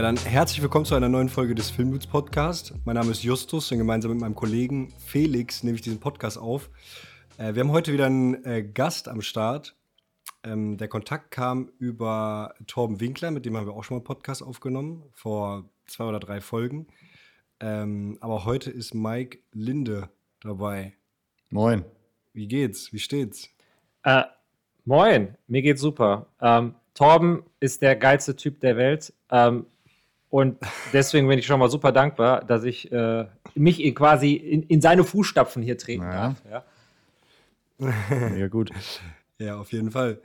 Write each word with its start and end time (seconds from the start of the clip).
Ja, 0.00 0.06
dann 0.06 0.16
herzlich 0.16 0.62
willkommen 0.62 0.86
zu 0.86 0.94
einer 0.94 1.10
neuen 1.10 1.28
Folge 1.28 1.54
des 1.54 1.68
Filmdudes 1.68 2.06
Podcast. 2.06 2.72
Mein 2.86 2.94
Name 2.94 3.10
ist 3.10 3.22
Justus 3.22 3.70
und 3.70 3.76
gemeinsam 3.76 4.12
mit 4.12 4.20
meinem 4.22 4.34
Kollegen 4.34 4.94
Felix 4.96 5.62
nehme 5.62 5.74
ich 5.74 5.82
diesen 5.82 6.00
Podcast 6.00 6.38
auf. 6.38 6.70
Äh, 7.36 7.52
wir 7.52 7.60
haben 7.60 7.70
heute 7.70 7.92
wieder 7.92 8.06
einen 8.06 8.42
äh, 8.46 8.62
Gast 8.62 9.08
am 9.08 9.20
Start. 9.20 9.76
Ähm, 10.42 10.78
der 10.78 10.88
Kontakt 10.88 11.30
kam 11.30 11.70
über 11.78 12.54
Torben 12.66 12.98
Winkler, 12.98 13.30
mit 13.30 13.44
dem 13.44 13.58
haben 13.58 13.66
wir 13.66 13.74
auch 13.74 13.84
schon 13.84 13.96
mal 13.96 13.98
einen 13.98 14.06
Podcast 14.06 14.42
aufgenommen, 14.42 15.04
vor 15.12 15.68
zwei 15.84 16.04
oder 16.04 16.18
drei 16.18 16.40
Folgen. 16.40 16.86
Ähm, 17.60 18.16
aber 18.22 18.46
heute 18.46 18.70
ist 18.70 18.94
Mike 18.94 19.40
Linde 19.52 20.08
dabei. 20.40 20.94
Moin. 21.50 21.84
Wie 22.32 22.48
geht's? 22.48 22.90
Wie 22.94 23.00
steht's? 23.00 23.50
Äh, 24.04 24.22
moin, 24.86 25.36
mir 25.46 25.60
geht's 25.60 25.82
super. 25.82 26.24
Ähm, 26.40 26.74
Torben 26.94 27.42
ist 27.60 27.82
der 27.82 27.96
geilste 27.96 28.34
Typ 28.34 28.60
der 28.60 28.78
Welt. 28.78 29.12
Ähm, 29.30 29.66
und 30.30 30.58
deswegen 30.92 31.26
bin 31.26 31.40
ich 31.40 31.46
schon 31.46 31.58
mal 31.58 31.68
super 31.68 31.90
dankbar, 31.90 32.44
dass 32.44 32.62
ich 32.62 32.90
äh, 32.92 33.26
mich 33.56 33.82
in 33.82 33.94
quasi 33.96 34.34
in, 34.34 34.62
in, 34.62 34.80
seine 34.80 35.02
Fußstapfen 35.02 35.60
hier 35.60 35.76
treten 35.76 36.04
ja. 36.04 36.12
darf. 36.12 36.42
Ja. 36.48 36.64
ja, 38.36 38.48
gut. 38.48 38.70
Ja, 39.38 39.58
auf 39.58 39.72
jeden 39.72 39.90
Fall. 39.90 40.20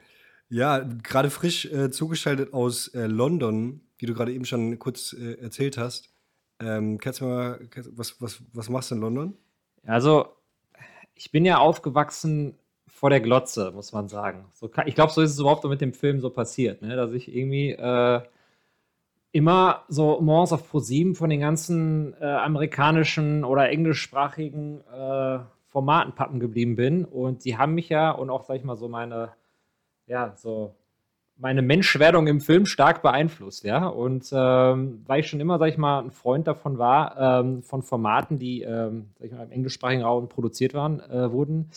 Ja, 0.47 0.79
gerade 0.79 1.31
frisch 1.31 1.65
äh, 1.65 1.89
zugeschaltet 1.89 2.53
aus 2.53 2.89
äh, 2.89 3.07
London, 3.07 3.81
wie 3.97 4.05
du 4.05 4.13
gerade 4.13 4.31
eben 4.31 4.45
schon 4.45 4.77
kurz 4.77 5.13
äh, 5.13 5.41
erzählt 5.41 5.77
hast. 5.77 6.11
Ähm, 6.59 6.99
kannst 6.99 7.21
du 7.21 7.25
mal, 7.25 7.59
was, 7.95 8.21
was, 8.21 8.43
was 8.53 8.69
machst 8.69 8.91
du 8.91 8.95
in 8.95 9.01
London? 9.01 9.33
Also, 9.85 10.27
ich 11.15 11.31
bin 11.31 11.45
ja 11.45 11.57
aufgewachsen 11.57 12.55
vor 12.87 13.09
der 13.09 13.21
Glotze, 13.21 13.71
muss 13.71 13.91
man 13.91 14.07
sagen. 14.07 14.45
So, 14.53 14.69
ich 14.85 14.95
glaube, 14.95 15.11
so 15.11 15.21
ist 15.21 15.31
es 15.31 15.39
überhaupt 15.39 15.63
mit 15.65 15.81
dem 15.81 15.93
Film 15.93 16.21
so 16.21 16.29
passiert, 16.29 16.81
ne? 16.83 16.95
dass 16.95 17.11
ich 17.11 17.33
irgendwie 17.33 17.71
äh, 17.71 18.21
immer 19.35 19.83
so 19.89 20.21
morgens 20.21 20.53
auf 20.53 20.73
Pro7 20.73 21.13
von 21.13 21.29
den 21.29 21.41
ganzen 21.41 22.13
äh, 22.21 22.25
amerikanischen 22.25 23.43
oder 23.43 23.69
englischsprachigen 23.69 24.79
äh, 24.87 25.39
Formaten 25.67 26.15
pappen 26.15 26.39
geblieben 26.39 26.77
bin. 26.77 27.03
Und 27.03 27.43
die 27.43 27.57
haben 27.57 27.73
mich 27.73 27.89
ja 27.89 28.11
und 28.11 28.29
auch, 28.29 28.45
sag 28.45 28.55
ich 28.55 28.63
mal, 28.63 28.77
so 28.77 28.87
meine, 28.87 29.33
ja, 30.07 30.33
so 30.37 30.73
meine 31.35 31.61
Menschwerdung 31.61 32.27
im 32.27 32.39
Film 32.39 32.65
stark 32.65 33.01
beeinflusst, 33.01 33.65
ja. 33.65 33.85
Und 33.87 34.29
ähm, 34.31 35.03
weil 35.05 35.19
ich 35.19 35.27
schon 35.27 35.41
immer, 35.41 35.59
sag 35.59 35.67
ich 35.67 35.77
mal, 35.77 35.99
ein 35.99 36.11
Freund 36.11 36.47
davon 36.47 36.77
war, 36.77 37.41
ähm, 37.41 37.61
von 37.61 37.83
Formaten, 37.83 38.39
die, 38.39 38.61
ähm, 38.61 39.09
sag 39.19 39.27
ich 39.27 39.33
mal, 39.33 39.43
im 39.43 39.51
englischsprachigen 39.51 40.05
Raum 40.05 40.29
produziert 40.29 40.73
waren, 40.73 41.01
äh, 41.01 41.29
wurden, 41.29 41.71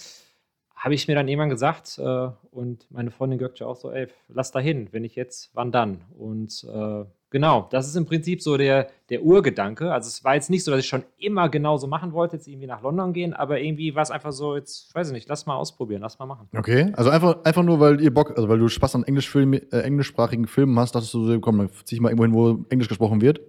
habe 0.76 0.94
ich 0.94 1.08
mir 1.08 1.16
dann 1.16 1.26
irgendwann 1.26 1.50
gesagt, 1.50 1.98
äh, 1.98 2.28
und 2.52 2.88
meine 2.92 3.10
Freundin 3.10 3.40
Gökce 3.40 3.62
auch 3.62 3.74
so, 3.74 3.90
ey, 3.90 4.06
lass 4.28 4.52
da 4.52 4.60
hin, 4.60 4.86
wenn 4.92 5.02
ich 5.02 5.16
jetzt, 5.16 5.50
wann 5.54 5.72
dann? 5.72 6.02
Und 6.16 6.64
äh, 6.72 7.04
genau, 7.30 7.68
das 7.70 7.88
ist 7.88 7.96
im 7.96 8.06
Prinzip 8.06 8.42
so 8.42 8.56
der, 8.56 8.88
der 9.10 9.22
Urgedanke. 9.22 9.92
Also 9.92 10.08
es 10.08 10.24
war 10.24 10.34
jetzt 10.34 10.50
nicht 10.50 10.64
so, 10.64 10.70
dass 10.70 10.80
ich 10.80 10.86
schon 10.86 11.04
immer 11.18 11.48
genauso 11.48 11.86
machen 11.86 12.12
wollte, 12.12 12.36
jetzt 12.36 12.48
irgendwie 12.48 12.66
nach 12.66 12.82
London 12.82 13.12
gehen, 13.12 13.34
aber 13.34 13.60
irgendwie 13.60 13.94
war 13.94 14.02
es 14.02 14.10
einfach 14.10 14.32
so, 14.32 14.56
jetzt, 14.56 14.94
weiß 14.94 15.08
ich 15.08 15.12
nicht, 15.12 15.28
lass 15.28 15.46
mal 15.46 15.56
ausprobieren, 15.56 16.02
lass 16.02 16.18
mal 16.18 16.26
machen. 16.26 16.48
Okay, 16.56 16.92
also 16.94 17.10
einfach, 17.10 17.44
einfach 17.44 17.62
nur, 17.62 17.80
weil 17.80 18.00
ihr 18.00 18.12
Bock, 18.12 18.36
also 18.36 18.48
weil 18.48 18.58
du 18.58 18.68
Spaß 18.68 18.94
an 18.96 19.04
Englischfilm, 19.04 19.52
äh, 19.54 19.60
englischsprachigen 19.70 20.46
Filmen 20.46 20.78
hast, 20.78 20.94
dachtest 20.94 21.14
du 21.14 21.24
so, 21.24 21.40
komm, 21.40 21.58
dann 21.58 21.70
zieh 21.84 21.96
ich 21.96 22.00
mal 22.00 22.10
irgendwo 22.10 22.24
hin, 22.24 22.34
wo 22.34 22.64
Englisch 22.70 22.88
gesprochen 22.88 23.20
wird? 23.20 23.40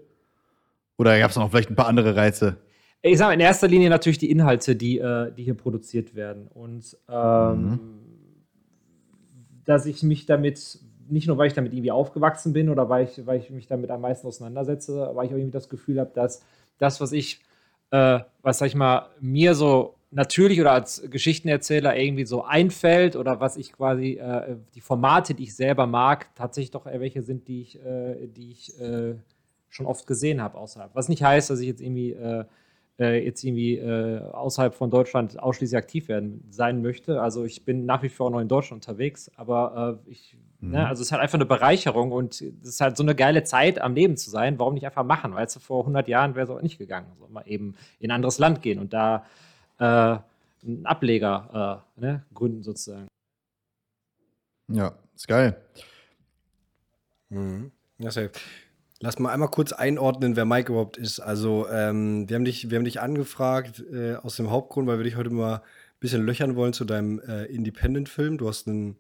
Oder 0.98 1.18
gab 1.18 1.32
es 1.32 1.38
noch 1.38 1.50
vielleicht 1.50 1.70
ein 1.70 1.76
paar 1.76 1.88
andere 1.88 2.16
Reize? 2.16 2.58
Ich 3.02 3.18
sage 3.18 3.34
in 3.34 3.40
erster 3.40 3.70
Linie 3.70 3.90
natürlich 3.90 4.18
die 4.18 4.30
Inhalte, 4.30 4.76
die, 4.76 5.00
äh, 5.00 5.32
die 5.32 5.44
hier 5.44 5.54
produziert 5.54 6.16
werden. 6.16 6.48
Und 6.48 6.98
ähm, 7.08 7.62
mhm. 7.62 7.80
dass 9.64 9.86
ich 9.86 10.04
mich 10.04 10.26
damit, 10.26 10.80
nicht 11.10 11.28
nur 11.28 11.38
weil 11.38 11.48
ich 11.48 11.54
damit 11.54 11.74
irgendwie 11.74 11.92
aufgewachsen 11.92 12.54
bin 12.54 12.70
oder 12.70 12.90
weil 12.90 13.06
ich, 13.06 13.26
weil 13.26 13.40
ich 13.40 13.50
mich 13.50 13.68
damit 13.68 13.90
am 13.92 14.02
meisten 14.02 14.28
auseinandersetze, 14.28 15.12
weil 15.14 15.26
ich 15.26 15.32
auch 15.32 15.38
irgendwie 15.38 15.52
das 15.52 15.70
Gefühl 15.70 16.00
habe, 16.00 16.12
dass 16.14 16.44
das, 16.78 17.02
was 17.02 17.12
ich, 17.12 17.40
äh, 17.92 18.20
was 18.42 18.60
sag 18.60 18.68
ich 18.68 18.76
mal, 18.76 19.08
mir 19.20 19.56
so 19.56 19.96
natürlich 20.12 20.60
oder 20.60 20.72
als 20.72 21.04
Geschichtenerzähler 21.10 21.96
irgendwie 21.96 22.26
so 22.26 22.44
einfällt 22.44 23.16
oder 23.16 23.40
was 23.40 23.58
ich 23.58 23.74
quasi, 23.74 24.14
äh, 24.14 24.56
die 24.74 24.82
Formate, 24.82 25.34
die 25.34 25.44
ich 25.44 25.56
selber 25.56 25.86
mag, 25.86 26.34
tatsächlich 26.36 26.72
doch 26.72 26.86
welche 26.86 27.22
sind, 27.22 27.48
die 27.48 27.62
ich, 27.62 27.84
äh, 27.84 28.28
die 28.28 28.52
ich 28.52 28.80
äh, 28.80 29.16
schon 29.70 29.86
oft 29.86 30.08
gesehen 30.08 30.42
habe 30.42 30.58
außerhalb. 30.58 30.96
Was 30.96 31.10
nicht 31.10 31.24
heißt, 31.24 31.50
dass 31.50 31.60
ich 31.60 31.68
jetzt 31.68 31.82
irgendwie 31.82 32.18
äh, 33.00 33.24
jetzt 33.24 33.44
irgendwie 33.44 33.78
äh, 33.78 34.20
außerhalb 34.32 34.76
von 34.76 34.90
Deutschland 34.90 35.40
ausschließlich 35.40 35.78
aktiv 35.78 36.10
werden 36.10 36.44
sein 36.50 36.82
möchte. 36.82 37.22
Also 37.22 37.46
ich 37.46 37.64
bin 37.64 37.86
nach 37.86 38.04
wie 38.04 38.10
vor 38.10 38.30
noch 38.30 38.40
in 38.40 38.48
Deutschland 38.48 38.86
unterwegs, 38.86 39.32
aber 39.38 40.00
äh, 40.06 40.12
ich, 40.12 40.38
ne, 40.60 40.68
mhm. 40.68 40.72
ne, 40.74 40.88
also 40.88 41.02
es 41.02 41.08
ist 41.08 41.12
halt 41.12 41.22
einfach 41.22 41.38
eine 41.38 41.46
Bereicherung 41.46 42.12
und 42.12 42.42
es 42.42 42.70
ist 42.70 42.82
halt 42.82 42.98
so 42.98 43.04
eine 43.04 43.16
geile 43.16 43.44
Zeit 43.44 43.80
am 43.80 43.96
Leben 43.96 44.18
zu 44.18 44.30
sein. 44.30 44.60
Warum 44.60 44.74
nicht 44.74 44.86
einfach 44.86 45.06
machen? 45.06 45.34
Weil 45.34 45.46
es 45.46 45.56
vor 45.56 45.82
100 45.82 46.08
Jahren 46.08 46.36
wäre 46.36 46.44
es 46.44 46.50
auch 46.50 46.62
nicht 46.62 46.78
gegangen. 46.78 47.08
So 47.18 47.28
mal 47.30 47.44
eben 47.46 47.76
in 48.00 48.12
ein 48.12 48.16
anderes 48.16 48.38
Land 48.38 48.62
gehen 48.62 48.80
und 48.80 48.92
da 48.92 49.26
äh, 49.80 49.84
einen 50.66 50.86
Ableger 50.86 51.84
äh, 51.98 52.02
ne, 52.02 52.26
gründen 52.34 52.64
sozusagen. 52.64 53.08
Ja, 54.68 54.94
ist 55.16 55.28
geil. 55.28 55.56
Mhm. 57.30 57.72
Ja, 57.98 58.12
safe. 58.12 58.32
Lass 59.02 59.18
mal 59.18 59.32
einmal 59.32 59.50
kurz 59.50 59.72
einordnen, 59.72 60.36
wer 60.36 60.44
Mike 60.44 60.74
überhaupt 60.74 60.98
ist. 60.98 61.22
Also, 61.22 61.68
ähm, 61.70 62.28
wir, 62.28 62.36
haben 62.36 62.44
dich, 62.44 62.70
wir 62.70 62.78
haben 62.78 62.86
dich 62.86 63.00
angefragt 63.00 63.82
äh, 63.94 64.16
aus 64.16 64.36
dem 64.36 64.50
Hauptgrund, 64.50 64.88
weil 64.88 64.98
wir 64.98 65.06
dich 65.06 65.16
heute 65.16 65.30
mal 65.30 65.56
ein 65.56 65.62
bisschen 66.02 66.26
löchern 66.26 66.58
wollen 66.58 66.74
zu 66.74 66.84
deinem 66.84 67.20
äh, 67.22 67.46
Independent-Film. 67.46 68.38
Du 68.38 68.50
hast 68.50 68.68
einen 68.68 68.98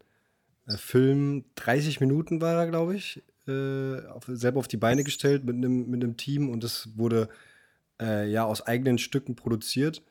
äh, 0.68 0.78
Film, 0.78 1.44
30 1.56 2.00
Minuten 2.00 2.40
war 2.40 2.56
er, 2.56 2.68
glaube 2.68 2.96
ich, 2.96 3.24
äh, 3.48 4.06
auf, 4.08 4.24
selber 4.28 4.60
auf 4.60 4.70
die 4.70 4.78
Beine 4.78 5.04
gestellt 5.04 5.44
mit 5.44 5.56
einem 5.56 5.90
mit 5.90 6.18
Team 6.18 6.50
und 6.50 6.64
das 6.64 6.90
wurde 6.96 7.28
äh, 8.02 8.30
ja 8.32 8.46
aus 8.46 8.62
eigenen 8.62 9.00
Stücken 9.00 9.36
produziert. 9.36 10.02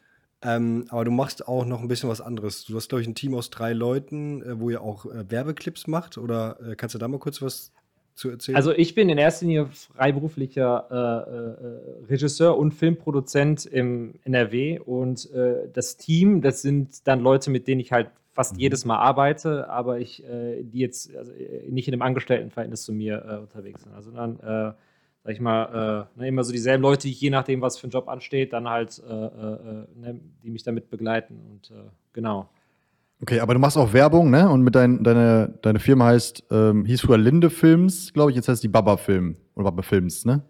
Ähm, 0.42 0.84
aber 0.90 1.06
du 1.06 1.10
machst 1.10 1.48
auch 1.48 1.64
noch 1.64 1.80
ein 1.80 1.88
bisschen 1.88 2.10
was 2.10 2.20
anderes. 2.20 2.64
Du 2.66 2.76
hast, 2.76 2.90
glaube 2.90 3.02
ich, 3.02 3.08
ein 3.08 3.14
Team 3.14 3.34
aus 3.34 3.48
drei 3.48 3.72
Leuten, 3.72 4.42
äh, 4.42 4.60
wo 4.60 4.68
ihr 4.68 4.82
auch 4.82 5.06
Werbeclips 5.06 5.86
macht. 5.86 6.18
Oder 6.18 6.58
kannst 6.76 6.94
du 6.94 6.98
da 6.98 7.08
mal 7.08 7.18
kurz 7.18 7.40
was 7.40 7.72
zu 8.18 8.30
erzählen? 8.30 8.56
Also 8.56 8.72
ich 8.72 8.94
bin 8.94 9.08
in 9.08 9.16
erster 9.16 9.46
Linie 9.46 9.66
freiberuflicher 9.66 10.86
äh, 10.90 12.04
äh, 12.04 12.06
Regisseur 12.10 12.58
und 12.58 12.72
Filmproduzent 12.72 13.64
im 13.64 14.14
NRW 14.24 14.80
und 14.80 15.30
äh, 15.32 15.68
das 15.72 15.96
Team, 15.96 16.42
das 16.42 16.62
sind 16.62 17.06
dann 17.06 17.20
Leute, 17.20 17.50
mit 17.50 17.68
denen 17.68 17.80
ich 17.80 17.92
halt 17.92 18.10
fast 18.32 18.54
mhm. 18.54 18.60
jedes 18.60 18.84
Mal 18.84 18.98
arbeite, 18.98 19.68
aber 19.68 19.98
ich, 19.98 20.24
äh, 20.24 20.62
die 20.62 20.80
jetzt 20.80 21.14
also, 21.16 21.32
äh, 21.32 21.70
nicht 21.70 21.88
in 21.88 21.94
einem 21.94 22.02
Angestelltenverhältnis 22.02 22.82
zu 22.82 22.92
mir 22.92 23.24
äh, 23.24 23.36
unterwegs 23.38 23.82
sind. 23.82 23.94
Also 23.94 24.10
dann, 24.10 24.38
sag 25.24 25.32
ich 25.32 25.40
mal, 25.40 26.08
ne, 26.14 26.28
immer 26.28 26.44
so 26.44 26.52
dieselben 26.52 26.82
Leute, 26.82 27.08
die 27.08 27.12
je 27.12 27.30
nachdem, 27.30 27.60
was 27.60 27.78
für 27.78 27.88
ein 27.88 27.90
Job 27.90 28.08
ansteht, 28.08 28.52
dann 28.52 28.68
halt, 28.68 29.02
ne, 29.06 30.20
die 30.42 30.50
mich 30.50 30.62
damit 30.62 30.88
begleiten 30.88 31.40
und 31.50 31.72
genau. 32.12 32.48
Okay, 33.20 33.40
aber 33.40 33.54
du 33.54 33.60
machst 33.60 33.76
auch 33.76 33.92
Werbung, 33.92 34.30
ne? 34.30 34.48
Und 34.48 34.62
mit 34.62 34.74
dein, 34.74 35.02
deine, 35.02 35.58
deine 35.62 35.80
Firma 35.80 36.06
heißt, 36.06 36.44
ähm, 36.50 36.84
hieß 36.84 37.00
früher 37.00 37.18
Linde 37.18 37.50
Films, 37.50 38.12
glaube 38.12 38.30
ich, 38.30 38.36
jetzt 38.36 38.48
heißt 38.48 38.62
die 38.62 38.68
Baba 38.68 38.96
Film 38.96 39.36
oder 39.56 39.64
Baba 39.64 39.82
Films, 39.82 40.24
ne? 40.24 40.42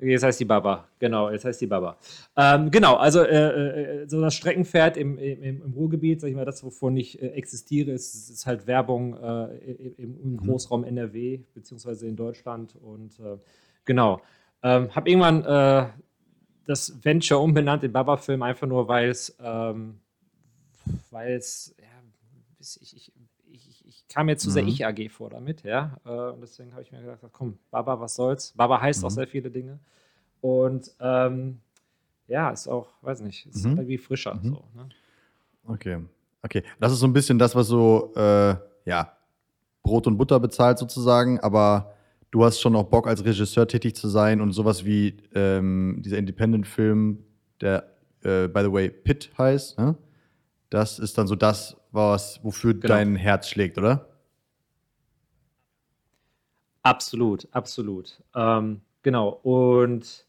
Jetzt 0.00 0.22
heißt 0.22 0.38
die 0.38 0.44
Baba, 0.44 0.86
genau, 1.00 1.28
jetzt 1.28 1.44
heißt 1.44 1.60
die 1.60 1.66
Baba. 1.66 1.98
Ähm, 2.36 2.70
genau, 2.70 2.94
also 2.96 3.20
äh, 3.22 4.02
äh, 4.02 4.08
so 4.08 4.20
das 4.20 4.34
Streckenpferd 4.34 4.96
im, 4.96 5.18
im, 5.18 5.62
im, 5.62 5.72
Ruhrgebiet, 5.72 6.20
sag 6.20 6.28
ich 6.28 6.36
mal, 6.36 6.44
das, 6.44 6.62
wovon 6.62 6.96
ich 6.96 7.20
äh, 7.20 7.28
existiere, 7.30 7.90
ist, 7.90 8.30
ist, 8.30 8.46
halt 8.46 8.68
Werbung 8.68 9.14
äh, 9.14 9.56
im, 9.96 10.16
im, 10.20 10.32
mhm. 10.32 10.36
Großraum 10.36 10.84
NRW, 10.84 11.40
beziehungsweise 11.52 12.06
in 12.06 12.14
Deutschland. 12.14 12.76
Und 12.76 13.18
äh, 13.18 13.38
genau. 13.86 14.20
Ähm, 14.62 14.94
habe 14.94 15.10
irgendwann 15.10 15.44
äh, 15.44 15.88
das 16.64 17.04
Venture 17.04 17.40
umbenannt 17.40 17.82
in 17.82 17.92
Baba 17.92 18.18
Film, 18.18 18.42
einfach 18.42 18.68
nur, 18.68 18.86
weil 18.86 19.08
es 19.08 19.36
ähm, 19.42 19.98
weil 21.10 21.34
es, 21.34 21.74
ja, 21.78 21.86
ich, 22.60 22.96
ich, 22.96 23.12
ich, 23.50 23.86
ich, 23.86 24.08
kam 24.08 24.26
mir 24.26 24.36
zu 24.36 24.48
mhm. 24.48 24.52
sehr 24.52 24.66
Ich-AG 24.66 25.10
vor 25.10 25.30
damit, 25.30 25.62
ja. 25.62 25.96
Äh, 26.04 26.10
und 26.10 26.40
deswegen 26.40 26.72
habe 26.72 26.82
ich 26.82 26.92
mir 26.92 27.00
gedacht, 27.00 27.20
komm, 27.32 27.58
Baba, 27.70 28.00
was 28.00 28.14
soll's? 28.14 28.52
Baba 28.56 28.80
heißt 28.80 29.00
mhm. 29.00 29.06
auch 29.06 29.10
sehr 29.10 29.26
viele 29.26 29.50
Dinge. 29.50 29.78
Und 30.40 30.94
ähm, 31.00 31.60
ja, 32.26 32.50
ist 32.50 32.68
auch, 32.68 32.88
weiß 33.02 33.20
nicht, 33.22 33.46
ist 33.46 33.64
mhm. 33.64 33.78
irgendwie 33.78 33.98
frischer. 33.98 34.34
Mhm. 34.34 34.48
So, 34.50 34.64
ne? 34.74 34.88
Okay. 35.66 35.98
Okay. 36.42 36.62
Das 36.78 36.92
ist 36.92 37.00
so 37.00 37.06
ein 37.06 37.12
bisschen 37.12 37.38
das, 37.38 37.54
was 37.54 37.66
so, 37.66 38.12
äh, 38.14 38.54
ja, 38.84 39.12
Brot 39.82 40.06
und 40.06 40.18
Butter 40.18 40.38
bezahlt 40.38 40.78
sozusagen, 40.78 41.40
aber 41.40 41.94
du 42.30 42.44
hast 42.44 42.60
schon 42.60 42.76
auch 42.76 42.84
Bock, 42.84 43.06
als 43.06 43.24
Regisseur 43.24 43.66
tätig 43.66 43.96
zu 43.96 44.08
sein 44.08 44.40
und 44.40 44.52
sowas 44.52 44.84
wie 44.84 45.16
ähm, 45.34 46.00
dieser 46.04 46.18
Independent-Film, 46.18 47.24
der, 47.60 47.90
äh, 48.22 48.48
by 48.48 48.60
the 48.62 48.72
way, 48.72 48.90
Pit 48.90 49.30
heißt, 49.36 49.78
ne? 49.78 49.96
Das 50.70 50.98
ist 50.98 51.16
dann 51.16 51.26
so 51.26 51.34
das, 51.34 51.76
was, 51.92 52.40
wofür 52.44 52.74
genau. 52.74 52.88
dein 52.88 53.16
Herz 53.16 53.48
schlägt, 53.48 53.78
oder? 53.78 54.08
Absolut, 56.82 57.48
absolut. 57.52 58.22
Ähm, 58.34 58.80
genau. 59.02 59.28
Und 59.42 60.26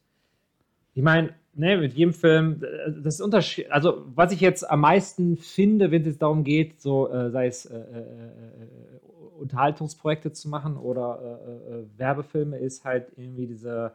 Ich 0.94 1.04
meine, 1.04 1.34
ne, 1.54 1.78
mit 1.78 1.94
jedem 1.94 2.14
Film, 2.14 2.64
äh, 2.64 2.92
das 3.02 3.16
ist 3.16 3.22
Unterschied. 3.22 3.72
Also, 3.72 4.06
was 4.16 4.32
ich 4.32 4.42
jetzt 4.42 4.70
am 4.70 4.82
meisten 4.82 5.38
finde, 5.38 5.92
wenn 5.92 6.06
es 6.06 6.18
darum 6.18 6.44
geht, 6.44 6.82
so 6.82 7.12
äh, 7.12 7.30
sei 7.32 7.48
es 7.48 7.66
äh, 7.66 7.78
äh, 7.78 8.00
äh 8.00 8.68
Unterhaltungsprojekte 9.40 10.34
zu 10.34 10.50
machen 10.50 10.76
oder 10.76 11.40
äh, 11.70 11.98
Werbefilme, 11.98 12.58
ist 12.58 12.84
halt 12.84 13.08
irgendwie 13.16 13.48
diese. 13.48 13.94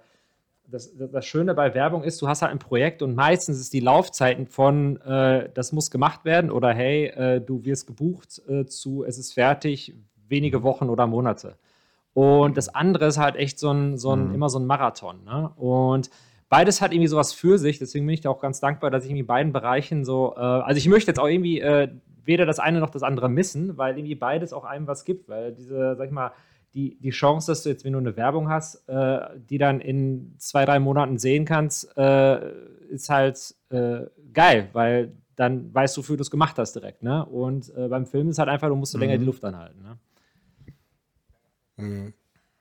Das, 0.66 0.92
das, 0.96 1.26
Schöne 1.26 1.54
bei 1.54 1.74
Werbung 1.74 2.02
ist, 2.02 2.20
du 2.22 2.28
hast 2.28 2.42
halt 2.42 2.50
ein 2.50 2.58
Projekt 2.58 3.02
und 3.02 3.14
meistens 3.14 3.60
ist 3.60 3.72
die 3.72 3.80
Laufzeiten 3.80 4.46
von 4.46 4.98
das 5.54 5.72
muss 5.72 5.90
gemacht 5.90 6.24
werden 6.24 6.50
oder 6.50 6.72
hey, 6.72 7.40
du 7.44 7.64
wirst 7.64 7.86
gebucht 7.86 8.42
zu 8.66 9.04
es 9.04 9.18
ist 9.18 9.34
fertig, 9.34 9.94
wenige 10.28 10.62
Wochen 10.62 10.88
oder 10.88 11.06
Monate. 11.06 11.56
Und 12.14 12.56
das 12.56 12.68
andere 12.72 13.06
ist 13.06 13.18
halt 13.18 13.36
echt 13.36 13.58
so 13.58 13.70
ein, 13.70 13.98
so 13.98 14.14
ein 14.14 14.28
mhm. 14.28 14.34
immer 14.34 14.48
so 14.48 14.58
ein 14.58 14.66
Marathon. 14.66 15.24
Ne? 15.24 15.50
Und 15.56 16.10
beides 16.48 16.80
hat 16.80 16.92
irgendwie 16.92 17.08
sowas 17.08 17.32
für 17.32 17.58
sich. 17.58 17.78
Deswegen 17.78 18.06
bin 18.06 18.14
ich 18.14 18.20
da 18.20 18.30
auch 18.30 18.40
ganz 18.40 18.60
dankbar, 18.60 18.90
dass 18.90 19.04
ich 19.04 19.10
irgendwie 19.10 19.24
beiden 19.24 19.52
Bereichen 19.52 20.04
so, 20.04 20.34
äh, 20.36 20.40
also 20.40 20.78
ich 20.78 20.88
möchte 20.88 21.10
jetzt 21.10 21.18
auch 21.18 21.26
irgendwie 21.26 21.60
äh, 21.60 21.88
weder 22.24 22.46
das 22.46 22.60
eine 22.60 22.78
noch 22.78 22.90
das 22.90 23.02
andere 23.02 23.28
missen, 23.28 23.76
weil 23.76 23.98
irgendwie 23.98 24.14
beides 24.14 24.52
auch 24.52 24.64
einem 24.64 24.86
was 24.86 25.04
gibt, 25.04 25.28
weil 25.28 25.52
diese, 25.52 25.96
sag 25.96 26.06
ich 26.06 26.12
mal, 26.12 26.30
die, 26.74 26.96
die 27.00 27.10
Chance, 27.10 27.50
dass 27.52 27.62
du 27.62 27.68
jetzt, 27.68 27.84
wenn 27.84 27.92
du 27.92 28.00
eine 28.00 28.16
Werbung 28.16 28.48
hast, 28.48 28.88
äh, 28.88 29.20
die 29.48 29.58
dann 29.58 29.80
in 29.80 30.34
zwei, 30.38 30.64
drei 30.64 30.80
Monaten 30.80 31.18
sehen 31.18 31.44
kannst, 31.44 31.96
äh, 31.96 32.50
ist 32.88 33.08
halt 33.08 33.54
äh, 33.70 34.02
geil, 34.32 34.68
weil 34.72 35.12
dann 35.36 35.72
weißt 35.72 35.96
du, 35.96 36.00
wofür 36.00 36.16
du 36.16 36.22
es 36.22 36.30
gemacht 36.30 36.58
hast 36.58 36.74
direkt. 36.74 37.02
Ne? 37.02 37.24
Und 37.24 37.72
äh, 37.76 37.88
beim 37.88 38.06
Film 38.06 38.28
ist 38.28 38.38
halt 38.38 38.48
einfach, 38.48 38.68
du 38.68 38.76
musst 38.76 38.94
du 38.94 38.98
mhm. 38.98 39.04
länger 39.04 39.18
die 39.18 39.24
Luft 39.24 39.44
anhalten. 39.44 39.82
Ne? 39.82 39.98
Mhm. 41.76 42.12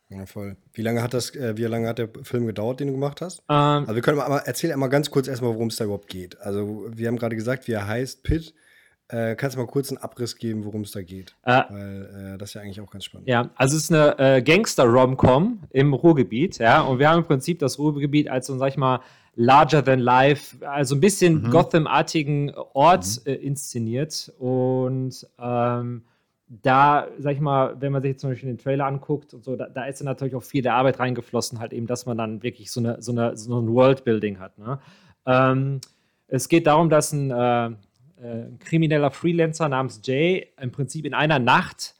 Ja, 0.09 0.25
voll. 0.27 0.57
Wie 0.73 0.83
lange 0.83 1.01
hat 1.01 1.13
das, 1.13 1.35
äh, 1.35 1.57
wie 1.57 1.63
lange 1.63 1.87
hat 1.87 1.97
der 1.97 2.09
Film 2.21 2.45
gedauert, 2.45 2.79
den 2.79 2.87
du 2.87 2.93
gemacht 2.93 3.21
hast? 3.21 3.39
Ähm, 3.49 3.55
also 3.55 3.95
wir 3.95 4.01
können 4.01 4.17
mal, 4.17 4.43
erzähl 4.45 4.71
einmal 4.71 4.89
ganz 4.89 5.09
kurz 5.09 5.27
erstmal, 5.27 5.53
worum 5.53 5.69
es 5.69 5.75
da 5.77 5.85
überhaupt 5.85 6.07
geht. 6.07 6.39
Also 6.39 6.85
wir 6.89 7.07
haben 7.07 7.17
gerade 7.17 7.35
gesagt, 7.35 7.67
wie 7.67 7.71
er 7.71 7.87
heißt, 7.87 8.23
Pitt. 8.23 8.53
Äh, 9.13 9.35
kannst 9.35 9.55
du 9.55 9.59
mal 9.59 9.67
kurz 9.67 9.91
einen 9.91 9.99
Abriss 9.99 10.37
geben, 10.37 10.65
worum 10.65 10.81
es 10.81 10.91
da 10.91 11.03
geht? 11.03 11.35
Äh, 11.43 11.61
Weil 11.69 12.33
äh, 12.33 12.37
das 12.39 12.49
ist 12.49 12.53
ja 12.55 12.61
eigentlich 12.61 12.81
auch 12.81 12.89
ganz 12.89 13.05
spannend. 13.05 13.27
Ja, 13.27 13.51
also 13.55 13.77
es 13.77 13.83
ist 13.83 13.93
eine 13.93 14.17
äh, 14.17 14.41
Gangster-Rom-Com 14.41 15.59
im 15.69 15.93
Ruhrgebiet, 15.93 16.57
ja, 16.57 16.81
und 16.81 16.97
wir 16.97 17.09
haben 17.09 17.19
im 17.19 17.25
Prinzip 17.25 17.59
das 17.59 17.77
Ruhrgebiet 17.77 18.27
als 18.27 18.47
so, 18.47 18.57
sag 18.57 18.69
ich 18.69 18.77
mal, 18.77 19.01
larger 19.35 19.83
than 19.85 19.99
life, 19.99 20.65
also 20.65 20.95
ein 20.95 20.99
bisschen 20.99 21.43
mhm. 21.43 21.51
Gotham-artigen 21.51 22.53
Ort 22.73 23.05
mhm. 23.23 23.31
Äh, 23.31 23.35
inszeniert 23.35 24.33
und 24.39 25.27
ähm, 25.39 26.03
da, 26.47 27.07
sag 27.19 27.33
ich 27.33 27.39
mal, 27.39 27.75
wenn 27.79 27.91
man 27.91 28.01
sich 28.01 28.11
jetzt 28.11 28.21
zum 28.21 28.31
Beispiel 28.31 28.49
den 28.49 28.57
Trailer 28.57 28.87
anguckt 28.87 29.35
und 29.35 29.43
so, 29.43 29.55
da, 29.55 29.69
da 29.69 29.85
ist 29.85 30.01
dann 30.01 30.05
natürlich 30.05 30.33
auch 30.33 30.43
viel 30.43 30.63
der 30.63 30.73
Arbeit 30.73 30.99
reingeflossen, 30.99 31.59
halt 31.59 31.71
eben, 31.71 31.85
dass 31.85 32.07
man 32.07 32.17
dann 32.17 32.41
wirklich 32.41 32.71
so, 32.71 32.79
eine, 32.79 32.99
so, 32.99 33.11
eine, 33.11 33.37
so 33.37 33.59
ein 33.59 33.67
Worldbuilding 33.71 34.39
hat. 34.39 34.57
Ne? 34.57 34.79
Ähm, 35.27 35.81
es 36.27 36.49
geht 36.49 36.65
darum, 36.65 36.89
dass 36.89 37.11
ein, 37.11 37.31
äh, 37.31 37.71
äh, 38.21 38.27
ein, 38.27 38.59
krimineller 38.59 39.11
Freelancer 39.11 39.69
namens 39.69 40.01
Jay 40.03 40.47
im 40.59 40.71
Prinzip 40.71 41.05
in 41.05 41.13
einer 41.13 41.39
Nacht 41.39 41.95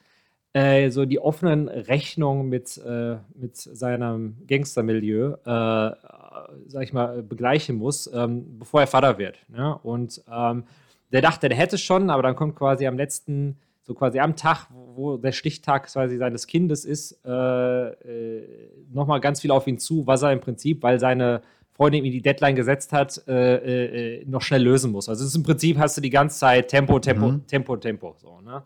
äh, 0.52 0.90
so 0.90 1.04
die 1.04 1.18
offenen 1.18 1.68
Rechnungen 1.68 2.48
mit, 2.48 2.78
äh, 2.78 3.16
mit 3.34 3.56
seinem 3.56 4.36
Gangstermilieu, 4.46 5.32
äh, 5.32 5.36
sag 5.46 6.82
ich 6.82 6.92
mal, 6.92 7.22
begleichen 7.22 7.76
muss, 7.76 8.10
ähm, 8.12 8.58
bevor 8.58 8.80
er 8.80 8.86
Vater 8.86 9.18
wird. 9.18 9.38
Ne? 9.48 9.76
Und 9.82 10.22
ähm, 10.30 10.64
der 11.12 11.22
dachte, 11.22 11.48
der 11.48 11.58
hätte 11.58 11.78
schon, 11.78 12.10
aber 12.10 12.22
dann 12.22 12.36
kommt 12.36 12.56
quasi 12.56 12.86
am 12.86 12.96
letzten 12.96 13.56
so 13.84 13.92
quasi 13.92 14.18
am 14.18 14.34
Tag, 14.34 14.68
wo 14.72 15.18
der 15.18 15.32
Stichtag 15.32 15.86
quasi 15.86 16.16
seines 16.16 16.46
Kindes 16.46 16.86
ist, 16.86 17.20
äh, 17.24 17.88
äh, 17.88 18.70
nochmal 18.90 19.20
ganz 19.20 19.42
viel 19.42 19.50
auf 19.50 19.66
ihn 19.66 19.78
zu, 19.78 20.06
was 20.06 20.22
er 20.22 20.32
im 20.32 20.40
Prinzip, 20.40 20.82
weil 20.82 20.98
seine 20.98 21.42
Freundin 21.74 22.04
ihm 22.04 22.12
die 22.12 22.22
Deadline 22.22 22.54
gesetzt 22.54 22.92
hat, 22.92 23.22
äh, 23.26 24.20
äh, 24.20 24.24
noch 24.26 24.42
schnell 24.42 24.62
lösen 24.62 24.92
muss. 24.92 25.08
Also 25.08 25.24
ist 25.24 25.34
im 25.34 25.42
Prinzip 25.42 25.76
hast 25.78 25.96
du 25.96 26.00
die 26.00 26.10
ganze 26.10 26.38
Zeit 26.38 26.68
Tempo, 26.68 26.98
Tempo, 27.00 27.32
mhm. 27.32 27.46
Tempo, 27.46 27.76
Tempo. 27.76 28.14
So, 28.18 28.40
ne? 28.40 28.62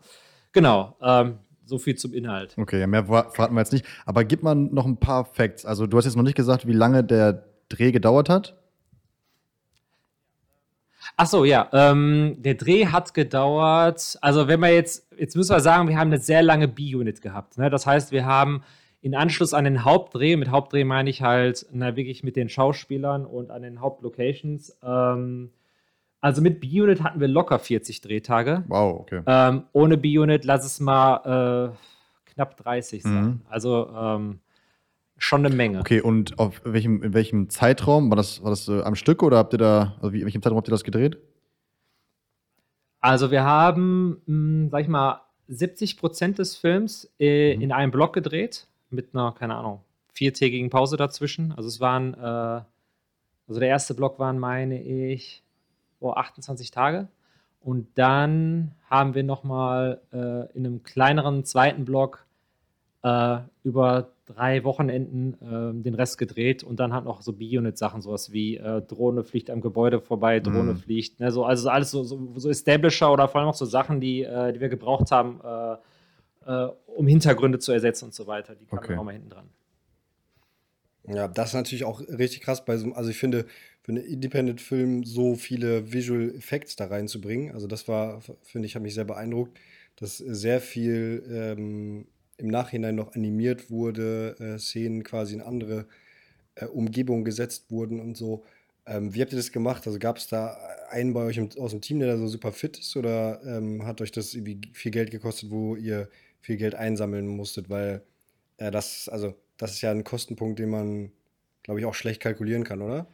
Genau. 0.51 0.95
Ähm, 1.01 1.39
so 1.65 1.77
viel 1.77 1.95
zum 1.95 2.13
Inhalt. 2.13 2.55
Okay, 2.57 2.85
mehr 2.87 3.05
verraten 3.05 3.53
wir 3.53 3.61
jetzt 3.61 3.73
nicht. 3.73 3.85
Aber 4.05 4.23
gib 4.23 4.43
mal 4.43 4.55
noch 4.55 4.85
ein 4.85 4.97
paar 4.97 5.25
Facts. 5.25 5.65
Also 5.65 5.87
du 5.87 5.97
hast 5.97 6.05
jetzt 6.05 6.15
noch 6.15 6.23
nicht 6.23 6.35
gesagt, 6.35 6.67
wie 6.67 6.73
lange 6.73 7.03
der 7.03 7.45
Dreh 7.69 7.91
gedauert 7.91 8.29
hat. 8.29 8.55
Ach 11.17 11.27
so, 11.27 11.45
ja. 11.45 11.69
Ähm, 11.73 12.37
der 12.39 12.55
Dreh 12.55 12.87
hat 12.87 13.13
gedauert. 13.13 14.17
Also, 14.21 14.47
wenn 14.47 14.59
wir 14.59 14.73
jetzt, 14.73 15.07
jetzt 15.17 15.35
müssen 15.35 15.55
wir 15.55 15.59
sagen, 15.59 15.87
wir 15.87 15.97
haben 15.97 16.09
eine 16.11 16.19
sehr 16.19 16.41
lange 16.41 16.67
B-Unit 16.67 17.21
gehabt. 17.21 17.57
Ne? 17.57 17.69
Das 17.69 17.85
heißt, 17.85 18.11
wir 18.11 18.25
haben 18.25 18.63
in 19.01 19.15
Anschluss 19.15 19.53
an 19.53 19.63
den 19.63 19.85
Hauptdreh, 19.85 20.35
mit 20.35 20.49
Hauptdreh 20.49 20.83
meine 20.83 21.09
ich 21.09 21.21
halt, 21.21 21.65
na, 21.71 21.95
wirklich 21.95 22.23
mit 22.23 22.35
den 22.35 22.49
Schauspielern 22.49 23.25
und 23.25 23.51
an 23.51 23.61
den 23.61 23.79
Hauptlocations. 23.79 24.77
Ähm, 24.83 25.51
also 26.21 26.41
mit 26.41 26.59
B-Unit 26.59 27.01
hatten 27.01 27.19
wir 27.19 27.29
locker 27.29 27.59
40 27.59 28.01
Drehtage. 28.01 28.63
Wow, 28.67 28.99
okay. 29.01 29.21
Ähm, 29.25 29.63
ohne 29.71 29.97
B-Unit, 29.97 30.43
lass 30.43 30.65
es 30.65 30.79
mal 30.79 31.73
äh, 31.73 32.31
knapp 32.33 32.57
30 32.57 33.03
sein. 33.03 33.23
Mhm. 33.23 33.41
Also, 33.47 33.89
ähm, 33.95 34.39
schon 35.17 35.45
eine 35.45 35.55
Menge. 35.55 35.79
Okay, 35.79 36.01
und 36.01 36.39
auf 36.39 36.61
welchem, 36.65 37.03
in 37.03 37.13
welchem 37.13 37.49
Zeitraum? 37.49 38.09
War 38.09 38.15
das, 38.15 38.43
war 38.43 38.49
das 38.49 38.67
äh, 38.67 38.81
am 38.81 38.95
Stück 38.95 39.23
oder 39.23 39.37
habt 39.37 39.53
ihr 39.53 39.57
da, 39.57 39.97
also 40.01 40.13
wie, 40.13 40.19
in 40.19 40.25
welchem 40.25 40.41
Zeitraum 40.41 40.57
habt 40.57 40.67
ihr 40.67 40.71
das 40.71 40.83
gedreht? 40.83 41.17
Also 43.01 43.31
wir 43.31 43.43
haben, 43.43 44.21
mh, 44.25 44.63
hm, 44.65 44.69
sag 44.71 44.81
ich 44.81 44.87
mal, 44.87 45.21
70 45.47 45.97
Prozent 45.97 46.39
des 46.39 46.55
Films 46.55 47.11
äh, 47.19 47.55
mhm. 47.55 47.61
in 47.61 47.71
einem 47.71 47.91
Block 47.91 48.13
gedreht, 48.13 48.67
mit 48.89 49.13
einer, 49.13 49.31
keine 49.31 49.55
Ahnung, 49.55 49.81
viertägigen 50.13 50.69
Pause 50.69 50.97
dazwischen. 50.97 51.51
Also 51.51 51.67
es 51.67 51.79
waren, 51.79 52.13
äh, 52.13 52.61
also 53.47 53.59
der 53.59 53.69
erste 53.69 53.93
Block 53.93 54.19
waren, 54.19 54.39
meine 54.39 54.81
ich, 54.81 55.43
oh, 55.99 56.11
28 56.11 56.71
Tage. 56.71 57.07
Und 57.61 57.87
dann 57.95 58.71
haben 58.89 59.15
wir 59.15 59.23
nochmal 59.23 60.01
äh, 60.13 60.51
in 60.57 60.65
einem 60.65 60.83
kleineren 60.83 61.43
zweiten 61.43 61.85
Block 61.85 62.25
äh, 63.03 63.39
über 63.63 64.11
drei 64.25 64.63
Wochenenden 64.63 65.33
äh, 65.41 65.83
den 65.83 65.95
Rest 65.95 66.17
gedreht 66.17 66.63
und 66.63 66.79
dann 66.79 66.93
halt 66.93 67.05
noch 67.05 67.21
so 67.21 67.33
B-Unit-Sachen, 67.33 68.01
sowas 68.01 68.31
wie 68.31 68.57
äh, 68.57 68.81
Drohne 68.81 69.23
fliegt 69.23 69.49
am 69.49 69.61
Gebäude 69.61 69.99
vorbei, 69.99 70.39
Drohne 70.39 70.73
mm. 70.73 70.77
fliegt, 70.77 71.19
ne, 71.19 71.31
so, 71.31 71.45
also 71.45 71.69
alles 71.69 71.91
so, 71.91 72.03
so, 72.03 72.33
so 72.35 72.49
Establisher 72.49 73.11
oder 73.11 73.27
vor 73.27 73.41
allem 73.41 73.49
auch 73.49 73.55
so 73.55 73.65
Sachen, 73.65 73.99
die, 73.99 74.23
äh, 74.23 74.53
die 74.53 74.59
wir 74.59 74.69
gebraucht 74.69 75.11
haben, 75.11 75.39
äh, 76.45 76.67
um 76.85 77.07
Hintergründe 77.07 77.59
zu 77.59 77.71
ersetzen 77.71 78.05
und 78.05 78.13
so 78.13 78.27
weiter. 78.27 78.55
Die 78.55 78.65
kamen 78.65 78.83
okay. 78.83 78.95
auch 78.97 79.03
mal 79.03 79.13
hinten 79.13 79.29
dran. 79.29 79.49
Ja, 81.07 81.27
das 81.27 81.49
ist 81.49 81.53
natürlich 81.55 81.85
auch 81.85 82.01
richtig 82.01 82.41
krass 82.41 82.65
bei 82.65 82.77
so 82.77 82.93
also 82.93 83.09
ich 83.09 83.17
finde, 83.17 83.45
für 83.81 83.91
einen 83.91 84.03
Independent-Film 84.03 85.03
so 85.03 85.35
viele 85.35 85.91
Visual 85.91 86.35
Effects 86.35 86.75
da 86.75 86.85
reinzubringen, 86.85 87.53
also 87.53 87.65
das 87.65 87.87
war, 87.87 88.21
finde 88.43 88.67
ich, 88.67 88.75
hat 88.75 88.83
mich 88.83 88.93
sehr 88.93 89.05
beeindruckt, 89.05 89.57
dass 89.95 90.17
sehr 90.17 90.61
viel 90.61 91.23
ähm, 91.31 92.05
im 92.37 92.47
Nachhinein 92.47 92.95
noch 92.95 93.15
animiert 93.15 93.71
wurde, 93.71 94.35
äh, 94.39 94.59
Szenen 94.59 95.03
quasi 95.03 95.33
in 95.33 95.41
andere 95.41 95.87
äh, 96.55 96.65
Umgebungen 96.65 97.25
gesetzt 97.25 97.71
wurden 97.71 97.99
und 97.99 98.15
so. 98.15 98.43
Ähm, 98.85 99.13
wie 99.13 99.21
habt 99.21 99.33
ihr 99.33 99.37
das 99.37 99.51
gemacht? 99.51 99.85
Also 99.87 99.99
gab 99.99 100.17
es 100.17 100.27
da 100.27 100.57
einen 100.89 101.13
bei 101.13 101.23
euch 101.23 101.37
im, 101.37 101.49
aus 101.57 101.71
dem 101.71 101.81
Team, 101.81 101.99
der 101.99 102.09
da 102.09 102.17
so 102.17 102.27
super 102.27 102.51
fit 102.51 102.77
ist 102.77 102.95
oder 102.95 103.41
ähm, 103.45 103.85
hat 103.85 104.01
euch 104.01 104.11
das 104.11 104.33
irgendwie 104.33 104.61
viel 104.73 104.91
Geld 104.91 105.11
gekostet, 105.11 105.51
wo 105.51 105.75
ihr 105.75 106.09
viel 106.39 106.57
Geld 106.57 106.75
einsammeln 106.75 107.27
musstet? 107.27 107.69
Weil 107.69 108.03
äh, 108.57 108.71
das, 108.71 109.09
also, 109.09 109.35
das 109.57 109.71
ist 109.71 109.81
ja 109.81 109.91
ein 109.91 110.03
Kostenpunkt, 110.03 110.59
den 110.59 110.69
man, 110.69 111.11
glaube 111.63 111.79
ich, 111.79 111.85
auch 111.85 111.93
schlecht 111.93 112.21
kalkulieren 112.21 112.63
kann, 112.63 112.81
oder? 112.81 113.07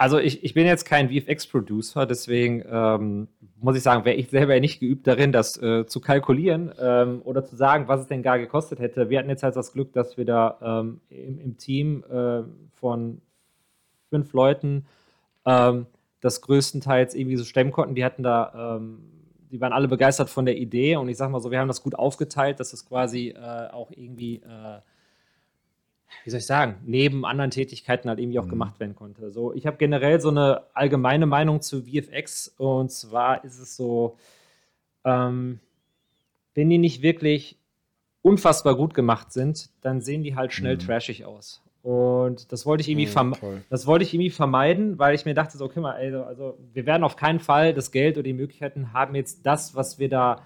Also 0.00 0.18
ich, 0.18 0.42
ich 0.42 0.54
bin 0.54 0.64
jetzt 0.64 0.86
kein 0.86 1.10
VFX-Producer, 1.10 2.06
deswegen 2.06 2.64
ähm, 2.66 3.28
muss 3.60 3.76
ich 3.76 3.82
sagen, 3.82 4.06
wäre 4.06 4.16
ich 4.16 4.30
selber 4.30 4.58
nicht 4.58 4.80
geübt 4.80 5.06
darin, 5.06 5.30
das 5.30 5.60
äh, 5.60 5.84
zu 5.84 6.00
kalkulieren 6.00 6.72
ähm, 6.80 7.20
oder 7.22 7.44
zu 7.44 7.54
sagen, 7.54 7.86
was 7.86 8.00
es 8.00 8.06
denn 8.06 8.22
gar 8.22 8.38
gekostet 8.38 8.78
hätte. 8.78 9.10
Wir 9.10 9.18
hatten 9.18 9.28
jetzt 9.28 9.42
halt 9.42 9.56
das 9.56 9.74
Glück, 9.74 9.92
dass 9.92 10.16
wir 10.16 10.24
da 10.24 10.56
ähm, 10.62 11.02
im, 11.10 11.38
im, 11.38 11.58
Team 11.58 12.02
äh, 12.10 12.44
von 12.76 13.20
fünf 14.08 14.32
Leuten 14.32 14.86
ähm, 15.44 15.84
das 16.22 16.40
größtenteils 16.40 17.14
irgendwie 17.14 17.36
so 17.36 17.44
stemmen 17.44 17.70
konnten. 17.70 17.94
Die 17.94 18.04
hatten 18.04 18.22
da, 18.22 18.78
ähm, 18.78 19.02
die 19.50 19.60
waren 19.60 19.72
alle 19.72 19.88
begeistert 19.88 20.30
von 20.30 20.46
der 20.46 20.56
Idee 20.56 20.96
und 20.96 21.08
ich 21.08 21.16
sag 21.16 21.30
mal 21.30 21.40
so, 21.40 21.50
wir 21.50 21.58
haben 21.58 21.68
das 21.68 21.82
gut 21.82 21.94
aufgeteilt, 21.94 22.60
dass 22.60 22.72
es 22.72 22.86
quasi 22.86 23.28
äh, 23.28 23.68
auch 23.70 23.90
irgendwie 23.90 24.36
äh, 24.36 24.80
wie 26.24 26.30
soll 26.30 26.40
ich 26.40 26.46
sagen, 26.46 26.76
neben 26.84 27.24
anderen 27.24 27.50
Tätigkeiten 27.50 28.08
halt 28.08 28.18
irgendwie 28.18 28.38
auch 28.38 28.46
mhm. 28.46 28.50
gemacht 28.50 28.80
werden 28.80 28.94
konnte. 28.94 29.30
So, 29.30 29.54
ich 29.54 29.66
habe 29.66 29.76
generell 29.76 30.20
so 30.20 30.28
eine 30.28 30.64
allgemeine 30.74 31.26
Meinung 31.26 31.60
zu 31.60 31.82
VFX 31.82 32.48
und 32.58 32.90
zwar 32.90 33.44
ist 33.44 33.58
es 33.58 33.76
so, 33.76 34.16
ähm, 35.04 35.60
wenn 36.54 36.68
die 36.68 36.78
nicht 36.78 37.02
wirklich 37.02 37.56
unfassbar 38.22 38.76
gut 38.76 38.92
gemacht 38.92 39.32
sind, 39.32 39.70
dann 39.80 40.00
sehen 40.00 40.22
die 40.22 40.36
halt 40.36 40.52
schnell 40.52 40.74
mhm. 40.74 40.80
trashig 40.80 41.24
aus. 41.24 41.62
Und 41.82 42.52
das 42.52 42.66
wollte 42.66 42.82
ich 42.82 42.88
irgendwie, 42.88 43.06
ja, 43.06 43.60
das 43.70 43.86
wollte 43.86 44.04
ich 44.04 44.12
irgendwie 44.12 44.30
vermeiden, 44.30 44.98
weil 44.98 45.14
ich 45.14 45.24
mir 45.24 45.34
dachte, 45.34 45.56
so, 45.56 45.64
okay, 45.64 45.80
mal, 45.80 45.92
also, 45.92 46.22
also 46.24 46.58
wir 46.74 46.84
werden 46.84 47.04
auf 47.04 47.16
keinen 47.16 47.40
Fall 47.40 47.72
das 47.72 47.90
Geld 47.90 48.16
oder 48.16 48.24
die 48.24 48.34
Möglichkeiten 48.34 48.92
haben, 48.92 49.14
jetzt 49.14 49.46
das, 49.46 49.74
was 49.74 49.98
wir 49.98 50.10
da 50.10 50.42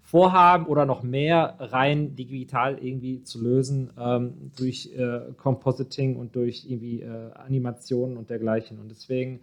vorhaben 0.00 0.66
oder 0.66 0.86
noch 0.86 1.02
mehr 1.02 1.54
rein 1.60 2.16
digital 2.16 2.78
irgendwie 2.82 3.22
zu 3.22 3.40
lösen 3.40 3.90
ähm, 3.96 4.50
durch 4.56 4.90
äh, 4.96 5.32
Compositing 5.36 6.16
und 6.16 6.34
durch 6.34 6.64
irgendwie 6.66 7.02
äh, 7.02 7.32
Animationen 7.34 8.16
und 8.16 8.28
dergleichen. 8.28 8.80
Und 8.80 8.90
deswegen 8.90 9.40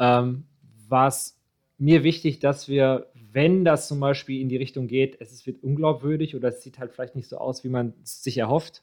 ähm, 0.00 0.44
war 0.88 1.06
es 1.06 1.38
mir 1.78 2.02
wichtig, 2.02 2.40
dass 2.40 2.68
wir, 2.68 3.06
wenn 3.32 3.64
das 3.64 3.86
zum 3.86 4.00
Beispiel 4.00 4.40
in 4.40 4.48
die 4.48 4.56
Richtung 4.56 4.88
geht, 4.88 5.20
es 5.20 5.46
wird 5.46 5.62
unglaubwürdig 5.62 6.34
oder 6.34 6.48
es 6.48 6.62
sieht 6.62 6.78
halt 6.78 6.90
vielleicht 6.90 7.14
nicht 7.14 7.28
so 7.28 7.38
aus, 7.38 7.62
wie 7.62 7.68
man 7.68 7.94
es 8.02 8.24
sich 8.24 8.36
erhofft, 8.38 8.82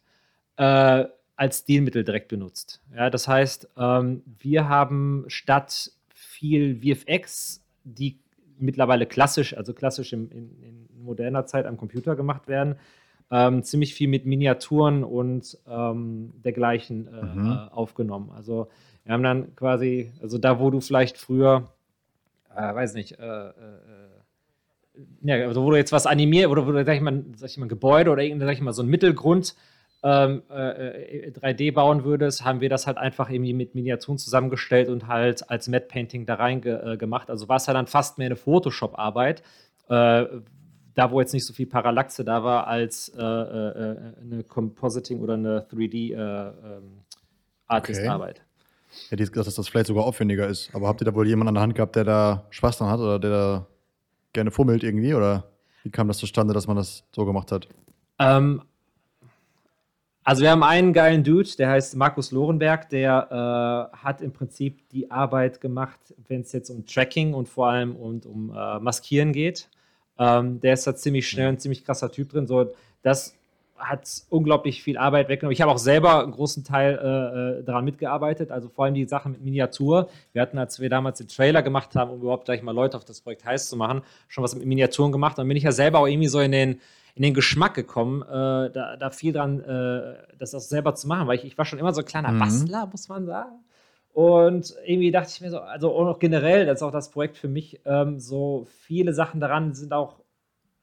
äh, 0.56 1.06
als 1.38 1.60
Stilmittel 1.60 2.04
direkt 2.04 2.28
benutzt. 2.28 2.82
Ja, 2.94 3.10
das 3.10 3.28
heißt, 3.28 3.70
ähm, 3.78 4.24
wir 4.40 4.68
haben 4.68 5.24
statt 5.28 5.92
viel 6.10 6.82
VFX, 6.82 7.64
die 7.84 8.20
mittlerweile 8.60 9.06
klassisch, 9.06 9.56
also 9.56 9.74
klassisch 9.74 10.12
in, 10.14 10.30
in, 10.32 10.64
in 10.64 10.88
moderner 11.04 11.46
Zeit 11.46 11.68
am 11.68 11.78
Computer 11.78 12.16
gemacht 12.16 12.48
werden, 12.48 12.76
ähm, 13.30 13.62
ziemlich 13.62 13.94
viel 13.94 14.08
mit 14.08 14.26
Miniaturen 14.26 15.04
und 15.04 15.58
ähm, 15.70 16.34
dergleichen 16.44 17.08
äh, 17.08 17.24
mhm. 17.24 17.52
Äh, 17.52 17.72
aufgenommen. 17.72 18.32
Also 18.36 18.70
wir 19.04 19.14
haben 19.14 19.24
dann 19.24 19.56
quasi, 19.56 20.12
also 20.22 20.40
da, 20.40 20.60
wo 20.60 20.72
du 20.72 20.82
vielleicht 20.82 21.18
früher, 21.18 21.70
äh, 22.56 22.74
weiß 22.74 22.96
nicht, 22.96 23.20
äh, 23.20 23.50
äh, 23.50 23.52
ja, 25.22 25.36
also 25.48 25.64
wo 25.64 25.70
du 25.70 25.78
jetzt 25.78 25.92
was 25.92 26.08
animiert 26.08 26.50
oder 26.50 26.66
wo 26.66 26.72
du, 26.72 26.84
sag 26.84 26.96
ich 26.96 27.02
mal, 27.02 27.24
sag 27.36 27.50
ich 27.50 27.58
mal, 27.58 27.68
ein 27.68 27.70
Gebäude 27.70 28.10
oder 28.10 28.24
irgendein, 28.24 28.48
sag 28.48 28.54
ich 28.54 28.62
mal, 28.62 28.74
so 28.74 28.82
ein 28.82 28.88
Mittelgrund 28.88 29.56
ähm, 30.04 30.44
äh, 30.50 31.32
3D 31.32 31.74
bauen 31.74 32.04
würdest, 32.04 32.46
haben 32.46 32.62
wir 32.62 32.70
das 32.70 32.86
halt 32.88 32.98
einfach 32.98 33.30
irgendwie 33.30 33.54
mit 33.54 33.76
Miniaturen 33.76 34.18
zusammengestellt 34.18 34.90
und 34.90 35.08
halt 35.08 35.48
als 35.50 35.68
Matte 35.68 35.86
Painting 35.88 36.26
da 36.26 36.34
rein 36.36 36.62
ge 36.62 36.94
äh, 36.94 36.98
gemacht. 36.98 37.30
Also 37.30 37.48
war 37.50 37.58
es 37.58 37.66
ja 37.66 37.74
dann 37.74 37.88
fast 37.88 38.18
mehr 38.18 38.28
eine 38.28 38.36
Photoshop-Arbeit, 38.36 39.42
äh, 39.90 40.26
da 40.94 41.12
wo 41.12 41.20
jetzt 41.20 41.34
nicht 41.34 41.46
so 41.46 41.54
viel 41.54 41.68
Parallaxe 41.68 42.24
da 42.24 42.44
war, 42.44 42.68
als 42.68 43.10
äh, 43.10 43.22
äh, 43.22 43.24
äh, 43.24 43.98
eine 44.22 44.44
Compositing 44.44 45.20
oder 45.20 45.34
eine 45.36 45.68
3D-Artist-Arbeit. 45.72 48.36
Okay. 48.36 48.42
Hätte 49.10 49.24
ich 49.24 49.32
gesagt, 49.32 49.48
dass 49.48 49.56
das 49.56 49.68
vielleicht 49.68 49.88
sogar 49.88 50.06
aufwendiger 50.06 50.48
ist. 50.48 50.70
Aber 50.74 50.88
habt 50.88 51.02
ihr 51.02 51.06
da 51.06 51.14
wohl 51.14 51.28
jemanden 51.28 51.50
an 51.50 51.56
der 51.56 51.64
Hand 51.64 51.76
gehabt, 51.76 51.96
der 51.96 52.04
da 52.04 52.46
Spaß 52.50 52.78
dran 52.78 52.90
hat 52.90 53.00
oder 53.00 53.20
der 53.20 53.30
da 53.30 53.68
gerne 54.34 54.52
fummelt 54.52 54.84
irgendwie? 54.84 55.14
Oder 55.14 55.46
wie 55.84 55.92
kam 55.92 56.08
das 56.08 56.18
zustande, 56.18 56.54
dass 56.54 56.68
man 56.68 56.78
das 56.78 57.04
so 57.16 57.26
gemacht 57.26 57.52
hat? 57.52 57.68
Ähm, 58.20 58.62
also 60.28 60.42
wir 60.42 60.52
haben 60.52 60.64
einen 60.64 60.92
geilen 60.92 61.24
Dude, 61.24 61.48
der 61.58 61.70
heißt 61.70 61.96
Markus 61.96 62.34
Lorenberg, 62.34 62.90
der 62.90 63.92
äh, 63.94 63.98
hat 63.98 64.20
im 64.20 64.34
Prinzip 64.34 64.90
die 64.90 65.10
Arbeit 65.10 65.62
gemacht, 65.62 66.02
wenn 66.28 66.42
es 66.42 66.52
jetzt 66.52 66.70
um 66.70 66.86
Tracking 66.86 67.34
und 67.34 67.48
vor 67.48 67.70
allem 67.70 67.96
und 67.96 68.26
um 68.26 68.50
äh, 68.50 68.78
Maskieren 68.80 69.32
geht. 69.32 69.70
Ähm, 70.20 70.60
der 70.60 70.74
ist 70.74 70.86
da 70.86 70.94
ziemlich 70.94 71.30
schnell 71.30 71.48
ein 71.48 71.60
ziemlich 71.60 71.86
krasser 71.86 72.12
Typ 72.12 72.28
drin. 72.28 72.46
So, 72.46 72.74
das 73.04 73.38
hat 73.78 74.24
unglaublich 74.28 74.84
viel 74.84 74.98
Arbeit 74.98 75.30
weggenommen. 75.30 75.54
Ich 75.54 75.62
habe 75.62 75.72
auch 75.72 75.78
selber 75.78 76.24
einen 76.24 76.34
großen 76.34 76.66
Teil 76.66 77.00
äh, 77.02 77.62
äh, 77.62 77.64
daran 77.64 77.86
mitgearbeitet, 77.86 78.52
also 78.52 78.68
vor 78.68 78.84
allem 78.84 78.96
die 78.96 79.06
Sachen 79.06 79.32
mit 79.32 79.46
Miniatur. 79.46 80.10
Wir 80.34 80.42
hatten, 80.42 80.58
als 80.58 80.82
wir 80.82 80.90
damals 80.90 81.20
den 81.20 81.30
Trailer 81.30 81.62
gemacht 81.62 81.96
haben, 81.96 82.12
um 82.12 82.20
überhaupt 82.20 82.44
gleich 82.44 82.62
mal 82.62 82.76
Leute 82.76 82.98
auf 82.98 83.06
das 83.06 83.22
Projekt 83.22 83.46
heiß 83.46 83.70
zu 83.70 83.78
machen, 83.78 84.02
schon 84.28 84.44
was 84.44 84.54
mit 84.56 84.66
Miniaturen 84.66 85.14
gemacht. 85.14 85.38
Dann 85.38 85.48
bin 85.48 85.56
ich 85.56 85.64
ja 85.64 85.72
selber 85.72 86.00
auch 86.00 86.08
irgendwie 86.08 86.28
so 86.28 86.42
in 86.42 86.52
den 86.52 86.82
in 87.18 87.24
den 87.24 87.34
Geschmack 87.34 87.74
gekommen, 87.74 88.22
äh, 88.22 88.72
da, 88.72 88.96
da, 88.96 89.10
viel 89.10 89.34
dran, 89.34 89.60
äh, 89.60 90.18
das 90.38 90.54
auch 90.54 90.62
selber 90.62 90.94
zu 90.94 91.08
machen, 91.08 91.28
weil 91.28 91.38
ich, 91.38 91.46
ich 91.46 91.58
war 91.58 91.66
schon 91.66 91.80
immer 91.80 91.92
so 91.92 92.02
ein 92.02 92.06
kleiner 92.06 92.32
mhm. 92.32 92.40
Bastler, 92.40 92.86
muss 92.86 93.10
man 93.10 93.26
sagen. 93.26 93.64
Und 94.14 94.76
irgendwie 94.86 95.10
dachte 95.10 95.32
ich 95.34 95.42
mir 95.42 95.50
so, 95.50 95.60
also 95.60 95.94
auch 95.94 96.20
generell, 96.20 96.68
das 96.68 96.80
ist 96.80 96.84
auch 96.84 96.92
das 96.92 97.10
Projekt 97.10 97.38
für 97.38 97.48
mich, 97.48 97.82
ähm, 97.86 98.20
so 98.20 98.68
viele 98.82 99.14
Sachen 99.14 99.40
daran 99.40 99.74
sind 99.74 99.94
auch 99.94 100.22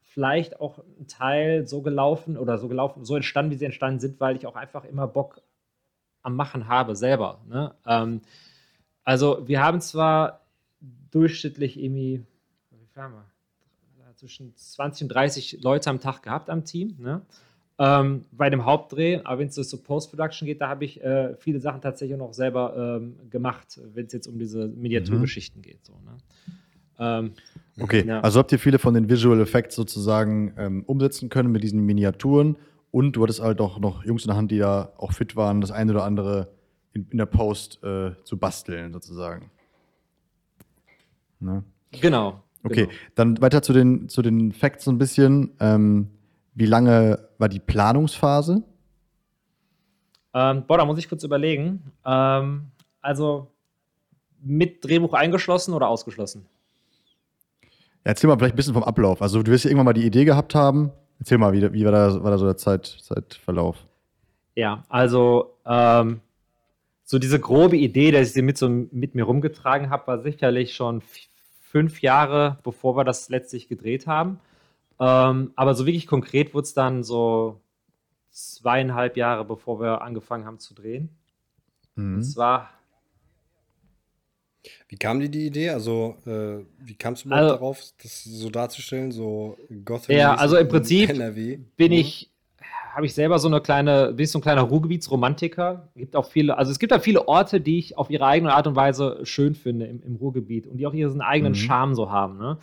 vielleicht 0.02 0.60
auch 0.60 0.78
ein 0.98 1.06
Teil 1.06 1.66
so 1.66 1.82
gelaufen 1.82 2.36
oder 2.36 2.58
so 2.58 2.68
gelaufen, 2.68 3.04
so 3.04 3.14
entstanden, 3.14 3.52
wie 3.52 3.56
sie 3.56 3.64
entstanden 3.64 4.00
sind, 4.00 4.20
weil 4.20 4.36
ich 4.36 4.46
auch 4.46 4.56
einfach 4.56 4.84
immer 4.84 5.06
Bock 5.06 5.40
am 6.22 6.34
Machen 6.34 6.66
habe, 6.66 6.96
selber. 6.96 7.40
Ne? 7.48 7.74
Ähm, 7.86 8.22
also 9.04 9.46
wir 9.46 9.62
haben 9.62 9.80
zwar 9.80 10.40
durchschnittlich 11.12 11.80
irgendwie, 11.80 12.24
wie 12.70 12.86
fahren 12.86 13.12
wir? 13.12 13.33
Zwischen 14.24 14.56
20 14.56 15.04
und 15.04 15.08
30 15.10 15.58
Leute 15.62 15.90
am 15.90 16.00
Tag 16.00 16.22
gehabt 16.22 16.48
am 16.48 16.64
Team. 16.64 16.96
Ne? 16.98 17.20
Ähm, 17.78 18.24
bei 18.32 18.48
dem 18.48 18.64
Hauptdreh, 18.64 19.20
aber 19.24 19.40
wenn 19.40 19.48
es 19.48 19.54
so 19.54 19.76
Post-Production 19.76 20.46
geht, 20.46 20.60
da 20.60 20.68
habe 20.68 20.84
ich 20.84 21.02
äh, 21.02 21.34
viele 21.36 21.60
Sachen 21.60 21.82
tatsächlich 21.82 22.16
noch 22.16 22.32
selber 22.32 23.00
ähm, 23.00 23.16
gemacht, 23.30 23.80
wenn 23.92 24.06
es 24.06 24.12
jetzt 24.12 24.26
um 24.26 24.38
diese 24.38 24.68
Miniaturgeschichten 24.68 25.60
mhm. 25.60 25.62
geht. 25.62 25.84
So, 25.84 25.92
ne? 25.92 26.16
ähm, 26.98 27.32
okay, 27.80 28.04
ja. 28.06 28.20
also 28.20 28.38
habt 28.38 28.52
ihr 28.52 28.58
viele 28.58 28.78
von 28.78 28.94
den 28.94 29.10
Visual 29.10 29.40
Effects 29.40 29.74
sozusagen 29.74 30.54
ähm, 30.56 30.84
umsetzen 30.86 31.28
können 31.28 31.52
mit 31.52 31.62
diesen 31.62 31.80
Miniaturen 31.80 32.56
und 32.90 33.12
du 33.12 33.24
hattest 33.24 33.42
halt 33.42 33.60
auch 33.60 33.78
noch 33.78 34.04
Jungs 34.04 34.24
in 34.24 34.28
der 34.28 34.36
Hand, 34.36 34.52
die 34.52 34.58
da 34.58 34.92
auch 34.96 35.12
fit 35.12 35.36
waren, 35.36 35.60
das 35.60 35.70
eine 35.70 35.92
oder 35.92 36.04
andere 36.04 36.48
in, 36.94 37.08
in 37.10 37.18
der 37.18 37.26
Post 37.26 37.82
äh, 37.82 38.12
zu 38.22 38.38
basteln 38.38 38.92
sozusagen. 38.92 39.50
Ne? 41.40 41.64
Genau, 41.90 42.44
Okay, 42.64 42.86
genau. 42.86 42.98
dann 43.14 43.40
weiter 43.40 43.62
zu 43.62 43.72
den, 43.72 44.08
zu 44.08 44.22
den 44.22 44.52
Facts 44.52 44.84
so 44.84 44.90
ein 44.90 44.98
bisschen. 44.98 45.52
Ähm, 45.60 46.08
wie 46.54 46.66
lange 46.66 47.28
war 47.38 47.48
die 47.48 47.60
Planungsphase? 47.60 48.62
Ähm, 50.32 50.64
boah, 50.66 50.78
da 50.78 50.84
muss 50.84 50.98
ich 50.98 51.08
kurz 51.08 51.22
überlegen. 51.24 51.92
Ähm, 52.04 52.66
also 53.00 53.50
mit 54.42 54.84
Drehbuch 54.84 55.14
eingeschlossen 55.14 55.74
oder 55.74 55.88
ausgeschlossen? 55.88 56.46
Ja, 57.62 58.10
erzähl 58.10 58.28
mal 58.28 58.36
vielleicht 58.36 58.54
ein 58.54 58.56
bisschen 58.56 58.74
vom 58.74 58.84
Ablauf. 58.84 59.22
Also 59.22 59.42
du 59.42 59.50
wirst 59.50 59.64
ja 59.64 59.70
irgendwann 59.70 59.86
mal 59.86 59.92
die 59.92 60.06
Idee 60.06 60.24
gehabt 60.24 60.54
haben. 60.54 60.90
Erzähl 61.18 61.38
mal, 61.38 61.52
wie, 61.52 61.72
wie 61.72 61.84
war, 61.84 61.92
da, 61.92 62.22
war 62.22 62.30
da 62.30 62.38
so 62.38 62.44
der 62.44 62.56
Zeit, 62.56 62.86
Zeitverlauf? 62.86 63.86
Ja, 64.56 64.84
also 64.88 65.56
ähm, 65.64 66.20
so 67.04 67.18
diese 67.18 67.40
grobe 67.40 67.76
Idee, 67.76 68.10
dass 68.10 68.28
ich 68.28 68.34
sie 68.34 68.42
mit, 68.42 68.58
so, 68.58 68.68
mit 68.68 69.14
mir 69.14 69.24
rumgetragen 69.24 69.90
habe, 69.90 70.06
war 70.06 70.22
sicherlich 70.22 70.74
schon 70.74 71.00
fünf 71.74 72.02
Jahre, 72.02 72.60
bevor 72.62 72.96
wir 72.96 73.02
das 73.02 73.28
letztlich 73.30 73.66
gedreht 73.66 74.06
haben. 74.06 74.38
Ähm, 75.00 75.50
aber 75.56 75.74
so 75.74 75.86
wirklich 75.86 76.06
konkret 76.06 76.54
wurde 76.54 76.66
es 76.66 76.72
dann 76.72 77.02
so 77.02 77.60
zweieinhalb 78.30 79.16
Jahre, 79.16 79.44
bevor 79.44 79.80
wir 79.80 80.00
angefangen 80.02 80.44
haben 80.44 80.60
zu 80.60 80.72
drehen. 80.72 81.08
Mhm. 81.96 82.14
Und 82.14 82.22
zwar. 82.22 82.70
Wie 84.86 84.96
kam 84.96 85.18
dir 85.18 85.28
die 85.28 85.46
Idee? 85.46 85.70
Also, 85.70 86.16
äh, 86.26 86.64
wie 86.78 86.94
kamst 86.94 87.24
du 87.24 87.28
überhaupt 87.28 87.42
also, 87.42 87.54
darauf, 87.56 87.82
das 88.00 88.22
so 88.22 88.50
darzustellen? 88.50 89.10
So 89.10 89.58
Gotham. 89.84 90.14
Ja, 90.14 90.36
also 90.36 90.56
im 90.56 90.68
Prinzip 90.68 91.10
NRW? 91.10 91.58
bin 91.76 91.90
mhm. 91.90 91.98
ich 91.98 92.30
habe 92.94 93.06
ich 93.06 93.14
selber 93.14 93.38
so 93.40 93.48
eine 93.48 93.60
kleine, 93.60 94.12
bin 94.12 94.24
ich 94.24 94.30
so 94.30 94.38
ein 94.38 94.42
kleiner 94.42 94.62
Ruhrgebietsromantiker. 94.62 95.88
Gibt 95.96 96.14
auch 96.14 96.26
viele, 96.26 96.56
also 96.56 96.70
es 96.70 96.78
gibt 96.78 96.92
da 96.92 97.00
viele 97.00 97.26
Orte, 97.26 97.60
die 97.60 97.78
ich 97.78 97.98
auf 97.98 98.08
ihre 98.08 98.24
eigene 98.26 98.54
Art 98.54 98.68
und 98.68 98.76
Weise 98.76 99.18
schön 99.24 99.56
finde 99.56 99.86
im, 99.86 100.00
im 100.02 100.16
Ruhrgebiet 100.16 100.68
und 100.68 100.76
die 100.76 100.86
auch 100.86 100.94
ihren 100.94 101.20
eigenen 101.20 101.52
mhm. 101.52 101.56
Charme 101.56 101.94
so 101.96 102.12
haben. 102.12 102.38
Ne? 102.38 102.58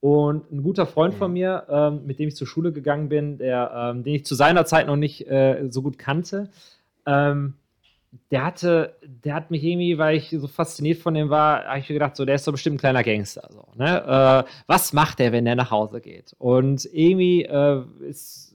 Und 0.00 0.50
ein 0.50 0.62
guter 0.62 0.86
Freund 0.86 1.14
von 1.14 1.32
mir, 1.32 1.64
ähm, 1.68 2.06
mit 2.06 2.18
dem 2.18 2.28
ich 2.28 2.36
zur 2.36 2.46
Schule 2.46 2.72
gegangen 2.72 3.10
bin, 3.10 3.36
der, 3.36 3.92
ähm, 3.94 4.04
den 4.04 4.14
ich 4.14 4.24
zu 4.24 4.34
seiner 4.34 4.64
Zeit 4.64 4.86
noch 4.86 4.96
nicht 4.96 5.26
äh, 5.28 5.66
so 5.68 5.82
gut 5.82 5.98
kannte, 5.98 6.48
ähm, 7.04 7.54
der 8.30 8.44
hatte, 8.44 8.96
der 9.02 9.34
hat 9.34 9.50
mich 9.50 9.64
irgendwie, 9.64 9.98
weil 9.98 10.16
ich 10.16 10.30
so 10.30 10.46
fasziniert 10.46 10.98
von 10.98 11.14
dem 11.14 11.30
war, 11.30 11.64
habe 11.64 11.80
ich 11.80 11.88
mir 11.88 11.94
gedacht, 11.94 12.16
so, 12.16 12.24
der 12.24 12.36
ist 12.36 12.46
doch 12.46 12.52
bestimmt 12.52 12.76
ein 12.76 12.78
kleiner 12.78 13.02
Gangster. 13.02 13.48
So, 13.50 13.66
ne? 13.76 14.44
Äh, 14.46 14.50
was 14.66 14.92
macht 14.92 15.18
der, 15.18 15.32
wenn 15.32 15.44
der 15.44 15.56
nach 15.56 15.70
Hause 15.70 16.00
geht? 16.00 16.34
Und 16.38 16.88
irgendwie 16.92 17.42
äh, 17.42 17.82
ist 18.08 18.53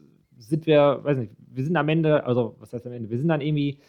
sind 0.49 0.65
wir, 0.65 0.99
weiß 1.03 1.17
nicht, 1.17 1.33
wir 1.51 1.63
sind 1.63 1.75
am 1.75 1.89
Ende, 1.89 2.25
also 2.25 2.55
was 2.59 2.73
heißt 2.73 2.85
am 2.85 2.93
Ende, 2.93 3.09
wir 3.09 3.17
sind 3.17 3.27
dann 3.27 3.41
irgendwie 3.41 3.79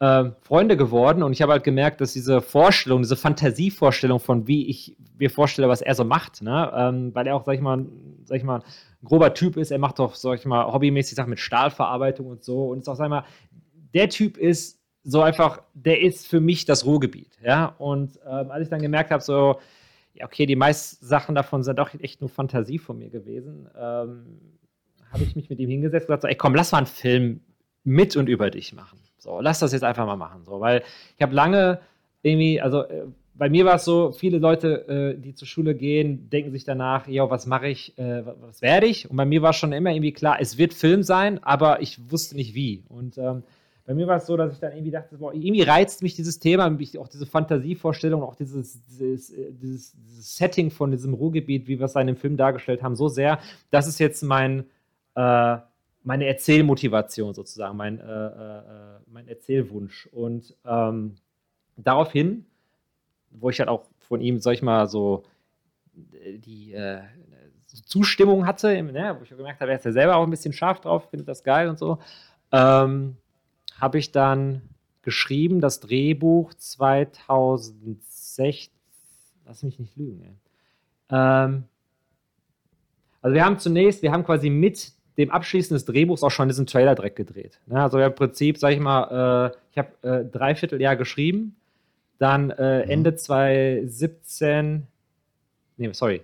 äh, 0.00 0.30
Freunde 0.40 0.76
geworden 0.76 1.22
und 1.22 1.32
ich 1.32 1.42
habe 1.42 1.52
halt 1.52 1.64
gemerkt, 1.64 2.00
dass 2.00 2.12
diese 2.12 2.40
Vorstellung, 2.40 3.02
diese 3.02 3.16
Fantasievorstellung 3.16 4.18
von 4.18 4.46
wie 4.46 4.68
ich 4.68 4.96
mir 5.18 5.30
vorstelle, 5.30 5.68
was 5.68 5.82
er 5.82 5.94
so 5.94 6.04
macht, 6.04 6.42
ne? 6.42 6.72
Ähm, 6.74 7.14
weil 7.14 7.26
er 7.26 7.36
auch, 7.36 7.44
sag 7.44 7.54
ich 7.54 7.60
mal, 7.60 7.84
sag 8.24 8.38
ich 8.38 8.44
mal, 8.44 8.60
ein 8.60 9.04
grober 9.04 9.34
Typ 9.34 9.56
ist, 9.56 9.70
er 9.70 9.78
macht 9.78 9.98
doch, 9.98 10.14
sag 10.14 10.38
ich 10.38 10.46
mal, 10.46 10.72
hobbymäßig 10.72 11.16
Sachen 11.16 11.30
mit 11.30 11.38
Stahlverarbeitung 11.38 12.26
und 12.26 12.42
so. 12.42 12.68
Und 12.68 12.78
ist 12.78 12.88
auch, 12.88 12.96
sag 12.96 13.06
ich 13.06 13.10
mal, 13.10 13.24
der 13.94 14.08
Typ 14.08 14.38
ist 14.38 14.80
so 15.02 15.22
einfach, 15.22 15.62
der 15.74 16.00
ist 16.00 16.26
für 16.26 16.40
mich 16.40 16.64
das 16.64 16.84
Ruhrgebiet, 16.84 17.38
ja, 17.42 17.74
und 17.78 18.18
ähm, 18.26 18.50
als 18.50 18.64
ich 18.64 18.68
dann 18.68 18.82
gemerkt 18.82 19.10
habe, 19.10 19.22
so, 19.22 19.58
ja, 20.14 20.26
okay, 20.26 20.46
die 20.46 20.56
meisten 20.56 21.04
Sachen 21.04 21.34
davon 21.34 21.62
sind 21.62 21.78
doch 21.78 21.94
echt 22.00 22.20
nur 22.20 22.28
Fantasie 22.28 22.78
von 22.78 22.98
mir 22.98 23.08
gewesen, 23.08 23.68
ähm, 23.78 24.59
habe 25.12 25.24
ich 25.24 25.36
mich 25.36 25.50
mit 25.50 25.58
ihm 25.58 25.68
hingesetzt 25.68 26.04
und 26.04 26.08
gesagt, 26.08 26.22
so, 26.22 26.28
ey 26.28 26.36
komm, 26.36 26.54
lass 26.54 26.72
mal 26.72 26.78
einen 26.78 26.86
Film 26.86 27.40
mit 27.84 28.16
und 28.16 28.28
über 28.28 28.50
dich 28.50 28.72
machen. 28.72 28.98
So, 29.18 29.40
lass 29.40 29.58
das 29.58 29.72
jetzt 29.72 29.84
einfach 29.84 30.06
mal 30.06 30.16
machen. 30.16 30.44
So, 30.44 30.60
weil 30.60 30.82
ich 31.16 31.22
habe 31.22 31.34
lange 31.34 31.80
irgendwie, 32.22 32.60
also 32.60 32.82
äh, 32.82 33.04
bei 33.34 33.48
mir 33.48 33.64
war 33.64 33.76
es 33.76 33.84
so, 33.84 34.12
viele 34.12 34.38
Leute, 34.38 34.88
äh, 34.88 35.18
die 35.18 35.34
zur 35.34 35.48
Schule 35.48 35.74
gehen, 35.74 36.28
denken 36.28 36.52
sich 36.52 36.64
danach, 36.64 37.08
ja, 37.08 37.28
was 37.30 37.46
mache 37.46 37.68
ich, 37.68 37.96
äh, 37.98 38.22
was 38.40 38.60
werde 38.60 38.86
ich? 38.86 39.10
Und 39.10 39.16
bei 39.16 39.24
mir 39.24 39.40
war 39.42 39.52
schon 39.52 39.72
immer 39.72 39.90
irgendwie 39.90 40.12
klar, 40.12 40.36
es 40.40 40.58
wird 40.58 40.74
Film 40.74 41.02
sein, 41.02 41.42
aber 41.42 41.80
ich 41.80 42.10
wusste 42.10 42.36
nicht 42.36 42.54
wie. 42.54 42.84
Und 42.88 43.16
ähm, 43.16 43.42
bei 43.86 43.94
mir 43.94 44.06
war 44.06 44.18
es 44.18 44.26
so, 44.26 44.36
dass 44.36 44.52
ich 44.52 44.58
dann 44.60 44.72
irgendwie 44.72 44.90
dachte, 44.90 45.16
boah, 45.16 45.32
irgendwie 45.32 45.62
reizt 45.62 46.02
mich 46.02 46.14
dieses 46.14 46.38
Thema, 46.38 46.66
auch 46.98 47.08
diese 47.08 47.26
Fantasievorstellung, 47.26 48.22
auch 48.22 48.36
dieses, 48.36 48.84
dieses, 48.84 49.32
dieses, 49.60 49.96
dieses, 49.96 50.36
Setting 50.36 50.70
von 50.70 50.90
diesem 50.90 51.14
Ruhrgebiet, 51.14 51.66
wie 51.66 51.78
wir 51.78 51.86
es 51.86 51.96
in 51.96 52.06
dem 52.06 52.16
Film 52.16 52.36
dargestellt 52.36 52.82
haben, 52.82 52.94
so 52.94 53.08
sehr. 53.08 53.40
Das 53.70 53.88
ist 53.88 53.98
jetzt 53.98 54.22
mein, 54.22 54.64
äh, 55.14 55.58
meine 56.02 56.26
Erzählmotivation 56.26 57.34
sozusagen, 57.34 57.76
mein, 57.76 57.98
äh, 57.98 58.02
äh, 58.02 58.58
äh 58.58 58.98
mein 59.06 59.28
Erzählwunsch. 59.28 60.08
Und 60.12 60.54
ähm, 60.64 61.16
daraufhin, 61.76 62.46
wo 63.30 63.50
ich 63.50 63.58
halt 63.58 63.68
auch 63.68 63.84
von 63.98 64.20
ihm, 64.20 64.40
sag 64.40 64.54
ich 64.54 64.62
mal, 64.62 64.88
so 64.88 65.24
die 65.92 66.72
äh, 66.72 67.02
so 67.66 67.82
Zustimmung 67.82 68.46
hatte, 68.46 68.82
ne, 68.82 69.16
wo 69.18 69.22
ich 69.22 69.30
gemerkt 69.30 69.60
habe, 69.60 69.72
er 69.72 69.78
ist 69.78 69.84
ja 69.84 69.92
selber 69.92 70.16
auch 70.16 70.24
ein 70.24 70.30
bisschen 70.30 70.52
scharf 70.52 70.80
drauf, 70.80 71.08
findet 71.10 71.28
das 71.28 71.44
geil 71.44 71.68
und 71.68 71.78
so, 71.78 71.98
ähm, 72.52 73.16
habe 73.78 73.98
ich 73.98 74.12
dann 74.12 74.62
geschrieben, 75.02 75.60
das 75.60 75.80
Drehbuch 75.80 76.54
2016, 76.54 78.70
lass 79.46 79.62
mich 79.62 79.78
nicht 79.78 79.96
lügen, 79.96 80.40
ähm, 81.10 81.64
also 83.22 83.34
wir 83.34 83.44
haben 83.44 83.58
zunächst, 83.58 84.02
wir 84.02 84.12
haben 84.12 84.24
quasi 84.24 84.48
mit 84.50 84.92
dem 85.20 85.30
Abschließen 85.30 85.74
des 85.74 85.84
Drehbuchs 85.84 86.22
auch 86.22 86.30
schon 86.30 86.48
diesen 86.48 86.66
Trailer 86.66 86.94
direkt 86.94 87.16
gedreht. 87.16 87.60
Ne? 87.66 87.80
Also 87.80 87.98
im 87.98 88.14
Prinzip, 88.14 88.58
sage 88.58 88.74
ich 88.74 88.80
mal, 88.80 89.52
äh, 89.52 89.56
ich 89.72 89.78
habe 89.78 89.90
äh, 90.02 90.24
dreiviertel 90.24 90.80
Jahr 90.80 90.96
geschrieben, 90.96 91.56
dann 92.18 92.50
äh, 92.50 92.84
mhm. 92.84 92.90
Ende 92.90 93.14
2017, 93.14 94.86
nee, 95.76 95.90
sorry, 95.92 96.22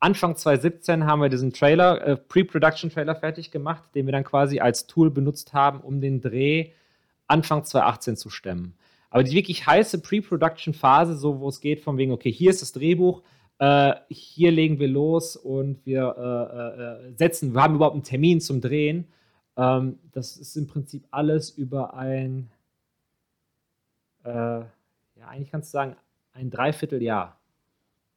Anfang 0.00 0.34
2017 0.34 1.04
haben 1.04 1.20
wir 1.20 1.28
diesen 1.28 1.52
Trailer, 1.52 2.00
äh, 2.06 2.16
Pre-Production-Trailer 2.16 3.16
fertig 3.16 3.50
gemacht, 3.50 3.82
den 3.94 4.06
wir 4.06 4.12
dann 4.12 4.24
quasi 4.24 4.60
als 4.60 4.86
Tool 4.86 5.10
benutzt 5.10 5.52
haben, 5.52 5.80
um 5.80 6.00
den 6.00 6.22
Dreh 6.22 6.70
Anfang 7.26 7.64
2018 7.64 8.16
zu 8.16 8.30
stemmen. 8.30 8.74
Aber 9.10 9.24
die 9.24 9.32
wirklich 9.32 9.66
heiße 9.66 10.00
Pre-Production-Phase, 10.00 11.16
so 11.16 11.40
wo 11.40 11.48
es 11.48 11.60
geht, 11.60 11.80
von 11.80 11.98
wegen, 11.98 12.12
okay, 12.12 12.32
hier 12.32 12.50
ist 12.50 12.62
das 12.62 12.72
Drehbuch, 12.72 13.22
äh, 13.60 13.94
hier 14.08 14.50
legen 14.50 14.78
wir 14.78 14.88
los 14.88 15.36
und 15.36 15.84
wir 15.84 16.16
äh, 16.16 17.08
äh, 17.10 17.12
setzen, 17.16 17.52
wir 17.52 17.62
haben 17.62 17.74
überhaupt 17.74 17.94
einen 17.94 18.02
Termin 18.02 18.40
zum 18.40 18.62
Drehen. 18.62 19.06
Ähm, 19.56 19.98
das 20.12 20.38
ist 20.38 20.56
im 20.56 20.66
Prinzip 20.66 21.06
alles 21.10 21.50
über 21.50 21.92
ein, 21.92 22.50
äh, 24.24 24.30
ja, 24.30 24.66
eigentlich 25.28 25.50
kannst 25.50 25.68
du 25.68 25.72
sagen, 25.72 25.96
ein 26.32 26.48
Dreivierteljahr 26.48 27.38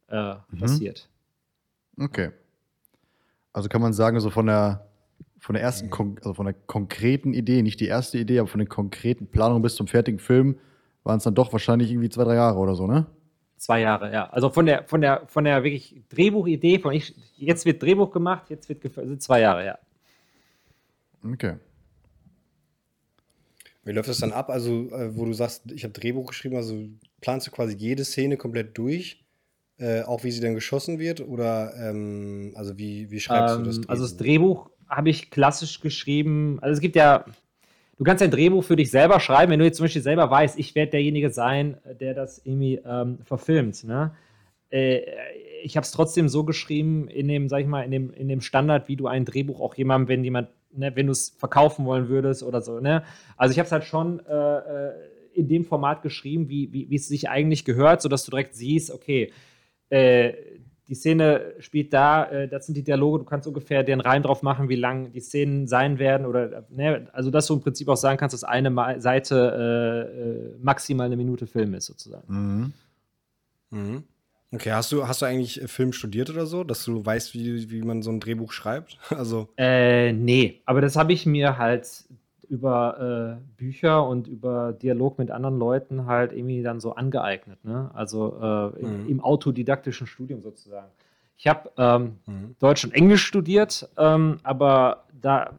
äh, 0.07 0.35
mhm. 0.49 0.59
passiert. 0.59 1.09
Okay. 1.99 2.31
Also 3.51 3.67
kann 3.67 3.81
man 3.81 3.91
sagen, 3.91 4.21
so 4.21 4.29
von 4.29 4.45
der, 4.45 4.87
von 5.39 5.55
der 5.55 5.61
ersten, 5.61 5.91
also 6.19 6.35
von 6.35 6.45
der 6.45 6.55
konkreten 6.67 7.33
Idee, 7.33 7.63
nicht 7.63 7.81
die 7.81 7.87
erste 7.87 8.17
Idee, 8.17 8.39
aber 8.39 8.47
von 8.47 8.59
der 8.59 8.69
konkreten 8.69 9.27
Planung 9.27 9.61
bis 9.61 9.75
zum 9.75 9.87
fertigen 9.87 10.19
Film 10.19 10.57
waren 11.03 11.17
es 11.17 11.25
dann 11.25 11.35
doch 11.35 11.51
wahrscheinlich 11.51 11.91
irgendwie 11.91 12.09
zwei, 12.09 12.23
drei 12.23 12.35
Jahre 12.35 12.59
oder 12.59 12.75
so, 12.75 12.87
ne? 12.87 13.07
Zwei 13.63 13.79
Jahre, 13.79 14.11
ja. 14.11 14.29
Also 14.29 14.49
von 14.49 14.65
der, 14.65 14.83
von 14.83 14.99
der, 14.99 15.23
von 15.27 15.45
der 15.45 15.63
wirklich 15.63 15.95
Drehbuchidee, 16.09 16.79
von 16.79 16.91
ich, 16.91 17.15
jetzt 17.37 17.65
wird 17.65 17.81
Drehbuch 17.81 18.11
gemacht, 18.11 18.49
jetzt 18.49 18.67
wird 18.67 18.97
also 18.97 19.15
zwei 19.15 19.39
Jahre, 19.39 19.65
ja. 19.65 19.79
Okay. 21.23 21.55
Wie 23.85 23.93
läuft 23.93 24.09
das 24.09 24.17
dann 24.17 24.33
ab? 24.33 24.49
Also, 24.49 24.89
äh, 24.91 25.15
wo 25.15 25.23
du 25.23 25.31
sagst, 25.31 25.71
ich 25.71 25.85
habe 25.85 25.93
Drehbuch 25.93 26.27
geschrieben, 26.27 26.57
also 26.57 26.89
planst 27.21 27.47
du 27.47 27.51
quasi 27.51 27.73
jede 27.77 28.03
Szene 28.03 28.35
komplett 28.35 28.77
durch? 28.77 29.23
Äh, 29.77 30.01
auch 30.01 30.25
wie 30.25 30.31
sie 30.31 30.41
dann 30.41 30.55
geschossen 30.55 30.99
wird? 30.99 31.21
Oder 31.21 31.73
ähm, 31.77 32.51
also 32.55 32.77
wie, 32.77 33.11
wie 33.11 33.21
schreibst 33.21 33.55
ähm, 33.55 33.63
du 33.63 33.67
das 33.67 33.77
Drehbuch? 33.77 33.89
Also 33.91 34.03
das 34.03 34.17
Drehbuch 34.17 34.69
habe 34.89 35.09
ich 35.09 35.31
klassisch 35.31 35.79
geschrieben. 35.79 36.59
Also 36.61 36.73
es 36.73 36.81
gibt 36.81 36.97
ja, 36.97 37.23
du 38.03 38.09
kannst 38.09 38.21
ein 38.21 38.31
Drehbuch 38.31 38.65
für 38.65 38.75
dich 38.75 38.91
selber 38.91 39.21
schreiben, 39.21 39.53
wenn 39.53 39.59
du 39.59 39.65
jetzt 39.65 39.77
zum 39.77 39.85
Beispiel 39.85 40.01
selber 40.01 40.29
weißt, 40.29 40.59
ich 40.59 40.75
werde 40.75 40.91
derjenige 40.91 41.29
sein, 41.29 41.77
der 42.01 42.13
das 42.13 42.41
irgendwie 42.43 42.81
ähm, 42.85 43.19
verfilmt. 43.23 43.85
Ne? 43.85 44.11
Äh, 44.69 45.03
ich 45.63 45.77
habe 45.77 45.85
es 45.85 45.91
trotzdem 45.91 46.27
so 46.27 46.43
geschrieben, 46.43 47.07
in 47.07 47.29
dem, 47.29 47.47
sag 47.47 47.61
ich 47.61 47.67
mal, 47.67 47.83
in 47.83 47.91
dem, 47.91 48.11
in 48.11 48.27
dem 48.27 48.41
Standard, 48.41 48.89
wie 48.89 48.97
du 48.97 49.07
ein 49.07 49.23
Drehbuch 49.23 49.61
auch 49.61 49.75
jemandem, 49.75 50.09
wenn 50.09 50.23
jemand, 50.25 50.49
ne, 50.73 50.93
wenn 50.97 51.05
du 51.05 51.13
es 51.13 51.29
verkaufen 51.29 51.85
wollen 51.85 52.09
würdest 52.09 52.43
oder 52.43 52.61
so. 52.61 52.81
Ne? 52.81 53.03
Also 53.37 53.53
ich 53.53 53.59
habe 53.59 53.67
es 53.67 53.71
halt 53.71 53.85
schon 53.85 54.19
äh, 54.25 54.57
äh, 54.57 54.91
in 55.33 55.47
dem 55.47 55.63
Format 55.63 56.01
geschrieben, 56.01 56.49
wie, 56.49 56.73
wie, 56.73 56.93
es 56.93 57.07
sich 57.07 57.29
eigentlich 57.29 57.63
gehört, 57.63 58.01
sodass 58.01 58.25
du 58.25 58.31
direkt 58.31 58.53
siehst, 58.53 58.91
okay, 58.91 59.31
äh, 59.89 60.33
die 60.87 60.95
Szene 60.95 61.53
spielt 61.59 61.93
da, 61.93 62.25
äh, 62.25 62.47
das 62.47 62.65
sind 62.65 62.75
die 62.75 62.83
Dialoge, 62.83 63.19
du 63.19 63.25
kannst 63.25 63.47
ungefähr 63.47 63.83
den 63.83 64.01
Reim 64.01 64.23
drauf 64.23 64.41
machen, 64.41 64.69
wie 64.69 64.75
lang 64.75 65.11
die 65.11 65.21
Szenen 65.21 65.67
sein 65.67 65.99
werden 65.99 66.25
oder, 66.25 66.65
ne, 66.69 67.07
also 67.13 67.31
dass 67.31 67.47
du 67.47 67.55
im 67.55 67.61
Prinzip 67.61 67.87
auch 67.87 67.97
sagen 67.97 68.17
kannst, 68.17 68.33
dass 68.33 68.43
eine 68.43 68.69
Ma 68.69 68.99
Seite 68.99 70.09
äh, 70.13 70.19
äh, 70.19 70.57
maximal 70.61 71.05
eine 71.05 71.17
Minute 71.17 71.47
Film 71.47 71.73
ist, 71.73 71.85
sozusagen. 71.85 72.25
Mhm. 72.27 72.73
Mhm. 73.71 74.03
Okay, 74.51 74.71
hast 74.71 74.91
du, 74.91 75.07
hast 75.07 75.21
du 75.21 75.25
eigentlich 75.25 75.61
Film 75.65 75.93
studiert 75.93 76.29
oder 76.29 76.45
so, 76.45 76.63
dass 76.63 76.85
du 76.85 77.03
weißt, 77.03 77.33
wie, 77.33 77.71
wie 77.71 77.81
man 77.81 78.03
so 78.03 78.11
ein 78.11 78.19
Drehbuch 78.19 78.51
schreibt? 78.51 78.99
also. 79.09 79.49
Äh, 79.57 80.13
nee, 80.13 80.61
aber 80.65 80.81
das 80.81 80.95
habe 80.95 81.13
ich 81.13 81.25
mir 81.25 81.57
halt 81.57 81.87
über 82.53 83.39
äh, 83.39 83.57
Bücher 83.57 84.07
und 84.07 84.27
über 84.27 84.73
Dialog 84.73 85.17
mit 85.17 85.31
anderen 85.31 85.57
Leuten 85.57 86.05
halt 86.05 86.31
irgendwie 86.33 86.61
dann 86.61 86.79
so 86.79 86.93
angeeignet. 86.93 87.65
Ne? 87.65 87.89
Also 87.95 88.37
äh, 88.39 88.85
mhm. 88.85 89.09
im, 89.09 89.21
autodidaktischen 89.21 90.05
Studium 90.05 90.43
sozusagen. 90.43 90.91
Ich 91.35 91.47
habe 91.47 91.71
ähm, 91.79 92.19
mhm. 92.27 92.55
Deutsch 92.59 92.83
und 92.85 92.93
Englisch 92.93 93.23
studiert, 93.25 93.89
ähm, 93.97 94.37
aber 94.43 95.05
da 95.19 95.53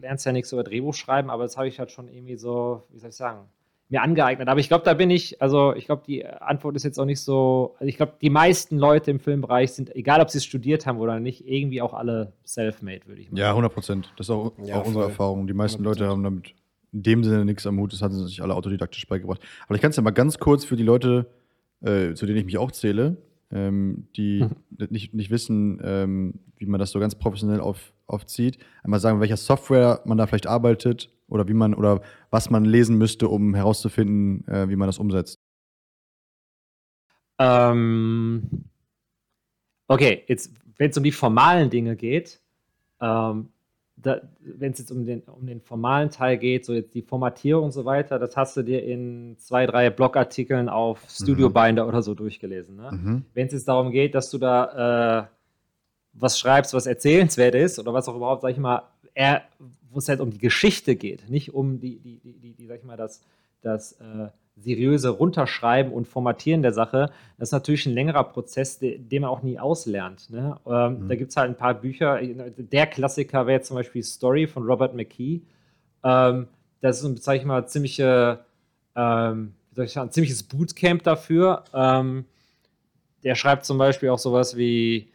lernst 0.00 0.24
du 0.24 0.28
ja 0.28 0.34
nichts 0.34 0.52
über 0.52 0.62
Drehbuch 0.62 0.94
schreiben, 0.94 1.30
aber 1.30 1.42
das 1.42 1.56
habe 1.56 1.66
ich 1.66 1.80
halt 1.80 1.90
schon 1.90 2.06
irgendwie 2.08 2.36
so, 2.36 2.84
wie 2.90 2.98
soll 2.98 3.10
ich 3.10 3.16
sagen, 3.16 3.40
mir 3.88 4.02
angeeignet. 4.02 4.48
Aber 4.48 4.58
ich 4.58 4.68
glaube, 4.68 4.84
da 4.84 4.94
bin 4.94 5.10
ich, 5.10 5.40
also 5.40 5.74
ich 5.74 5.86
glaube, 5.86 6.02
die 6.06 6.26
Antwort 6.26 6.74
ist 6.74 6.82
jetzt 6.82 6.98
auch 6.98 7.04
nicht 7.04 7.20
so, 7.20 7.76
also 7.78 7.88
ich 7.88 7.96
glaube, 7.96 8.14
die 8.20 8.30
meisten 8.30 8.78
Leute 8.78 9.10
im 9.10 9.20
Filmbereich 9.20 9.72
sind, 9.72 9.94
egal 9.94 10.20
ob 10.20 10.30
sie 10.30 10.38
es 10.38 10.44
studiert 10.44 10.86
haben 10.86 10.98
oder 10.98 11.20
nicht, 11.20 11.46
irgendwie 11.46 11.80
auch 11.80 11.94
alle 11.94 12.32
self-made, 12.44 13.06
würde 13.06 13.20
ich 13.20 13.30
mal 13.30 13.36
sagen. 13.36 13.46
Ja, 13.46 13.50
100 13.50 13.72
Prozent. 13.72 14.12
Das 14.16 14.26
ist 14.26 14.30
auch, 14.30 14.52
ja, 14.64 14.80
auch 14.80 14.86
unsere 14.86 15.04
Erfahrung. 15.04 15.46
Die 15.46 15.54
meisten 15.54 15.82
100%. 15.82 15.84
Leute 15.84 16.08
haben 16.08 16.24
damit 16.24 16.54
in 16.92 17.02
dem 17.02 17.24
Sinne 17.24 17.44
nichts 17.44 17.66
am 17.66 17.78
Hut, 17.78 17.92
das 17.92 18.02
hatten 18.02 18.14
sie 18.14 18.26
sich 18.26 18.42
alle 18.42 18.54
autodidaktisch 18.54 19.06
beigebracht. 19.06 19.40
Aber 19.66 19.74
ich 19.76 19.82
kann 19.82 19.90
es 19.90 19.96
ja 19.96 20.02
mal 20.02 20.10
ganz 20.10 20.38
kurz 20.38 20.64
für 20.64 20.76
die 20.76 20.82
Leute, 20.82 21.26
äh, 21.82 22.14
zu 22.14 22.26
denen 22.26 22.38
ich 22.38 22.44
mich 22.44 22.58
auch 22.58 22.72
zähle, 22.72 23.18
ähm, 23.52 24.08
die 24.16 24.42
mhm. 24.42 24.86
nicht, 24.90 25.14
nicht 25.14 25.30
wissen, 25.30 25.80
ähm, 25.84 26.34
wie 26.56 26.66
man 26.66 26.80
das 26.80 26.90
so 26.90 26.98
ganz 26.98 27.14
professionell 27.14 27.60
auf, 27.60 27.92
aufzieht, 28.06 28.58
einmal 28.82 28.98
sagen, 28.98 29.20
welcher 29.20 29.36
Software 29.36 30.00
man 30.04 30.18
da 30.18 30.26
vielleicht 30.26 30.46
arbeitet 30.46 31.12
oder 31.28 31.48
wie 31.48 31.54
man 31.54 31.74
oder 31.74 32.00
was 32.30 32.50
man 32.50 32.64
lesen 32.64 32.98
müsste, 32.98 33.28
um 33.28 33.54
herauszufinden, 33.54 34.46
äh, 34.48 34.68
wie 34.68 34.76
man 34.76 34.88
das 34.88 34.98
umsetzt. 34.98 35.40
Ähm, 37.38 38.64
okay, 39.88 40.24
jetzt, 40.26 40.52
wenn 40.78 40.90
es 40.90 40.96
um 40.96 41.04
die 41.04 41.12
formalen 41.12 41.70
Dinge 41.70 41.96
geht, 41.96 42.40
ähm, 43.00 43.50
wenn 43.96 44.72
es 44.72 44.78
jetzt 44.78 44.90
um 44.90 45.06
den, 45.06 45.22
um 45.22 45.46
den 45.46 45.60
formalen 45.62 46.10
Teil 46.10 46.36
geht, 46.36 46.66
so 46.66 46.74
jetzt 46.74 46.94
die 46.94 47.02
Formatierung 47.02 47.66
und 47.66 47.72
so 47.72 47.84
weiter, 47.86 48.18
das 48.18 48.36
hast 48.36 48.56
du 48.56 48.62
dir 48.62 48.84
in 48.84 49.36
zwei, 49.38 49.66
drei 49.66 49.88
Blogartikeln 49.88 50.68
auf 50.68 51.00
Studio 51.08 51.48
mhm. 51.48 51.54
Binder 51.54 51.88
oder 51.88 52.02
so 52.02 52.14
durchgelesen. 52.14 52.76
Ne? 52.76 52.90
Mhm. 52.92 53.24
Wenn 53.32 53.46
es 53.46 53.54
jetzt 53.54 53.68
darum 53.68 53.90
geht, 53.90 54.14
dass 54.14 54.30
du 54.30 54.38
da 54.38 55.22
äh, 55.22 55.26
was 56.12 56.38
schreibst, 56.38 56.74
was 56.74 56.86
erzählenswert 56.86 57.54
ist 57.54 57.78
oder 57.78 57.94
was 57.94 58.08
auch 58.08 58.16
überhaupt, 58.16 58.42
sag 58.42 58.50
ich 58.50 58.58
mal, 58.58 58.82
eher, 59.14 59.42
wo 59.96 59.98
es 59.98 60.10
halt 60.10 60.20
um 60.20 60.30
die 60.30 60.38
Geschichte 60.38 60.94
geht, 60.94 61.30
nicht 61.30 61.54
um 61.54 61.80
die, 61.80 61.98
die, 61.98 62.18
die, 62.18 62.34
die, 62.34 62.52
die 62.52 62.66
sag 62.66 62.80
ich 62.80 62.84
mal, 62.84 62.98
das, 62.98 63.22
das 63.62 63.92
äh, 63.92 64.28
seriöse 64.54 65.08
Runterschreiben 65.08 65.90
und 65.90 66.06
Formatieren 66.06 66.60
der 66.60 66.74
Sache, 66.74 67.10
das 67.38 67.48
ist 67.48 67.52
natürlich 67.52 67.86
ein 67.86 67.94
längerer 67.94 68.24
Prozess, 68.24 68.78
den, 68.78 69.08
den 69.08 69.22
man 69.22 69.30
auch 69.30 69.42
nie 69.42 69.58
auslernt. 69.58 70.28
Ne? 70.28 70.60
Ähm, 70.66 71.04
mhm. 71.04 71.08
Da 71.08 71.14
gibt 71.14 71.30
es 71.30 71.36
halt 71.38 71.48
ein 71.48 71.56
paar 71.56 71.72
Bücher. 71.72 72.20
Der 72.20 72.86
Klassiker 72.86 73.46
wäre 73.46 73.62
zum 73.62 73.76
Beispiel 73.76 74.02
Story 74.02 74.46
von 74.46 74.64
Robert 74.64 74.94
McKee. 74.94 75.40
Ähm, 76.04 76.48
das 76.82 77.02
ist, 77.02 77.24
sag 77.24 77.36
ich 77.36 77.46
mal, 77.46 77.66
ziemliche, 77.66 78.40
ähm, 78.94 79.54
sagen, 79.74 80.08
ein 80.08 80.12
ziemliches 80.12 80.42
Bootcamp 80.42 81.02
dafür. 81.04 81.64
Ähm, 81.72 82.26
der 83.24 83.34
schreibt 83.34 83.64
zum 83.64 83.78
Beispiel 83.78 84.10
auch 84.10 84.18
sowas 84.18 84.58
wie, 84.58 85.08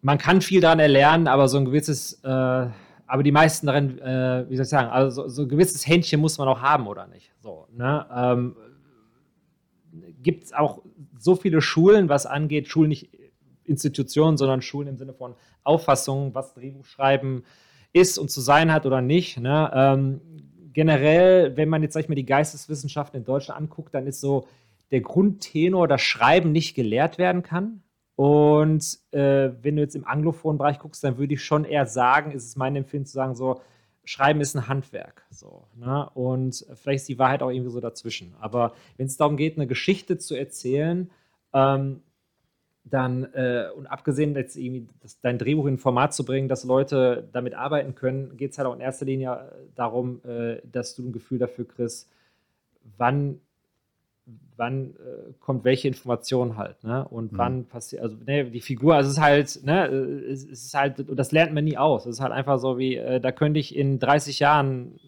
man 0.00 0.16
kann 0.16 0.40
viel 0.40 0.62
daran 0.62 0.80
erlernen, 0.80 1.28
aber 1.28 1.48
so 1.48 1.58
ein 1.58 1.66
gewisses, 1.66 2.14
äh, 2.24 2.66
aber 3.06 3.22
die 3.22 3.32
meisten 3.32 3.66
darin, 3.66 3.98
äh, 3.98 4.46
wie 4.48 4.56
soll 4.56 4.64
ich 4.64 4.70
sagen, 4.70 4.88
also 4.88 5.22
so, 5.22 5.28
so, 5.28 5.42
ein 5.42 5.48
gewisses 5.48 5.86
Händchen 5.86 6.20
muss 6.20 6.38
man 6.38 6.48
auch 6.48 6.60
haben 6.60 6.86
oder 6.86 7.06
nicht. 7.06 7.32
So, 7.40 7.66
ne? 7.72 8.06
Ähm, 8.14 8.56
Gibt 10.22 10.44
es 10.44 10.52
auch 10.52 10.82
so 11.18 11.36
viele 11.36 11.60
Schulen, 11.60 12.08
was 12.08 12.26
angeht, 12.26 12.68
Schulen 12.68 12.88
nicht 12.88 13.10
Institutionen, 13.64 14.36
sondern 14.36 14.62
Schulen 14.62 14.88
im 14.88 14.96
Sinne 14.96 15.12
von 15.12 15.34
Auffassungen, 15.62 16.34
was 16.34 16.54
Drehbuchschreiben 16.54 17.44
ist 17.92 18.18
und 18.18 18.30
zu 18.30 18.40
sein 18.40 18.72
hat 18.72 18.86
oder 18.86 19.00
nicht. 19.00 19.38
Ne? 19.38 19.70
Ähm, 19.72 20.20
generell, 20.72 21.56
wenn 21.56 21.68
man 21.68 21.82
jetzt, 21.82 21.94
sag 21.94 22.02
ich 22.02 22.08
mal, 22.08 22.16
die 22.16 22.26
Geisteswissenschaften 22.26 23.20
in 23.20 23.24
Deutschland 23.24 23.60
anguckt, 23.60 23.94
dann 23.94 24.06
ist 24.06 24.20
so 24.20 24.48
der 24.90 25.00
Grundtenor, 25.00 25.88
dass 25.88 26.02
Schreiben 26.02 26.52
nicht 26.52 26.74
gelehrt 26.74 27.18
werden 27.18 27.42
kann. 27.42 27.83
Und 28.16 28.98
äh, 29.10 29.50
wenn 29.62 29.76
du 29.76 29.82
jetzt 29.82 29.96
im 29.96 30.06
anglophonen 30.06 30.58
Bereich 30.58 30.78
guckst, 30.78 31.02
dann 31.02 31.18
würde 31.18 31.34
ich 31.34 31.42
schon 31.42 31.64
eher 31.64 31.86
sagen, 31.86 32.30
ist 32.32 32.46
es 32.46 32.56
mein 32.56 32.76
Empfinden 32.76 33.06
zu 33.06 33.14
sagen, 33.14 33.34
so, 33.34 33.60
Schreiben 34.04 34.40
ist 34.40 34.54
ein 34.54 34.68
Handwerk. 34.68 35.24
So, 35.30 35.66
ne? 35.74 36.08
Und 36.14 36.66
vielleicht 36.74 37.02
ist 37.02 37.08
die 37.08 37.18
Wahrheit 37.18 37.42
auch 37.42 37.50
irgendwie 37.50 37.70
so 37.70 37.80
dazwischen. 37.80 38.34
Aber 38.38 38.74
wenn 38.96 39.06
es 39.06 39.16
darum 39.16 39.36
geht, 39.36 39.56
eine 39.56 39.66
Geschichte 39.66 40.18
zu 40.18 40.34
erzählen, 40.34 41.10
ähm, 41.52 42.02
dann, 42.84 43.24
äh, 43.32 43.68
und 43.74 43.86
abgesehen 43.86 44.34
jetzt 44.36 44.56
irgendwie 44.56 44.86
das, 45.00 45.18
dein 45.20 45.38
Drehbuch 45.38 45.66
in 45.66 45.74
ein 45.74 45.78
Format 45.78 46.12
zu 46.12 46.24
bringen, 46.24 46.48
dass 46.48 46.64
Leute 46.64 47.28
damit 47.32 47.54
arbeiten 47.54 47.94
können, 47.94 48.36
geht 48.36 48.52
es 48.52 48.58
halt 48.58 48.68
auch 48.68 48.74
in 48.74 48.80
erster 48.80 49.06
Linie 49.06 49.52
darum, 49.74 50.20
äh, 50.24 50.60
dass 50.70 50.94
du 50.94 51.08
ein 51.08 51.12
Gefühl 51.12 51.38
dafür 51.38 51.66
kriegst, 51.66 52.10
wann 52.98 53.40
wann 54.56 54.94
äh, 54.96 55.32
kommt 55.40 55.64
welche 55.64 55.88
Information 55.88 56.56
halt, 56.56 56.82
ne? 56.84 57.06
Und 57.08 57.32
mhm. 57.32 57.38
wann 57.38 57.64
passiert, 57.66 58.02
also 58.02 58.16
ne, 58.24 58.44
die 58.44 58.60
Figur, 58.60 58.94
also 58.94 59.08
es 59.08 59.16
ist 59.16 59.22
halt, 59.22 59.64
ne, 59.64 59.86
es, 59.86 60.44
ist 60.44 60.74
halt, 60.74 61.04
das 61.08 61.32
lernt 61.32 61.52
man 61.52 61.64
nie 61.64 61.76
aus. 61.76 62.06
Es 62.06 62.16
ist 62.16 62.20
halt 62.20 62.32
einfach 62.32 62.58
so 62.58 62.78
wie, 62.78 62.96
äh, 62.96 63.20
da 63.20 63.32
könnte 63.32 63.60
ich 63.60 63.74
in 63.74 63.98
30 63.98 64.38
Jahren, 64.38 65.00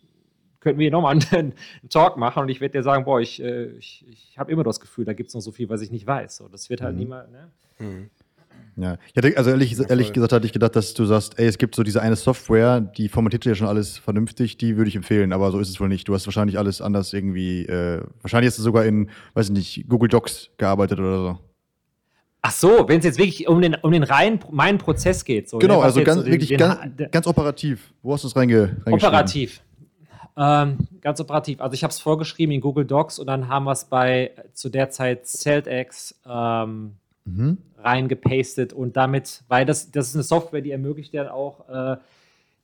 könnten 0.60 0.80
wir 0.80 0.90
nochmal 0.90 1.12
einen, 1.12 1.22
einen 1.32 1.88
Talk 1.90 2.16
machen 2.16 2.42
und 2.42 2.48
ich 2.48 2.60
werde 2.60 2.78
dir 2.78 2.82
sagen, 2.82 3.04
boah, 3.04 3.20
ich, 3.20 3.42
äh, 3.42 3.66
ich, 3.78 4.04
ich 4.08 4.38
habe 4.38 4.50
immer 4.50 4.64
das 4.64 4.80
Gefühl, 4.80 5.04
da 5.04 5.12
gibt 5.12 5.28
es 5.28 5.34
noch 5.34 5.42
so 5.42 5.52
viel, 5.52 5.68
was 5.68 5.80
ich 5.80 5.90
nicht 5.90 6.06
weiß. 6.06 6.36
So, 6.36 6.48
das 6.48 6.68
wird 6.68 6.82
halt 6.82 6.94
mhm. 6.94 7.00
niemand, 7.00 7.32
ne? 7.32 7.50
Mhm. 7.78 8.10
Ja, 8.78 8.98
ich 9.08 9.16
hatte, 9.16 9.36
also 9.38 9.50
ehrlich, 9.50 9.78
ehrlich 9.88 10.12
gesagt 10.12 10.32
hatte 10.32 10.44
ich 10.44 10.52
gedacht, 10.52 10.76
dass 10.76 10.92
du 10.92 11.06
sagst, 11.06 11.38
ey, 11.38 11.46
es 11.46 11.56
gibt 11.56 11.74
so 11.74 11.82
diese 11.82 12.02
eine 12.02 12.14
Software, 12.14 12.80
die 12.80 13.08
formatiert 13.08 13.46
ja 13.46 13.54
schon 13.54 13.68
alles 13.68 13.96
vernünftig, 13.96 14.58
die 14.58 14.76
würde 14.76 14.88
ich 14.88 14.96
empfehlen, 14.96 15.32
aber 15.32 15.50
so 15.50 15.58
ist 15.58 15.70
es 15.70 15.80
wohl 15.80 15.88
nicht. 15.88 16.06
Du 16.08 16.14
hast 16.14 16.26
wahrscheinlich 16.26 16.58
alles 16.58 16.82
anders 16.82 17.14
irgendwie, 17.14 17.64
äh, 17.64 18.02
wahrscheinlich 18.20 18.50
hast 18.50 18.58
du 18.58 18.62
sogar 18.62 18.84
in, 18.84 19.08
weiß 19.32 19.46
ich 19.46 19.52
nicht, 19.52 19.88
Google 19.88 20.10
Docs 20.10 20.50
gearbeitet 20.58 20.98
oder 20.98 21.18
so. 21.18 21.38
Ach 22.42 22.52
so, 22.52 22.86
wenn 22.86 22.98
es 22.98 23.04
jetzt 23.04 23.18
wirklich 23.18 23.48
um 23.48 23.60
den, 23.62 23.74
um 23.76 23.90
den 23.90 24.04
reinen 24.04 24.38
meinen 24.50 24.78
Prozess 24.78 25.24
geht. 25.24 25.48
So, 25.48 25.58
genau, 25.58 25.78
ne? 25.78 25.84
also 25.84 26.04
ganz, 26.04 26.20
so 26.20 26.26
wirklich 26.26 26.50
den, 26.50 26.58
ganz, 26.58 26.78
ganz, 27.10 27.26
operativ. 27.26 27.92
Wo 28.02 28.12
hast 28.12 28.22
du 28.22 28.28
es 28.28 28.36
reinge, 28.36 28.76
reingeschrieben? 28.84 28.92
Operativ. 28.92 29.62
Ähm, 30.36 30.78
ganz 31.00 31.18
operativ. 31.18 31.60
Also 31.60 31.74
ich 31.74 31.82
habe 31.82 31.90
es 31.90 31.98
vorgeschrieben 31.98 32.52
in 32.54 32.60
Google 32.60 32.84
Docs 32.84 33.18
und 33.18 33.26
dann 33.26 33.48
haben 33.48 33.64
wir 33.64 33.72
es 33.72 33.86
bei 33.86 34.32
zu 34.52 34.68
der 34.68 34.90
Zeit 34.90 35.26
CeltX 35.26 36.14
ähm, 36.24 36.92
mhm. 37.24 37.58
Reingepastet 37.86 38.72
und 38.72 38.96
damit, 38.96 39.44
weil 39.48 39.64
das, 39.64 39.90
das 39.90 40.08
ist 40.08 40.14
eine 40.14 40.24
Software, 40.24 40.60
die 40.60 40.72
ermöglicht 40.72 41.14
dann 41.14 41.28
auch, 41.28 41.68
äh, 41.68 41.96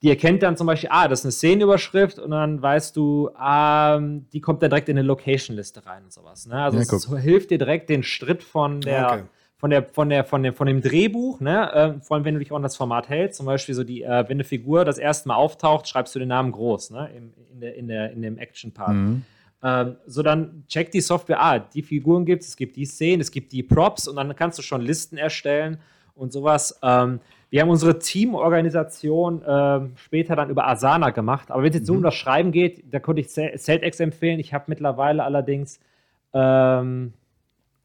die 0.03 0.11
erkennt 0.11 0.43
dann 0.43 0.57
zum 0.57 0.67
Beispiel, 0.67 0.89
ah, 0.93 1.07
das 1.07 1.21
ist 1.21 1.27
eine 1.27 1.33
Szenenüberschrift 1.33 2.19
und 2.19 2.33
dann 2.33 2.61
weißt 2.61 2.97
du, 2.97 3.31
ah, 3.37 4.01
die 4.01 4.41
kommt 4.41 4.63
dann 4.63 4.71
direkt 4.71 4.89
in 4.89 4.99
eine 4.99 5.07
Location-Liste 5.07 5.87
rein 5.87 6.03
und 6.03 6.13
sowas. 6.13 6.47
Ne? 6.47 6.61
Also 6.61 6.79
ja, 6.79 6.83
es 6.83 7.23
hilft 7.23 7.51
dir 7.51 7.59
direkt 7.59 7.89
den 7.89 8.03
Schritt 8.03 8.43
von 8.43 8.81
der, 8.81 9.07
okay. 9.07 9.23
von 9.59 9.71
der, 9.71 9.85
von 9.85 10.09
der, 10.09 10.25
von 10.25 10.43
dem, 10.43 10.55
von 10.55 10.67
dem 10.67 10.83
Drehbuch, 10.83 11.39
ne? 11.39 11.73
Äh, 11.73 12.01
vor 12.01 12.17
allem 12.17 12.25
wenn 12.25 12.35
du 12.35 12.41
dich 12.41 12.51
auch 12.51 12.57
an 12.57 12.65
das 12.65 12.77
Format 12.77 13.09
hältst, 13.09 13.37
zum 13.37 13.47
Beispiel 13.47 13.77
so 13.77 13.85
die, 13.85 14.03
äh, 14.03 14.25
wenn 14.29 14.39
eine 14.39 14.45
Figur 14.45 14.85
das 14.85 14.99
erste 14.99 15.29
Mal 15.29 15.37
auftaucht, 15.37 15.87
schreibst 15.87 16.17
du 16.17 16.19
den 16.19 16.29
Namen 16.29 16.51
groß, 16.51 16.91
ne? 16.91 17.09
Im, 17.17 17.33
in, 17.53 17.61
der, 17.61 17.75
in, 17.77 17.87
der, 17.87 18.11
in 18.11 18.23
dem 18.23 18.39
Action-Part. 18.39 18.95
Mhm. 18.95 19.25
Ähm, 19.63 19.97
so 20.07 20.23
dann 20.23 20.65
checkt 20.69 20.95
die 20.95 21.01
Software, 21.01 21.41
ah, 21.41 21.59
die 21.59 21.83
Figuren 21.83 22.25
gibt 22.25 22.43
es, 22.43 22.51
es 22.51 22.57
gibt 22.57 22.77
die 22.77 22.85
Szenen, 22.85 23.21
es 23.21 23.31
gibt 23.31 23.53
die 23.53 23.63
Props 23.63 24.09
und 24.09 24.17
dann 24.17 24.35
kannst 24.35 24.59
du 24.59 24.63
schon 24.63 24.81
Listen 24.81 25.17
erstellen 25.17 25.79
und 26.15 26.33
sowas. 26.33 26.79
Ähm, 26.83 27.21
wir 27.51 27.61
haben 27.61 27.69
unsere 27.69 27.99
Teamorganisation 27.99 29.43
äh, 29.43 29.81
später 29.97 30.37
dann 30.37 30.49
über 30.49 30.67
Asana 30.67 31.11
gemacht. 31.11 31.51
Aber 31.51 31.63
wenn 31.63 31.69
es 31.69 31.77
jetzt 31.77 31.83
mhm. 31.83 31.87
so 31.87 31.93
um 31.95 32.03
das 32.03 32.15
Schreiben 32.15 32.51
geht, 32.51 32.83
da 32.93 32.99
konnte 32.99 33.21
ich 33.21 33.29
CeltX 33.29 34.01
empfehlen. 34.01 34.41
Ich 34.41 34.55
habe 34.55 34.65
mittlerweile 34.69 35.23
allerdings, 35.23 35.79
ähm, 36.33 37.13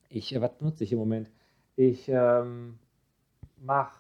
ich, 0.10 0.34
äh, 0.34 0.42
was 0.42 0.52
nutze 0.62 0.86
ich 0.86 0.94
im 0.94 1.00
Moment? 1.00 1.30
Ich 1.76 2.08
ähm, 2.08 2.80
mache 3.62 3.98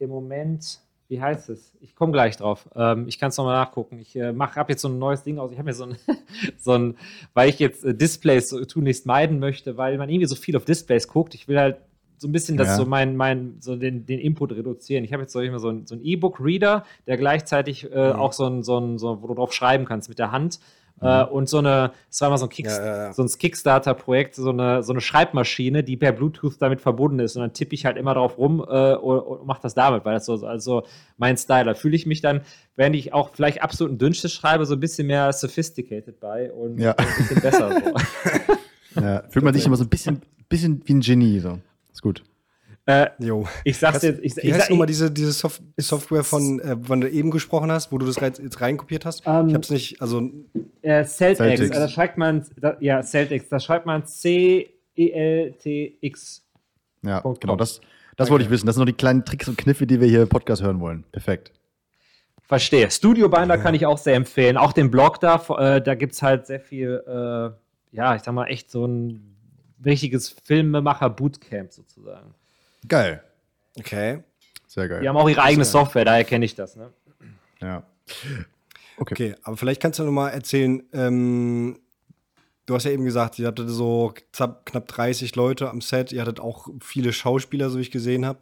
im 0.00 0.10
Moment 0.10 0.80
wie 1.10 1.20
heißt 1.20 1.50
es? 1.50 1.76
Ich 1.80 1.96
komme 1.96 2.12
gleich 2.12 2.36
drauf. 2.36 2.68
Ähm, 2.76 3.08
ich 3.08 3.18
kann 3.18 3.30
es 3.30 3.36
nochmal 3.36 3.56
nachgucken. 3.56 3.98
Ich 3.98 4.14
äh, 4.14 4.32
habe 4.32 4.72
jetzt 4.72 4.80
so 4.80 4.88
ein 4.88 5.00
neues 5.00 5.24
Ding 5.24 5.38
aus. 5.38 5.50
Ich 5.50 5.58
habe 5.58 5.68
mir 5.68 5.74
so 5.74 5.84
ein, 5.84 5.96
so 6.56 6.72
ein, 6.72 6.96
weil 7.34 7.48
ich 7.48 7.58
jetzt 7.58 7.84
äh, 7.84 7.94
Displays 7.94 8.48
so 8.48 8.64
tunlichst 8.64 9.06
meiden 9.06 9.40
möchte, 9.40 9.76
weil 9.76 9.98
man 9.98 10.08
irgendwie 10.08 10.28
so 10.28 10.36
viel 10.36 10.56
auf 10.56 10.64
Displays 10.64 11.08
guckt. 11.08 11.34
Ich 11.34 11.48
will 11.48 11.58
halt 11.58 11.78
so 12.16 12.28
ein 12.28 12.32
bisschen 12.32 12.56
das 12.56 12.68
ja. 12.68 12.76
so 12.76 12.86
mein, 12.86 13.16
mein, 13.16 13.56
so 13.58 13.74
den, 13.74 14.06
den 14.06 14.20
Input 14.20 14.52
reduzieren. 14.52 15.02
Ich 15.02 15.12
habe 15.12 15.22
jetzt 15.22 15.32
so, 15.32 15.40
so 15.58 15.68
ein, 15.70 15.86
so 15.86 15.96
E-Book-Reader, 15.96 16.84
der 17.08 17.16
gleichzeitig 17.16 17.90
äh, 17.90 18.12
mhm. 18.12 18.20
auch 18.20 18.32
so 18.32 18.44
ein, 18.44 18.62
so 18.62 18.78
ein, 18.78 18.98
so, 18.98 19.20
wo 19.20 19.26
du 19.26 19.34
drauf 19.34 19.52
schreiben 19.52 19.86
kannst 19.86 20.08
mit 20.08 20.20
der 20.20 20.30
Hand. 20.30 20.60
Mhm. 21.00 21.32
und 21.32 21.48
so 21.48 21.58
eine, 21.58 21.92
es 22.10 22.20
war 22.20 22.30
mal 22.30 22.36
so 22.36 22.46
ein, 22.46 22.50
Kickst 22.50 22.78
ja, 22.78 22.86
ja, 23.06 23.12
so 23.12 23.22
ein 23.22 23.28
Kickstarter-Projekt, 23.28 24.34
so 24.34 24.50
eine, 24.50 24.82
so 24.82 24.92
eine 24.92 25.00
Schreibmaschine, 25.00 25.82
die 25.82 25.96
per 25.96 26.12
Bluetooth 26.12 26.60
damit 26.60 26.80
verbunden 26.80 27.20
ist. 27.20 27.36
Und 27.36 27.42
dann 27.42 27.52
tippe 27.52 27.74
ich 27.74 27.86
halt 27.86 27.96
immer 27.96 28.14
drauf 28.14 28.36
rum 28.38 28.64
äh, 28.68 28.94
und, 28.94 29.18
und 29.18 29.46
mache 29.46 29.60
das 29.62 29.74
damit, 29.74 30.04
weil 30.04 30.14
das 30.14 30.26
so, 30.26 30.46
also 30.46 30.84
mein 31.16 31.36
Style. 31.36 31.64
Da 31.64 31.74
fühle 31.74 31.96
ich 31.96 32.06
mich 32.06 32.20
dann, 32.20 32.42
wenn 32.76 32.94
ich 32.94 33.12
auch 33.12 33.30
vielleicht 33.32 33.62
absoluten 33.62 33.98
Dünnschiss 33.98 34.32
schreibe, 34.32 34.66
so 34.66 34.74
ein 34.74 34.80
bisschen 34.80 35.06
mehr 35.06 35.32
sophisticated 35.32 36.20
bei 36.20 36.52
und 36.52 36.78
ja. 36.78 36.94
ein 36.96 37.06
bisschen 37.16 37.40
besser. 37.40 37.70
So. 38.94 39.00
fühlt 39.30 39.44
man 39.44 39.54
sich 39.54 39.64
immer 39.64 39.76
so 39.76 39.84
ein 39.84 39.88
bisschen, 39.88 40.20
bisschen 40.48 40.82
wie 40.84 40.94
ein 40.94 41.00
Genie. 41.00 41.40
So. 41.40 41.58
Ist 41.92 42.02
gut. 42.02 42.22
Äh, 42.90 43.10
jo. 43.20 43.46
Ich 43.62 43.78
sag's 43.78 44.02
jetzt. 44.02 44.20
Ich, 44.22 44.36
wie 44.36 44.52
heißt 44.52 44.62
sag, 44.62 44.70
nochmal 44.70 44.88
diese, 44.88 45.10
diese 45.12 45.32
Soft 45.32 45.62
Software, 45.78 46.24
von, 46.24 46.58
äh, 46.60 46.76
von 46.82 47.00
du 47.00 47.08
eben 47.08 47.30
gesprochen 47.30 47.70
hast, 47.70 47.92
wo 47.92 47.98
du 47.98 48.06
das 48.06 48.16
jetzt 48.16 48.60
reinkopiert 48.60 49.04
hast? 49.04 49.22
Ähm, 49.26 49.48
ich 49.48 49.54
hab's 49.54 49.70
nicht, 49.70 50.02
also. 50.02 50.28
Äh, 50.82 51.04
Celtx, 51.04 51.38
Celtx. 51.38 51.70
da 51.70 51.88
schreibt 51.88 52.18
man, 52.18 52.44
da, 52.56 52.76
ja, 52.80 53.00
Celtx, 53.02 53.48
da 53.48 53.60
schreibt 53.60 53.86
man 53.86 54.04
C-E-L-T-X. 54.06 54.76
Ja, 57.02 57.20
genau, 57.20 57.56
das, 57.56 57.80
das 58.16 58.26
okay. 58.26 58.32
wollte 58.32 58.44
ich 58.44 58.50
wissen. 58.50 58.66
Das 58.66 58.74
sind 58.74 58.80
noch 58.82 58.86
die 58.86 58.92
kleinen 58.92 59.24
Tricks 59.24 59.46
und 59.48 59.56
Kniffe, 59.56 59.86
die 59.86 60.00
wir 60.00 60.08
hier 60.08 60.22
im 60.22 60.28
Podcast 60.28 60.62
hören 60.62 60.80
wollen. 60.80 61.04
Perfekt. 61.12 61.52
Verstehe. 62.42 62.90
Studio 62.90 63.28
Binder 63.28 63.56
ja. 63.56 63.62
kann 63.62 63.74
ich 63.74 63.86
auch 63.86 63.98
sehr 63.98 64.16
empfehlen. 64.16 64.56
Auch 64.56 64.72
den 64.72 64.90
Blog 64.90 65.20
da, 65.20 65.36
äh, 65.58 65.80
da 65.80 65.94
gibt's 65.94 66.20
halt 66.22 66.46
sehr 66.46 66.58
viel, 66.58 67.02
äh, 67.06 67.50
ja, 67.96 68.16
ich 68.16 68.22
sag 68.22 68.34
mal, 68.34 68.46
echt 68.46 68.70
so 68.70 68.84
ein 68.84 69.36
richtiges 69.84 70.34
Filmemacher-Bootcamp 70.44 71.72
sozusagen. 71.72 72.34
Geil. 72.88 73.22
Okay. 73.78 74.22
Sehr 74.66 74.88
geil. 74.88 75.00
Die 75.00 75.08
haben 75.08 75.16
auch 75.16 75.28
ihre 75.28 75.42
eigene 75.42 75.64
Software, 75.64 76.04
daher 76.04 76.24
kenne 76.24 76.44
ich 76.44 76.54
das. 76.54 76.76
Ne? 76.76 76.92
Ja. 77.60 77.82
Okay. 78.98 79.14
okay, 79.30 79.34
aber 79.42 79.56
vielleicht 79.56 79.80
kannst 79.80 79.98
du 79.98 80.04
noch 80.04 80.12
mal 80.12 80.28
erzählen, 80.28 80.82
ähm, 80.92 81.80
du 82.66 82.74
hast 82.74 82.84
ja 82.84 82.90
eben 82.90 83.04
gesagt, 83.04 83.38
ihr 83.38 83.48
hattet 83.48 83.68
so 83.68 84.14
knapp 84.64 84.88
30 84.88 85.34
Leute 85.36 85.70
am 85.70 85.80
Set, 85.80 86.12
ihr 86.12 86.20
hattet 86.20 86.38
auch 86.38 86.68
viele 86.80 87.12
Schauspieler, 87.12 87.70
so 87.70 87.78
wie 87.78 87.82
ich 87.82 87.90
gesehen 87.90 88.24
habe. 88.26 88.40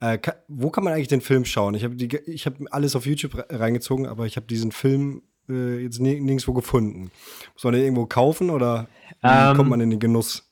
Äh, 0.00 0.18
wo 0.48 0.70
kann 0.70 0.84
man 0.84 0.92
eigentlich 0.92 1.08
den 1.08 1.20
Film 1.20 1.44
schauen? 1.44 1.74
Ich 1.74 1.84
habe 1.84 1.96
hab 1.96 2.54
alles 2.70 2.96
auf 2.96 3.06
YouTube 3.06 3.44
reingezogen, 3.48 4.06
aber 4.06 4.26
ich 4.26 4.36
habe 4.36 4.46
diesen 4.46 4.72
Film 4.72 5.22
äh, 5.48 5.78
jetzt 5.78 6.00
nirgendwo 6.00 6.52
gefunden. 6.52 7.10
Muss 7.54 7.64
man 7.64 7.74
den 7.74 7.82
irgendwo 7.82 8.06
kaufen 8.06 8.50
oder 8.50 8.86
wie 9.22 9.28
ähm, 9.28 9.56
kommt 9.56 9.70
man 9.70 9.80
in 9.80 9.90
den 9.90 10.00
Genuss? 10.00 10.50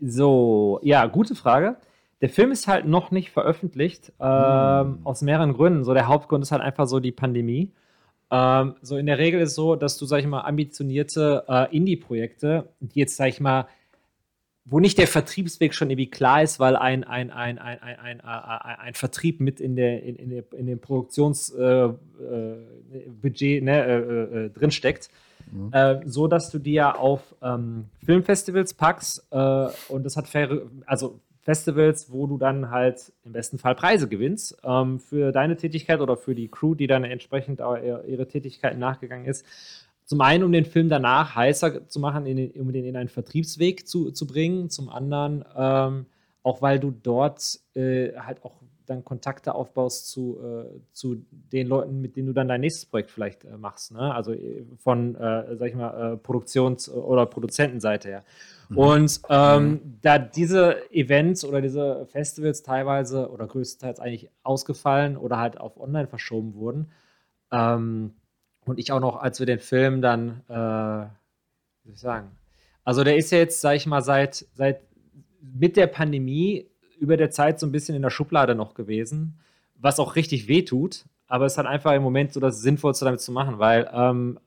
So, 0.00 0.80
ja, 0.82 1.06
gute 1.06 1.34
Frage. 1.34 1.76
Der 2.20 2.28
Film 2.28 2.52
ist 2.52 2.68
halt 2.68 2.86
noch 2.86 3.10
nicht 3.10 3.30
veröffentlicht, 3.30 4.12
ähm, 4.20 4.26
mm. 4.26 4.98
aus 5.04 5.22
mehreren 5.22 5.54
Gründen. 5.54 5.84
So, 5.84 5.94
der 5.94 6.06
Hauptgrund 6.06 6.42
ist 6.42 6.52
halt 6.52 6.62
einfach 6.62 6.86
so 6.86 7.00
die 7.00 7.12
Pandemie. 7.12 7.72
Ähm, 8.30 8.74
so, 8.82 8.96
in 8.96 9.06
der 9.06 9.18
Regel 9.18 9.40
ist 9.40 9.50
es 9.50 9.54
so, 9.54 9.74
dass 9.74 9.96
du, 9.96 10.04
sag 10.04 10.20
ich 10.20 10.26
mal, 10.26 10.42
ambitionierte 10.42 11.44
äh, 11.48 11.74
Indie-Projekte, 11.74 12.68
die 12.80 13.00
jetzt, 13.00 13.16
sag 13.16 13.28
ich 13.28 13.40
mal, 13.40 13.66
wo 14.66 14.78
nicht 14.78 14.98
der 14.98 15.06
Vertriebsweg 15.06 15.74
schon 15.74 15.90
irgendwie 15.90 16.10
klar 16.10 16.42
ist, 16.42 16.60
weil 16.60 16.76
ein, 16.76 17.02
ein, 17.04 17.30
ein, 17.30 17.58
ein, 17.58 17.78
ein, 17.80 17.98
ein, 17.98 18.20
ein, 18.20 18.78
ein 18.78 18.94
Vertrieb 18.94 19.40
mit 19.40 19.58
in, 19.58 19.74
der, 19.74 20.02
in, 20.02 20.16
in, 20.16 20.30
der, 20.30 20.44
in 20.52 20.66
dem 20.66 20.78
Produktionsbudget 20.78 21.98
äh, 23.34 23.56
äh, 23.56 23.60
ne, 23.62 23.84
äh, 23.84 24.44
äh, 24.44 24.50
drinsteckt 24.50 25.10
Mhm. 25.52 25.70
Äh, 25.72 26.00
so 26.06 26.28
dass 26.28 26.50
du 26.50 26.58
dir 26.58 26.98
auf 26.98 27.34
ähm, 27.42 27.86
Filmfestivals 28.04 28.74
packst 28.74 29.26
äh, 29.30 29.68
und 29.88 30.04
das 30.04 30.16
hat 30.16 30.28
faire, 30.28 30.62
also 30.86 31.20
Festivals, 31.42 32.12
wo 32.12 32.26
du 32.26 32.36
dann 32.36 32.70
halt 32.70 33.12
im 33.24 33.32
besten 33.32 33.58
Fall 33.58 33.74
Preise 33.74 34.08
gewinnst 34.08 34.56
ähm, 34.62 34.98
für 34.98 35.32
deine 35.32 35.56
Tätigkeit 35.56 36.00
oder 36.00 36.16
für 36.16 36.34
die 36.34 36.48
Crew, 36.48 36.74
die 36.74 36.86
dann 36.86 37.04
entsprechend 37.04 37.60
ihre 37.60 38.28
Tätigkeiten 38.28 38.78
nachgegangen 38.78 39.26
ist. 39.26 39.44
Zum 40.04 40.20
einen, 40.20 40.42
um 40.42 40.52
den 40.52 40.64
Film 40.64 40.88
danach 40.88 41.36
heißer 41.36 41.88
zu 41.88 42.00
machen, 42.00 42.26
in, 42.26 42.50
um 42.60 42.72
den 42.72 42.84
in 42.84 42.96
einen 42.96 43.08
Vertriebsweg 43.08 43.86
zu, 43.86 44.10
zu 44.10 44.26
bringen. 44.26 44.68
Zum 44.68 44.88
anderen, 44.88 45.44
ähm, 45.56 46.06
auch 46.42 46.60
weil 46.62 46.80
du 46.80 46.90
dort 46.90 47.60
äh, 47.74 48.12
halt 48.16 48.44
auch 48.44 48.54
dann 48.90 49.04
Kontakte 49.04 49.54
aufbaust 49.54 50.10
zu, 50.10 50.38
äh, 50.42 50.80
zu 50.92 51.24
den 51.30 51.68
Leuten, 51.68 52.00
mit 52.00 52.16
denen 52.16 52.26
du 52.26 52.32
dann 52.32 52.48
dein 52.48 52.60
nächstes 52.60 52.86
Projekt 52.86 53.10
vielleicht 53.10 53.44
äh, 53.44 53.56
machst. 53.56 53.92
Ne? 53.92 54.14
Also 54.14 54.32
äh, 54.32 54.66
von, 54.78 55.14
äh, 55.14 55.56
sag 55.56 55.68
ich 55.68 55.74
mal, 55.74 56.14
äh, 56.14 56.16
Produktions- 56.16 56.90
oder 56.90 57.26
Produzentenseite 57.26 58.08
her. 58.08 58.24
Mhm. 58.68 58.78
Und 58.78 59.20
ähm, 59.28 59.68
mhm. 59.68 59.98
da 60.02 60.18
diese 60.18 60.90
Events 60.92 61.44
oder 61.44 61.60
diese 61.60 62.06
Festivals 62.06 62.62
teilweise 62.62 63.30
oder 63.30 63.46
größtenteils 63.46 64.00
eigentlich 64.00 64.28
ausgefallen 64.42 65.16
oder 65.16 65.38
halt 65.38 65.60
auf 65.60 65.80
online 65.80 66.08
verschoben 66.08 66.54
wurden, 66.54 66.90
ähm, 67.52 68.14
und 68.66 68.78
ich 68.78 68.92
auch 68.92 69.00
noch, 69.00 69.16
als 69.16 69.38
wir 69.38 69.46
den 69.46 69.58
Film 69.58 70.02
dann, 70.02 70.42
äh, 70.48 70.52
wie 70.52 71.88
soll 71.88 71.94
ich 71.94 72.00
sagen, 72.00 72.30
also 72.84 73.04
der 73.04 73.16
ist 73.16 73.30
ja 73.30 73.38
jetzt, 73.38 73.60
sag 73.60 73.76
ich 73.76 73.86
mal, 73.86 74.02
seit, 74.02 74.46
seit 74.54 74.82
mit 75.40 75.76
der 75.76 75.86
Pandemie 75.86 76.69
über 77.00 77.16
der 77.16 77.30
Zeit 77.30 77.58
so 77.58 77.66
ein 77.66 77.72
bisschen 77.72 77.96
in 77.96 78.02
der 78.02 78.10
Schublade 78.10 78.54
noch 78.54 78.74
gewesen, 78.74 79.38
was 79.74 79.98
auch 79.98 80.16
richtig 80.16 80.46
weh 80.48 80.62
tut. 80.62 81.04
aber 81.26 81.46
es 81.46 81.56
halt 81.56 81.68
einfach 81.68 81.92
im 81.94 82.02
Moment 82.02 82.32
so 82.32 82.40
das 82.40 82.60
Sinnvollste 82.60 83.04
damit 83.04 83.20
zu 83.20 83.30
machen, 83.30 83.58
weil, 83.60 83.88
ähm, 83.92 84.38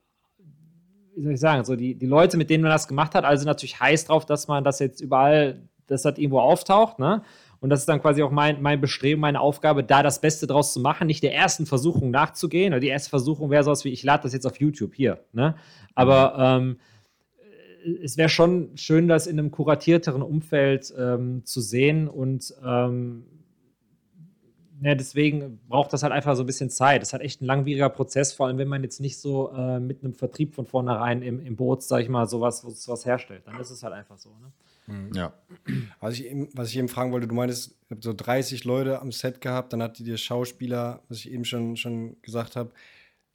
wie 1.16 1.22
soll 1.22 1.32
ich 1.32 1.40
sagen, 1.40 1.64
so 1.64 1.76
die, 1.76 1.94
die 1.94 2.06
Leute, 2.06 2.36
mit 2.36 2.50
denen 2.50 2.62
man 2.62 2.72
das 2.72 2.88
gemacht 2.88 3.14
hat, 3.14 3.24
also 3.24 3.46
natürlich 3.46 3.80
heiß 3.80 4.04
drauf, 4.04 4.26
dass 4.26 4.48
man 4.48 4.64
das 4.64 4.80
jetzt 4.80 5.00
überall, 5.00 5.62
dass 5.86 6.02
das 6.02 6.18
irgendwo 6.18 6.40
auftaucht, 6.40 6.98
ne? 6.98 7.22
Und 7.60 7.70
das 7.70 7.80
ist 7.80 7.88
dann 7.88 8.02
quasi 8.02 8.22
auch 8.22 8.30
mein, 8.30 8.60
mein 8.60 8.82
Bestreben, 8.82 9.22
meine 9.22 9.40
Aufgabe, 9.40 9.82
da 9.82 10.02
das 10.02 10.20
Beste 10.20 10.46
draus 10.46 10.74
zu 10.74 10.80
machen, 10.80 11.06
nicht 11.06 11.22
der 11.22 11.34
ersten 11.34 11.64
Versuchung 11.64 12.10
nachzugehen. 12.10 12.78
Die 12.78 12.88
erste 12.88 13.08
Versuchung 13.08 13.48
wäre 13.48 13.64
sowas 13.64 13.86
wie, 13.86 13.88
ich 13.88 14.02
lade 14.02 14.24
das 14.24 14.34
jetzt 14.34 14.46
auf 14.46 14.60
YouTube 14.60 14.94
hier. 14.94 15.24
Ne? 15.32 15.54
Aber 15.94 16.34
ähm, 16.38 16.76
es 18.02 18.16
wäre 18.16 18.28
schon 18.28 18.76
schön, 18.76 19.08
das 19.08 19.26
in 19.26 19.38
einem 19.38 19.50
kuratierteren 19.50 20.22
Umfeld 20.22 20.92
ähm, 20.98 21.44
zu 21.44 21.60
sehen 21.60 22.08
und 22.08 22.54
ähm, 22.64 23.24
ja, 24.80 24.94
deswegen 24.94 25.60
braucht 25.68 25.92
das 25.92 26.02
halt 26.02 26.12
einfach 26.12 26.36
so 26.36 26.42
ein 26.42 26.46
bisschen 26.46 26.68
Zeit. 26.68 27.00
Das 27.00 27.08
ist 27.08 27.12
halt 27.12 27.22
echt 27.22 27.40
ein 27.40 27.46
langwieriger 27.46 27.88
Prozess, 27.88 28.32
vor 28.32 28.46
allem 28.46 28.58
wenn 28.58 28.68
man 28.68 28.82
jetzt 28.82 29.00
nicht 29.00 29.18
so 29.18 29.50
äh, 29.52 29.80
mit 29.80 30.02
einem 30.02 30.14
Vertrieb 30.14 30.54
von 30.54 30.66
vornherein 30.66 31.22
im, 31.22 31.40
im 31.40 31.56
Boot, 31.56 31.82
sag 31.82 32.02
ich 32.02 32.08
mal, 32.08 32.26
sowas, 32.26 32.60
sowas 32.60 33.06
herstellt. 33.06 33.42
Dann 33.46 33.58
ist 33.60 33.70
es 33.70 33.82
halt 33.82 33.94
einfach 33.94 34.18
so. 34.18 34.30
Ne? 34.30 34.52
Mhm. 34.86 35.12
Ja. 35.14 35.32
Was 36.00 36.14
ich, 36.14 36.26
eben, 36.26 36.48
was 36.52 36.68
ich 36.68 36.76
eben 36.76 36.88
fragen 36.88 37.12
wollte, 37.12 37.26
du 37.26 37.34
meintest, 37.34 37.70
ihr 37.88 37.94
habt 37.94 38.04
so 38.04 38.12
30 38.12 38.64
Leute 38.64 39.00
am 39.00 39.12
Set 39.12 39.40
gehabt, 39.40 39.72
dann 39.72 39.82
hattet 39.82 40.06
ihr 40.06 40.18
Schauspieler, 40.18 41.02
was 41.08 41.18
ich 41.18 41.32
eben 41.32 41.44
schon, 41.44 41.76
schon 41.76 42.20
gesagt 42.20 42.56
habe. 42.56 42.70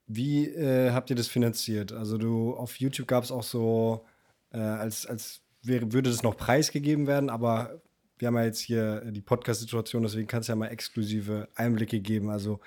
Wie 0.05 0.45
äh, 0.45 0.91
habt 0.91 1.09
ihr 1.09 1.15
das 1.15 1.27
finanziert? 1.27 1.93
Also 1.93 2.17
du 2.17 2.53
auf 2.53 2.75
YouTube 2.79 3.07
gab 3.07 3.23
es 3.23 3.31
auch 3.31 3.43
so, 3.43 4.05
äh, 4.51 4.59
als, 4.59 5.05
als 5.05 5.41
wäre, 5.63 5.91
würde 5.91 6.09
das 6.09 6.23
noch 6.23 6.37
preisgegeben 6.37 7.07
werden, 7.07 7.29
aber 7.29 7.81
wir 8.17 8.27
haben 8.27 8.35
ja 8.35 8.43
jetzt 8.43 8.59
hier 8.59 9.01
die 9.11 9.21
Podcast-Situation, 9.21 10.03
deswegen 10.03 10.27
kannst 10.27 10.49
du 10.49 10.51
ja 10.51 10.55
mal 10.57 10.67
exklusive 10.67 11.47
Einblicke 11.55 12.01
geben. 12.01 12.29
Also 12.29 12.59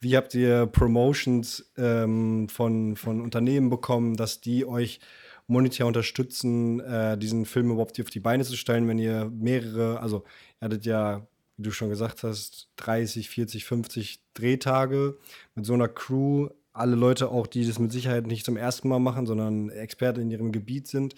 wie 0.00 0.16
habt 0.16 0.34
ihr 0.34 0.66
Promotions 0.66 1.72
ähm, 1.76 2.48
von, 2.48 2.94
von 2.94 3.20
Unternehmen 3.20 3.70
bekommen, 3.70 4.16
dass 4.16 4.40
die 4.40 4.66
euch 4.66 5.00
monetär 5.46 5.86
unterstützen, 5.86 6.80
äh, 6.80 7.16
diesen 7.16 7.46
Film 7.46 7.70
überhaupt 7.70 7.98
auf 8.00 8.10
die 8.10 8.20
Beine 8.20 8.44
zu 8.44 8.56
stellen, 8.56 8.86
wenn 8.86 8.98
ihr 8.98 9.30
mehrere, 9.34 9.98
also 10.00 10.24
ihr 10.60 10.66
hattet 10.66 10.84
ja, 10.84 11.26
wie 11.56 11.62
du 11.62 11.70
schon 11.70 11.88
gesagt 11.88 12.22
hast, 12.22 12.68
30, 12.76 13.30
40, 13.30 13.64
50 13.64 14.22
Drehtage 14.34 15.16
mit 15.54 15.64
so 15.64 15.72
einer 15.72 15.88
Crew, 15.88 16.50
alle 16.78 16.96
Leute 16.96 17.30
auch, 17.30 17.46
die 17.46 17.66
das 17.66 17.78
mit 17.78 17.92
Sicherheit 17.92 18.26
nicht 18.26 18.44
zum 18.44 18.56
ersten 18.56 18.88
Mal 18.88 18.98
machen, 18.98 19.26
sondern 19.26 19.70
Experte 19.70 20.20
in 20.20 20.30
ihrem 20.30 20.52
Gebiet 20.52 20.86
sind. 20.86 21.14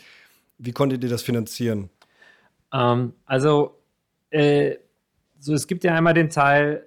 Wie 0.58 0.72
konntet 0.72 1.02
ihr 1.02 1.10
das 1.10 1.22
finanzieren? 1.22 1.90
Ähm, 2.72 3.14
also, 3.26 3.78
äh, 4.30 4.76
so 5.38 5.54
es 5.54 5.66
gibt 5.66 5.84
ja 5.84 5.94
einmal 5.94 6.14
den 6.14 6.30
Teil, 6.30 6.84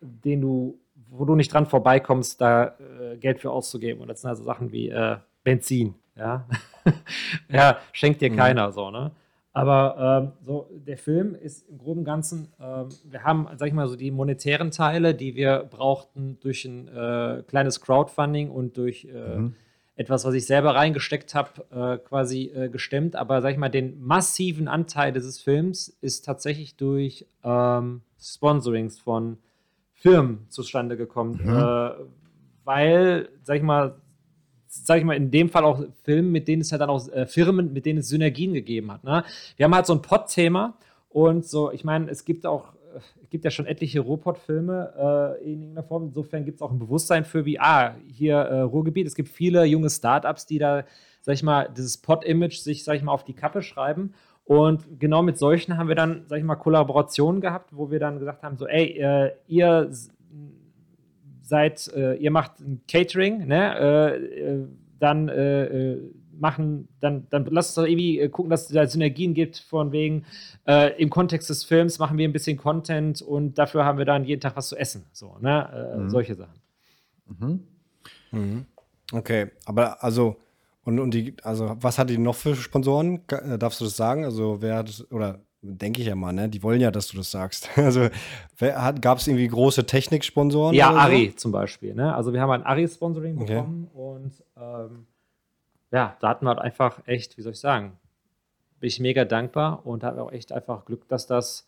den 0.00 0.40
du, 0.40 0.78
wo 1.10 1.24
du 1.24 1.34
nicht 1.34 1.52
dran 1.52 1.66
vorbeikommst, 1.66 2.40
da 2.40 2.76
äh, 2.78 3.16
Geld 3.18 3.40
für 3.40 3.50
auszugeben. 3.50 4.00
Und 4.00 4.08
das 4.08 4.20
sind 4.20 4.30
also 4.30 4.44
Sachen 4.44 4.72
wie 4.72 4.88
äh, 4.88 5.16
Benzin. 5.44 5.94
Ja, 6.16 6.46
ja 7.48 7.78
schenkt 7.92 8.20
dir 8.20 8.30
mhm. 8.30 8.36
keiner 8.36 8.72
so, 8.72 8.90
ne? 8.90 9.10
Aber 9.56 10.20
ähm, 10.22 10.44
so, 10.44 10.68
der 10.70 10.98
Film 10.98 11.34
ist 11.34 11.66
im 11.70 11.78
Groben 11.78 12.00
und 12.00 12.04
Ganzen, 12.04 12.48
ähm, 12.60 12.90
wir 13.04 13.24
haben, 13.24 13.48
sag 13.56 13.68
ich 13.68 13.72
mal, 13.72 13.88
so 13.88 13.96
die 13.96 14.10
monetären 14.10 14.70
Teile, 14.70 15.14
die 15.14 15.34
wir 15.34 15.66
brauchten 15.70 16.38
durch 16.40 16.66
ein 16.66 16.88
äh, 16.88 17.42
kleines 17.48 17.80
Crowdfunding 17.80 18.50
und 18.50 18.76
durch 18.76 19.06
äh, 19.06 19.38
mhm. 19.38 19.54
etwas, 19.94 20.26
was 20.26 20.34
ich 20.34 20.44
selber 20.44 20.74
reingesteckt 20.74 21.34
habe, 21.34 21.64
äh, 21.70 22.06
quasi 22.06 22.52
äh, 22.54 22.68
gestemmt. 22.68 23.16
Aber 23.16 23.40
sag 23.40 23.52
ich 23.52 23.56
mal, 23.56 23.70
den 23.70 23.98
massiven 24.02 24.68
Anteil 24.68 25.10
dieses 25.10 25.40
Films 25.40 25.88
ist 26.02 26.26
tatsächlich 26.26 26.76
durch 26.76 27.26
ähm, 27.42 28.02
Sponsorings 28.20 28.98
von 28.98 29.38
Firmen 29.94 30.44
zustande 30.50 30.98
gekommen. 30.98 31.40
Mhm. 31.42 31.56
Äh, 31.56 31.90
weil, 32.64 33.30
sag 33.42 33.56
ich 33.56 33.62
mal, 33.62 33.96
sage 34.84 35.00
ich 35.00 35.06
mal, 35.06 35.16
in 35.16 35.30
dem 35.30 35.48
Fall 35.48 35.64
auch 35.64 35.82
Filme, 36.04 36.28
mit 36.28 36.48
denen 36.48 36.62
es 36.62 36.70
ja 36.70 36.78
dann 36.78 36.90
auch 36.90 37.08
äh, 37.08 37.26
Firmen, 37.26 37.72
mit 37.72 37.86
denen 37.86 38.00
es 38.00 38.08
Synergien 38.08 38.52
gegeben 38.52 38.92
hat. 38.92 39.04
Ne? 39.04 39.24
Wir 39.56 39.64
haben 39.64 39.74
halt 39.74 39.86
so 39.86 39.94
ein 39.94 40.02
Pod-Thema 40.02 40.74
und 41.08 41.46
so, 41.46 41.70
ich 41.72 41.84
meine, 41.84 42.10
es 42.10 42.24
gibt 42.24 42.46
auch, 42.46 42.74
äh, 42.94 42.98
es 43.22 43.30
gibt 43.30 43.44
ja 43.44 43.50
schon 43.50 43.66
etliche 43.66 44.00
Ruhrpott-Filme 44.00 45.36
äh, 45.40 45.44
in 45.44 45.62
irgendeiner 45.62 45.86
Form. 45.86 46.04
Insofern 46.04 46.44
gibt 46.44 46.56
es 46.56 46.62
auch 46.62 46.70
ein 46.70 46.78
Bewusstsein 46.78 47.24
für, 47.24 47.44
wie, 47.44 47.58
ah, 47.58 47.94
hier 48.06 48.36
äh, 48.36 48.60
Ruhrgebiet, 48.60 49.06
es 49.06 49.14
gibt 49.14 49.28
viele 49.28 49.64
junge 49.64 49.90
Startups, 49.90 50.46
die 50.46 50.58
da, 50.58 50.84
sag 51.20 51.34
ich 51.34 51.42
mal, 51.42 51.68
dieses 51.76 51.98
Pod-Image 51.98 52.58
sich, 52.58 52.84
sag 52.84 52.96
ich 52.96 53.02
mal, 53.02 53.12
auf 53.12 53.24
die 53.24 53.34
Kappe 53.34 53.62
schreiben. 53.62 54.14
Und 54.44 55.00
genau 55.00 55.22
mit 55.22 55.38
solchen 55.38 55.76
haben 55.76 55.88
wir 55.88 55.96
dann, 55.96 56.22
sag 56.28 56.38
ich 56.38 56.44
mal, 56.44 56.54
Kollaborationen 56.54 57.40
gehabt, 57.40 57.70
wo 57.76 57.90
wir 57.90 57.98
dann 57.98 58.20
gesagt 58.20 58.44
haben: 58.44 58.56
so, 58.56 58.68
ey, 58.68 58.96
äh, 58.96 59.32
ihr 59.48 59.90
seid, 61.46 61.88
äh, 61.94 62.14
ihr 62.16 62.30
macht 62.30 62.60
ein 62.60 62.82
Catering, 62.88 63.46
ne? 63.46 63.78
Äh, 63.78 64.16
äh 64.16 64.66
dann 64.98 65.28
äh, 65.28 65.64
äh, 65.64 66.10
machen, 66.38 66.88
dann, 67.00 67.26
dann 67.28 67.44
lasst 67.50 67.76
uns 67.76 67.84
doch 67.84 67.90
irgendwie 67.90 68.26
gucken, 68.30 68.48
dass 68.48 68.62
es 68.62 68.68
da 68.68 68.86
Synergien 68.86 69.34
gibt, 69.34 69.58
von 69.58 69.92
wegen, 69.92 70.24
im 70.98 71.10
Kontext 71.10 71.48
des 71.48 71.64
Films 71.64 71.98
machen 71.98 72.16
wir 72.18 72.26
ein 72.26 72.32
bisschen 72.32 72.56
Content 72.56 73.22
und 73.22 73.58
dafür 73.58 73.84
haben 73.84 73.98
wir 73.98 74.04
dann 74.06 74.24
jeden 74.24 74.40
Tag 74.40 74.56
was 74.56 74.68
zu 74.68 74.76
essen. 74.76 75.04
So, 75.12 75.36
ne? 75.40 75.96
Mhm. 75.98 76.10
Solche 76.10 76.34
Sachen. 76.34 76.60
Mhm. 77.26 77.60
Mhm. 78.32 78.66
Okay, 79.12 79.50
aber 79.64 80.02
also, 80.02 80.36
und, 80.84 80.98
und 80.98 81.12
die, 81.12 81.34
also 81.42 81.76
was 81.80 81.98
hat 81.98 82.10
die 82.10 82.18
noch 82.18 82.34
für 82.34 82.54
Sponsoren? 82.54 83.20
Darfst 83.26 83.80
du 83.80 83.84
das 83.84 83.96
sagen? 83.96 84.24
Also 84.24 84.60
wer 84.60 84.76
hat, 84.76 85.06
oder 85.10 85.40
denke 85.62 86.00
ich 86.00 86.06
ja 86.06 86.14
mal, 86.14 86.32
ne? 86.32 86.48
Die 86.48 86.62
wollen 86.62 86.80
ja, 86.80 86.90
dass 86.90 87.08
du 87.08 87.16
das 87.16 87.30
sagst. 87.30 87.68
Also 87.76 88.08
gab 89.00 89.18
es 89.18 89.26
irgendwie 89.26 89.48
große 89.48 89.86
Techniksponsoren? 89.86 90.74
Ja, 90.74 90.90
Ari 90.90 91.30
so? 91.30 91.36
zum 91.36 91.52
Beispiel. 91.52 91.94
Ne? 91.94 92.14
Also 92.14 92.32
wir 92.32 92.40
haben 92.40 92.50
ein 92.50 92.62
Ari-Sponsoring 92.62 93.38
bekommen 93.38 93.90
okay. 93.92 94.00
und 94.00 94.44
ähm, 94.56 95.06
ja, 95.92 96.16
da 96.20 96.28
hatten 96.28 96.44
wir 96.44 96.50
halt 96.50 96.58
einfach 96.58 97.00
echt, 97.06 97.38
wie 97.38 97.42
soll 97.42 97.52
ich 97.52 97.60
sagen, 97.60 97.92
bin 98.80 98.88
ich 98.88 99.00
mega 99.00 99.24
dankbar 99.24 99.86
und 99.86 100.04
habe 100.04 100.22
auch 100.22 100.32
echt 100.32 100.52
einfach 100.52 100.84
Glück, 100.84 101.08
dass 101.08 101.26
das 101.26 101.66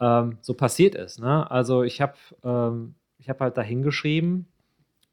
ähm, 0.00 0.38
so 0.40 0.54
passiert 0.54 0.94
ist. 0.94 1.20
Ne? 1.20 1.50
Also 1.50 1.82
ich 1.82 2.00
habe 2.00 2.14
ähm, 2.44 2.94
ich 3.18 3.28
hab 3.28 3.40
halt 3.40 3.56
da 3.56 3.62
hingeschrieben 3.62 4.46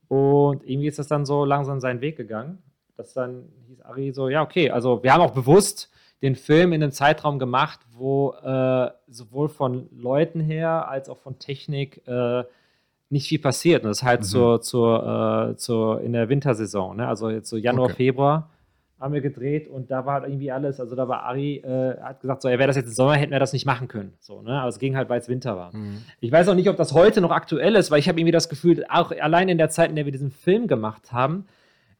und 0.07 0.67
irgendwie 0.67 0.87
ist 0.87 0.99
das 0.99 1.07
dann 1.07 1.25
so 1.25 1.45
langsam 1.45 1.79
seinen 1.79 2.01
Weg 2.01 2.15
gegangen, 2.15 2.59
dass 2.95 3.13
dann 3.13 3.49
hieß 3.67 3.81
Ari 3.81 4.11
so, 4.13 4.29
ja, 4.29 4.41
okay, 4.41 4.69
also 4.71 5.03
wir 5.03 5.13
haben 5.13 5.21
auch 5.21 5.33
bewusst 5.33 5.91
den 6.21 6.35
Film 6.35 6.73
in 6.73 6.81
einem 6.81 6.91
Zeitraum 6.91 7.39
gemacht, 7.39 7.79
wo 7.91 8.33
äh, 8.43 8.89
sowohl 9.07 9.49
von 9.49 9.87
Leuten 9.91 10.39
her 10.39 10.89
als 10.89 11.09
auch 11.09 11.17
von 11.17 11.37
Technik 11.39 12.07
äh, 12.07 12.43
nicht 13.09 13.27
viel 13.27 13.39
passiert. 13.39 13.83
Und 13.83 13.89
das 13.89 13.99
ist 13.99 14.03
halt 14.03 14.21
mhm. 14.21 14.25
zur, 14.25 14.61
zur, 14.61 15.49
äh, 15.51 15.57
zur, 15.57 16.01
in 16.01 16.13
der 16.13 16.29
Wintersaison, 16.29 16.97
ne? 16.97 17.07
also 17.07 17.29
jetzt 17.29 17.49
so 17.49 17.57
Januar, 17.57 17.85
okay. 17.85 17.95
Februar 17.95 18.49
haben 18.99 19.13
wir 19.13 19.21
gedreht 19.21 19.67
und 19.67 19.91
da 19.91 20.05
war 20.05 20.15
halt 20.15 20.23
irgendwie 20.25 20.51
alles, 20.51 20.79
also 20.79 20.95
da 20.95 21.07
war 21.07 21.23
Ari, 21.23 21.57
äh, 21.57 22.01
hat 22.01 22.19
gesagt, 22.19 22.41
so, 22.41 22.49
ja, 22.49 22.57
wäre 22.57 22.67
das 22.67 22.75
jetzt 22.75 22.87
im 22.87 22.93
Sommer, 22.93 23.15
hätten 23.15 23.31
wir 23.31 23.39
das 23.39 23.53
nicht 23.53 23.65
machen 23.65 23.87
können. 23.87 24.13
So, 24.19 24.41
ne? 24.41 24.59
Aber 24.59 24.69
es 24.69 24.79
ging 24.79 24.97
halt, 24.97 25.07
weil 25.07 25.19
es 25.19 25.29
Winter 25.29 25.55
war. 25.55 25.75
Mhm. 25.75 26.01
Ich 26.19 26.31
weiß 26.31 26.47
auch 26.47 26.55
nicht, 26.55 26.67
ob 26.67 26.77
das 26.77 26.93
heute 26.93 27.21
noch 27.21 27.29
aktuell 27.29 27.75
ist, 27.75 27.91
weil 27.91 27.99
ich 27.99 28.09
habe 28.09 28.19
irgendwie 28.19 28.31
das 28.31 28.49
Gefühl, 28.49 28.85
auch 28.89 29.11
allein 29.11 29.49
in 29.49 29.59
der 29.59 29.69
Zeit, 29.69 29.91
in 29.91 29.95
der 29.95 30.05
wir 30.05 30.11
diesen 30.11 30.31
Film 30.31 30.67
gemacht 30.67 31.11
haben, 31.11 31.45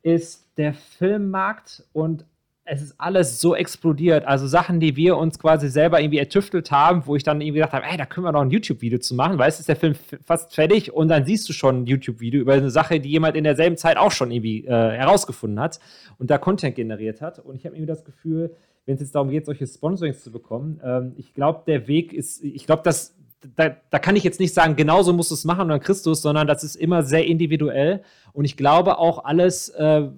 ist 0.01 0.58
der 0.58 0.73
Filmmarkt 0.73 1.84
und 1.93 2.25
es 2.69 2.82
ist 2.82 2.95
alles 2.97 3.39
so 3.39 3.56
explodiert. 3.56 4.25
Also 4.25 4.45
Sachen, 4.45 4.82
die 4.82 4.97
wir 4.97 5.17
uns 5.17 5.39
quasi 5.39 5.69
selber 5.69 6.01
irgendwie 6.01 6.17
ertüftelt 6.17 6.69
haben, 6.69 7.06
wo 7.06 7.15
ich 7.15 7.23
dann 7.23 7.39
irgendwie 7.39 7.60
gedacht 7.60 7.71
habe, 7.71 7.86
ey, 7.86 7.95
da 7.95 8.06
können 8.06 8.25
wir 8.25 8.34
noch 8.34 8.41
ein 8.41 8.51
YouTube-Video 8.51 8.99
zu 8.99 9.15
machen, 9.15 9.38
weil 9.38 9.47
es 9.47 9.60
ist 9.60 9.69
der 9.69 9.77
Film 9.77 9.95
fast 10.25 10.53
fertig 10.53 10.93
und 10.93 11.08
dann 11.08 11.25
siehst 11.25 11.47
du 11.47 11.53
schon 11.53 11.84
ein 11.84 11.86
YouTube-Video 11.86 12.41
über 12.41 12.53
eine 12.53 12.69
Sache, 12.69 12.99
die 12.99 13.10
jemand 13.10 13.38
in 13.38 13.45
derselben 13.45 13.77
Zeit 13.77 13.95
auch 13.95 14.12
schon 14.12 14.32
irgendwie 14.32 14.65
äh, 14.65 14.69
herausgefunden 14.69 15.62
hat 15.62 15.80
und 16.19 16.30
da 16.30 16.38
Content 16.38 16.75
generiert 16.75 17.21
hat. 17.21 17.39
Und 17.39 17.56
ich 17.56 17.65
habe 17.65 17.75
irgendwie 17.75 17.88
das 17.88 18.03
Gefühl, 18.03 18.53
wenn 18.86 18.95
es 18.95 19.01
jetzt 19.01 19.15
darum 19.15 19.30
geht, 19.30 19.45
solche 19.45 19.65
Sponsorings 19.65 20.21
zu 20.21 20.32
bekommen, 20.32 20.82
ähm, 20.84 21.13
ich 21.15 21.34
glaube, 21.34 21.62
der 21.67 21.88
Weg 21.88 22.12
ist, 22.12 22.43
ich 22.43 22.65
glaube, 22.65 22.84
dass 22.84 23.15
da, 23.56 23.77
da, 23.91 23.99
kann 23.99 24.15
ich 24.17 24.23
jetzt 24.23 24.39
nicht 24.39 24.53
sagen, 24.53 24.75
genauso 24.75 25.13
musst 25.13 25.32
du 25.32 25.36
es 25.36 25.45
machen 25.45 25.62
und 25.62 25.69
dann 25.69 25.80
Christus, 25.80 26.21
sondern 26.21 26.47
das 26.47 26.63
ist 26.63 26.75
immer 26.75 27.03
sehr 27.03 27.25
individuell. 27.25 28.01
Und 28.34 28.45
ich 28.45 28.58
glaube 28.58 28.97
auch 28.97 29.23
alles, 29.23 29.69
äh, 29.69 30.10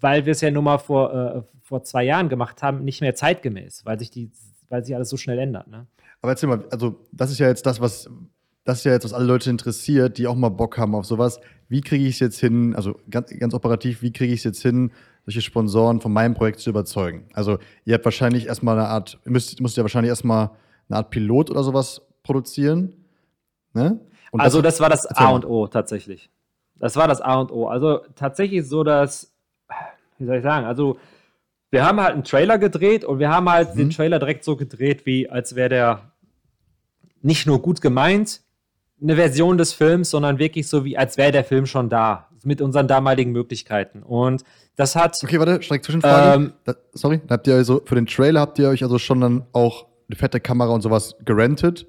weil 0.00 0.26
wir 0.26 0.32
es 0.32 0.40
ja 0.40 0.50
nun 0.50 0.64
mal 0.64 0.78
vor, 0.78 1.12
äh, 1.12 1.42
vor 1.62 1.82
zwei 1.82 2.04
Jahren 2.04 2.28
gemacht 2.28 2.62
haben, 2.62 2.84
nicht 2.84 3.00
mehr 3.00 3.14
zeitgemäß, 3.14 3.84
weil 3.84 3.98
sich, 3.98 4.10
die, 4.10 4.30
weil 4.68 4.84
sich 4.84 4.94
alles 4.94 5.08
so 5.08 5.16
schnell 5.16 5.38
ändert. 5.38 5.68
Ne? 5.68 5.86
Aber 6.20 6.32
erzähl 6.32 6.48
mal, 6.48 6.64
also 6.70 7.04
das 7.12 7.30
ist 7.30 7.38
ja 7.38 7.48
jetzt 7.48 7.66
das, 7.66 7.80
was 7.80 8.10
das 8.68 8.80
ist 8.80 8.84
ja 8.84 8.92
jetzt, 8.92 9.04
was 9.04 9.14
alle 9.14 9.24
Leute 9.24 9.48
interessiert, 9.48 10.18
die 10.18 10.26
auch 10.26 10.34
mal 10.34 10.50
Bock 10.50 10.76
haben 10.76 10.94
auf 10.94 11.06
sowas. 11.06 11.40
Wie 11.70 11.80
kriege 11.80 12.04
ich 12.04 12.16
es 12.16 12.20
jetzt 12.20 12.38
hin, 12.38 12.76
also 12.76 13.00
ganz, 13.08 13.30
ganz 13.38 13.54
operativ, 13.54 14.02
wie 14.02 14.12
kriege 14.12 14.30
ich 14.30 14.40
es 14.40 14.44
jetzt 14.44 14.60
hin, 14.60 14.92
solche 15.24 15.40
Sponsoren 15.40 16.02
von 16.02 16.12
meinem 16.12 16.34
Projekt 16.34 16.60
zu 16.60 16.68
überzeugen? 16.68 17.30
Also, 17.32 17.56
ihr 17.86 17.94
habt 17.94 18.04
wahrscheinlich 18.04 18.46
erstmal 18.46 18.78
eine 18.78 18.88
Art, 18.88 19.20
müsst, 19.24 19.58
müsst 19.62 19.78
ja 19.78 19.84
wahrscheinlich 19.84 20.10
erstmal 20.10 20.50
eine 20.90 20.98
Art 20.98 21.08
Pilot 21.08 21.50
oder 21.50 21.62
sowas 21.62 22.02
produzieren. 22.22 22.92
Ne? 23.72 24.00
also, 24.32 24.60
das, 24.60 24.74
das 24.74 24.80
war 24.82 24.90
das 24.90 25.06
A 25.06 25.30
und 25.30 25.46
O 25.46 25.66
tatsächlich. 25.66 26.28
Das 26.76 26.94
war 26.96 27.08
das 27.08 27.22
A 27.22 27.40
und 27.40 27.50
O. 27.50 27.68
Also, 27.68 28.00
tatsächlich 28.16 28.68
so, 28.68 28.84
dass 28.84 29.32
wie 30.18 30.26
soll 30.26 30.36
ich 30.36 30.42
sagen, 30.42 30.66
also 30.66 30.98
wir 31.70 31.84
haben 31.84 32.00
halt 32.00 32.14
einen 32.14 32.24
Trailer 32.24 32.58
gedreht 32.58 33.04
und 33.04 33.18
wir 33.18 33.30
haben 33.30 33.48
halt 33.48 33.74
mhm. 33.74 33.78
den 33.78 33.90
Trailer 33.90 34.18
direkt 34.18 34.44
so 34.44 34.56
gedreht, 34.56 35.06
wie 35.06 35.28
als 35.28 35.54
wäre 35.54 35.68
der 35.68 36.12
nicht 37.20 37.46
nur 37.46 37.60
gut 37.60 37.80
gemeint, 37.80 38.40
eine 39.00 39.16
Version 39.16 39.58
des 39.58 39.72
Films, 39.72 40.10
sondern 40.10 40.38
wirklich 40.38 40.68
so 40.68 40.84
wie, 40.84 40.96
als 40.96 41.16
wäre 41.16 41.32
der 41.32 41.44
Film 41.44 41.66
schon 41.66 41.88
da, 41.88 42.28
mit 42.44 42.60
unseren 42.60 42.88
damaligen 42.88 43.32
Möglichkeiten. 43.32 44.02
Und 44.02 44.44
das 44.76 44.96
hat. 44.96 45.16
Okay, 45.22 45.38
warte, 45.38 45.62
streck 45.62 45.84
Zwischenfrage. 45.84 46.36
Ähm, 46.36 46.52
da, 46.64 46.74
sorry, 46.92 47.20
habt 47.28 47.46
ihr 47.46 47.54
also 47.54 47.82
für 47.84 47.94
den 47.94 48.06
Trailer 48.06 48.40
habt 48.40 48.58
ihr 48.58 48.68
euch 48.68 48.82
also 48.82 48.98
schon 48.98 49.20
dann 49.20 49.44
auch 49.52 49.86
eine 50.08 50.16
fette 50.16 50.40
Kamera 50.40 50.72
und 50.72 50.82
sowas 50.82 51.16
gerentet? 51.24 51.86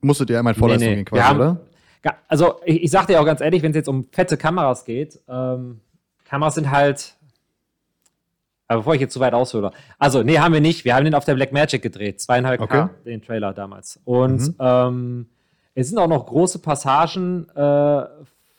Musstet 0.00 0.30
ihr 0.30 0.38
einmal 0.38 0.54
in 0.54 0.58
Vorleistung 0.58 0.88
nee, 0.88 0.96
nee. 0.96 0.96
gehen 0.96 1.04
quasi, 1.04 1.22
haben, 1.22 1.36
oder? 1.38 1.60
Also, 2.28 2.60
ich, 2.64 2.84
ich 2.84 2.90
sag 2.90 3.06
dir 3.08 3.20
auch 3.20 3.26
ganz 3.26 3.42
ehrlich, 3.42 3.62
wenn 3.62 3.72
es 3.72 3.76
jetzt 3.76 3.88
um 3.88 4.06
fette 4.10 4.38
Kameras 4.38 4.86
geht, 4.86 5.20
ähm, 5.28 5.80
Kameras 6.24 6.54
sind 6.54 6.70
halt. 6.70 7.16
Aber 8.70 8.78
bevor 8.82 8.94
ich 8.94 9.00
jetzt 9.00 9.12
zu 9.12 9.18
weit 9.18 9.34
aushöre. 9.34 9.72
Also, 9.98 10.22
nee, 10.22 10.38
haben 10.38 10.54
wir 10.54 10.60
nicht. 10.60 10.84
Wir 10.84 10.94
haben 10.94 11.04
den 11.04 11.16
auf 11.16 11.24
der 11.24 11.34
Black 11.34 11.52
Magic 11.52 11.82
gedreht. 11.82 12.20
Zweieinhalb 12.20 12.60
okay. 12.60 12.82
K, 12.82 12.90
den 13.04 13.20
Trailer 13.20 13.52
damals. 13.52 13.98
Und 14.04 14.42
mhm. 14.42 14.54
ähm, 14.60 15.26
es 15.74 15.88
sind 15.88 15.98
auch 15.98 16.06
noch 16.06 16.26
große 16.26 16.60
Passagen 16.60 17.48
äh, 17.48 18.04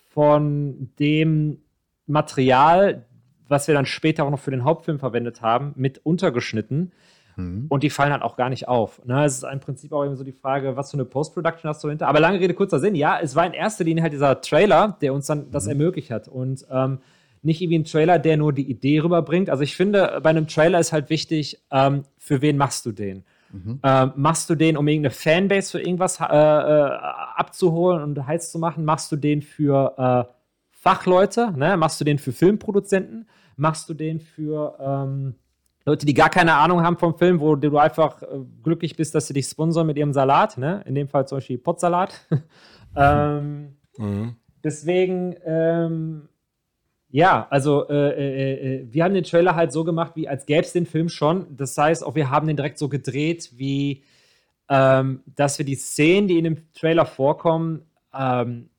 von 0.09 0.89
dem 0.99 1.59
Material, 2.07 3.05
was 3.47 3.69
wir 3.69 3.73
dann 3.73 3.85
später 3.85 4.25
auch 4.25 4.31
noch 4.31 4.39
für 4.39 4.51
den 4.51 4.65
Hauptfilm 4.65 4.99
verwendet 4.99 5.41
haben, 5.41 5.71
mit 5.77 6.05
untergeschnitten. 6.05 6.91
Mhm. 7.37 7.67
Und 7.69 7.83
die 7.83 7.89
fallen 7.89 8.11
halt 8.11 8.23
auch 8.23 8.35
gar 8.35 8.49
nicht 8.49 8.67
auf. 8.67 8.99
Ne? 9.05 9.23
Es 9.23 9.35
ist 9.35 9.45
im 9.49 9.61
Prinzip 9.61 9.93
auch 9.93 10.03
immer 10.03 10.17
so 10.17 10.25
die 10.25 10.33
Frage, 10.33 10.75
was 10.75 10.91
für 10.91 10.95
eine 10.95 11.05
Post-Production 11.05 11.69
hast 11.69 11.85
du 11.85 11.87
hinter. 11.87 12.09
Aber 12.09 12.19
lange 12.19 12.37
Rede, 12.37 12.53
kurzer 12.53 12.79
Sinn. 12.81 12.95
Ja, 12.95 13.17
es 13.21 13.37
war 13.37 13.45
in 13.45 13.53
erster 13.53 13.85
Linie 13.85 14.03
halt 14.03 14.11
dieser 14.11 14.41
Trailer, 14.41 14.97
der 14.99 15.13
uns 15.13 15.27
dann 15.27 15.51
das 15.51 15.63
mhm. 15.63 15.71
ermöglicht 15.71 16.11
hat. 16.11 16.27
Und 16.27 16.65
ähm, 16.69 16.99
nicht 17.41 17.61
irgendwie 17.61 17.79
ein 17.79 17.85
Trailer, 17.85 18.19
der 18.19 18.37
nur 18.37 18.53
die 18.53 18.69
Idee 18.69 18.99
rüberbringt. 18.99 19.49
Also 19.49 19.63
ich 19.63 19.75
finde, 19.75 20.19
bei 20.21 20.29
einem 20.29 20.47
Trailer 20.47 20.79
ist 20.79 20.93
halt 20.93 21.09
wichtig, 21.09 21.61
ähm, 21.71 22.03
für 22.17 22.41
wen 22.41 22.57
machst 22.57 22.85
du 22.85 22.91
den? 22.91 23.23
Mhm. 23.51 23.79
Ähm, 23.83 24.11
machst 24.15 24.49
du 24.49 24.55
den, 24.55 24.77
um 24.77 24.87
irgendeine 24.87 25.13
Fanbase 25.13 25.71
für 25.71 25.81
irgendwas 25.81 26.19
äh, 26.19 26.23
äh, 26.23 26.97
abzuholen 27.35 28.03
und 28.03 28.27
heiß 28.27 28.51
zu 28.51 28.59
machen? 28.59 28.85
Machst 28.85 29.11
du 29.11 29.15
den 29.15 29.41
für 29.41 30.27
äh, 30.29 30.33
Fachleute? 30.69 31.51
Ne? 31.55 31.77
Machst 31.77 31.99
du 31.99 32.05
den 32.05 32.17
für 32.17 32.31
Filmproduzenten? 32.31 33.27
Machst 33.57 33.89
du 33.89 33.93
den 33.93 34.19
für 34.19 34.77
ähm, 34.79 35.35
Leute, 35.85 36.05
die 36.05 36.13
gar 36.13 36.29
keine 36.29 36.53
Ahnung 36.55 36.83
haben 36.83 36.97
vom 36.97 37.17
Film, 37.17 37.39
wo 37.39 37.55
du 37.55 37.77
einfach 37.77 38.21
äh, 38.21 38.27
glücklich 38.63 38.95
bist, 38.95 39.15
dass 39.15 39.27
sie 39.27 39.33
dich 39.33 39.47
sponsern 39.47 39.87
mit 39.87 39.97
ihrem 39.97 40.13
Salat, 40.13 40.57
ne? 40.57 40.83
In 40.85 40.95
dem 40.95 41.07
Fall 41.07 41.27
zum 41.27 41.37
Beispiel 41.37 41.57
Potsalat. 41.57 42.27
ähm, 42.95 43.75
mhm. 43.97 44.35
Deswegen, 44.63 45.35
ähm, 45.43 46.29
ja, 47.11 47.47
also 47.49 47.87
äh, 47.89 47.93
äh, 47.93 48.75
äh, 48.75 48.87
wir 48.89 49.03
haben 49.03 49.13
den 49.13 49.23
Trailer 49.23 49.55
halt 49.55 49.71
so 49.71 49.83
gemacht, 49.83 50.13
wie 50.15 50.27
als 50.27 50.45
gäbe 50.45 50.61
es 50.61 50.71
den 50.71 50.85
Film 50.85 51.09
schon. 51.09 51.45
Das 51.55 51.77
heißt, 51.77 52.05
auch 52.05 52.15
wir 52.15 52.29
haben 52.29 52.47
den 52.47 52.55
direkt 52.55 52.77
so 52.77 52.87
gedreht, 52.87 53.51
wie 53.55 54.03
ähm, 54.69 55.21
dass 55.35 55.57
wir 55.57 55.65
die 55.65 55.75
Szenen, 55.75 56.29
die 56.29 56.37
in 56.37 56.45
dem 56.45 56.73
Trailer 56.73 57.05
vorkommen, 57.05 57.81
ähm, 58.17 58.69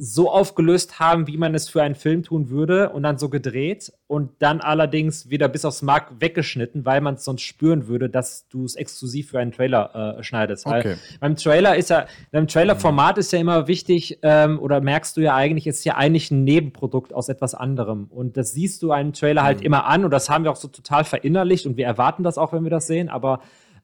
so 0.00 0.30
aufgelöst 0.30 1.00
haben, 1.00 1.26
wie 1.26 1.36
man 1.36 1.54
es 1.54 1.68
für 1.68 1.82
einen 1.82 1.94
Film 1.94 2.22
tun 2.22 2.50
würde 2.50 2.90
und 2.90 3.02
dann 3.02 3.18
so 3.18 3.28
gedreht 3.28 3.92
und 4.06 4.30
dann 4.38 4.60
allerdings 4.60 5.28
wieder 5.30 5.48
bis 5.48 5.64
aufs 5.64 5.82
Mark 5.82 6.12
weggeschnitten, 6.20 6.84
weil 6.84 7.00
man 7.00 7.14
es 7.14 7.24
sonst 7.24 7.42
spüren 7.42 7.88
würde, 7.88 8.08
dass 8.08 8.48
du 8.48 8.64
es 8.64 8.74
exklusiv 8.76 9.30
für 9.30 9.38
einen 9.38 9.52
Trailer 9.52 10.16
äh, 10.18 10.22
schneidest. 10.22 10.66
Weil 10.66 10.80
okay. 10.80 10.94
beim 11.20 11.36
Trailer 11.36 11.76
ist 11.76 11.90
ja, 11.90 12.06
beim 12.32 12.48
Trailer-Format 12.48 13.18
ist 13.18 13.32
ja 13.32 13.38
immer 13.38 13.66
wichtig, 13.68 14.18
ähm, 14.22 14.58
oder 14.58 14.80
merkst 14.80 15.16
du 15.16 15.20
ja 15.20 15.34
eigentlich, 15.34 15.66
ist 15.66 15.84
ja 15.84 15.96
eigentlich 15.96 16.30
ein 16.30 16.44
Nebenprodukt 16.44 17.12
aus 17.12 17.28
etwas 17.28 17.54
anderem. 17.54 18.06
Und 18.10 18.36
das 18.36 18.52
siehst 18.52 18.82
du 18.82 18.92
einen 18.92 19.12
Trailer 19.12 19.42
halt 19.42 19.60
mhm. 19.60 19.66
immer 19.66 19.86
an 19.86 20.04
und 20.04 20.10
das 20.10 20.30
haben 20.30 20.44
wir 20.44 20.50
auch 20.50 20.56
so 20.56 20.68
total 20.68 21.04
verinnerlicht 21.04 21.66
und 21.66 21.76
wir 21.76 21.86
erwarten 21.86 22.22
das 22.22 22.38
auch, 22.38 22.52
wenn 22.52 22.62
wir 22.62 22.70
das 22.70 22.86
sehen, 22.86 23.08
aber 23.08 23.40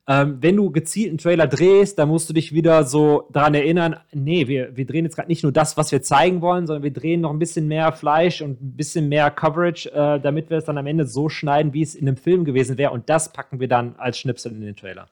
ähm, 0.06 0.38
wenn 0.40 0.56
du 0.56 0.70
gezielt 0.70 1.08
einen 1.08 1.18
Trailer 1.18 1.46
drehst, 1.46 1.98
dann 1.98 2.08
musst 2.08 2.28
du 2.28 2.34
dich 2.34 2.52
wieder 2.52 2.84
so 2.84 3.28
daran 3.32 3.54
erinnern, 3.54 3.96
nee, 4.12 4.46
wir, 4.48 4.76
wir 4.76 4.84
drehen 4.84 5.04
jetzt 5.04 5.16
gerade 5.16 5.28
nicht 5.28 5.42
nur 5.42 5.52
das, 5.52 5.78
was 5.78 5.92
wir 5.92 6.02
zeigen 6.02 6.42
wollen, 6.42 6.66
sondern 6.66 6.82
wir 6.82 6.92
drehen 6.92 7.22
noch 7.22 7.30
ein 7.30 7.38
bisschen 7.38 7.68
mehr 7.68 7.90
Fleisch 7.92 8.42
und 8.42 8.60
ein 8.60 8.76
bisschen 8.76 9.08
mehr 9.08 9.30
Coverage, 9.30 9.90
äh, 9.90 10.20
damit 10.20 10.50
wir 10.50 10.58
es 10.58 10.64
dann 10.66 10.76
am 10.76 10.86
Ende 10.86 11.06
so 11.06 11.30
schneiden, 11.30 11.72
wie 11.72 11.82
es 11.82 11.94
in 11.94 12.06
einem 12.06 12.18
Film 12.18 12.44
gewesen 12.44 12.76
wäre. 12.76 12.90
Und 12.90 13.08
das 13.08 13.32
packen 13.32 13.60
wir 13.60 13.68
dann 13.68 13.94
als 13.96 14.18
Schnipsel 14.18 14.52
in 14.52 14.60
den 14.60 14.76
Trailer. 14.76 15.08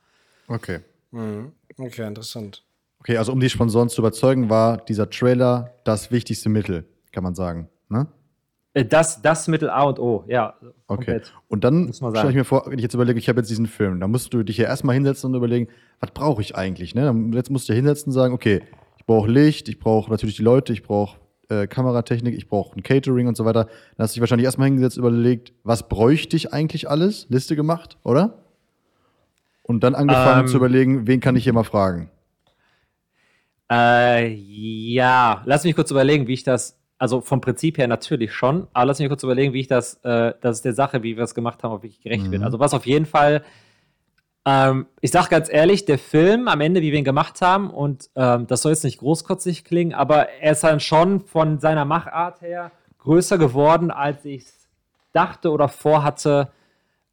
Okay. 0.47 0.81
Mhm. 1.11 1.53
Okay, 1.79 2.07
interessant. 2.07 2.63
Okay, 3.01 3.17
also 3.17 3.33
um 3.33 3.41
die 3.41 3.49
Sponsoren 3.49 3.89
zu 3.89 4.03
überzeugen, 4.03 4.51
war 4.51 4.77
dieser 4.77 5.09
Trailer 5.09 5.75
das 5.85 6.13
wichtigste 6.13 6.51
Mittel, 6.51 6.85
kann 7.13 7.25
man 7.25 7.35
sagen. 7.35 7.69
Ne? 7.89 8.07
Äh, 8.75 8.85
das, 8.85 9.23
das 9.23 9.49
Mittel 9.49 9.71
A 9.71 9.83
und 9.83 9.99
O, 9.99 10.25
ja. 10.29 10.55
Okay. 10.87 11.21
Und 11.49 11.65
dann 11.65 11.93
stelle 11.93 12.31
ich 12.31 12.35
mir 12.35 12.45
vor, 12.45 12.65
wenn 12.67 12.79
ich 12.79 12.83
jetzt 12.83 12.95
überlege, 12.95 13.19
ich 13.19 13.29
habe 13.29 13.41
jetzt 13.41 13.51
diesen 13.51 13.67
Film, 13.67 14.01
dann 14.01 14.11
musst 14.11 14.33
du 14.33 14.43
dich 14.43 14.57
ja 14.57 14.67
erstmal 14.67 14.95
hinsetzen 14.95 15.31
und 15.31 15.37
überlegen, 15.37 15.69
was 16.01 16.11
brauche 16.11 16.43
ich 16.43 16.57
eigentlich? 16.57 16.95
Ne? 16.95 17.03
Dann, 17.03 17.33
jetzt 17.33 17.51
musst 17.51 17.69
du 17.69 17.73
ja 17.73 17.77
hinsetzen 17.77 18.11
und 18.11 18.15
sagen, 18.15 18.35
okay, 18.35 18.63
ich 18.99 19.07
brauche 19.07 19.31
Licht, 19.31 19.69
ich 19.69 19.79
brauche 19.79 20.11
natürlich 20.11 20.37
die 20.37 20.43
Leute, 20.43 20.73
ich 20.73 20.83
brauche 20.83 21.19
äh, 21.49 21.67
Kameratechnik, 21.67 22.35
ich 22.37 22.49
brauche 22.49 22.77
ein 22.77 22.83
Catering 22.83 23.27
und 23.27 23.37
so 23.37 23.45
weiter. 23.45 23.65
Dann 23.65 24.05
hast 24.05 24.13
du 24.13 24.15
dich 24.15 24.21
wahrscheinlich 24.21 24.45
erstmal 24.45 24.67
hingesetzt 24.67 24.97
und 24.97 25.05
überlegt, 25.05 25.53
was 25.65 25.89
bräuchte 25.89 26.37
ich 26.37 26.53
eigentlich 26.53 26.89
alles? 26.89 27.27
Liste 27.29 27.57
gemacht, 27.57 27.99
oder? 28.05 28.39
Und 29.63 29.85
dann 29.85 29.95
angefangen 29.95 30.43
ähm, 30.43 30.47
zu 30.49 30.57
überlegen, 30.57 31.07
wen 31.07 31.21
kann 31.21 31.37
ich 31.37 31.45
hier 31.45 31.53
mal 31.53 31.65
fragen? 31.65 32.11
Äh, 33.71 34.29
ja, 34.29 35.43
lass 35.47 35.65
mich 35.65 35.75
kurz 35.75 35.91
überlegen, 35.91 36.27
wie 36.27 36.35
ich 36.35 36.43
das 36.43 36.82
also 37.03 37.21
vom 37.21 37.41
Prinzip 37.41 37.79
her 37.79 37.89
natürlich 37.89 38.33
schon, 38.33 38.69
aber 38.73 38.85
lass 38.87 39.01
mich 39.01 39.09
kurz 39.09 39.25
überlegen, 39.25 39.53
wie 39.53 39.59
ich 39.59 39.67
das, 39.67 39.95
äh, 40.05 40.35
das 40.41 40.59
ist 40.59 40.65
der 40.65 40.73
Sache, 40.73 41.03
wie 41.03 41.17
wir 41.17 41.25
es 41.25 41.35
gemacht 41.35 41.65
haben, 41.65 41.73
ob 41.73 41.83
ich 41.83 42.01
gerecht 42.01 42.29
mhm. 42.29 42.31
wird. 42.31 42.43
Also 42.45 42.61
was 42.61 42.75
auf 42.75 42.87
jeden 42.87 43.07
Fall, 43.07 43.43
ähm, 44.47 44.87
ich 45.01 45.11
sag 45.11 45.29
ganz 45.29 45.53
ehrlich, 45.53 45.85
der 45.85 45.99
Film 45.99 46.47
am 46.47 46.61
Ende, 46.61 46.81
wie 46.81 46.93
wir 46.93 47.01
ihn 47.01 47.05
gemacht 47.05 47.43
haben, 47.43 47.71
und 47.71 48.09
ähm, 48.15 48.47
das 48.47 48.63
soll 48.63 48.71
jetzt 48.71 48.85
nicht 48.85 48.99
großkotzig 48.99 49.65
klingen, 49.65 49.95
aber 49.95 50.29
er 50.29 50.53
ist 50.53 50.63
dann 50.63 50.79
schon 50.79 51.19
von 51.19 51.59
seiner 51.59 51.85
Machart 51.85 52.41
her 52.41 52.71
größer 52.99 53.37
geworden, 53.37 53.91
als 53.91 54.25
ich 54.25 54.43
es 54.43 54.69
dachte 55.13 55.51
oder 55.51 55.67
vorhatte 55.67 56.53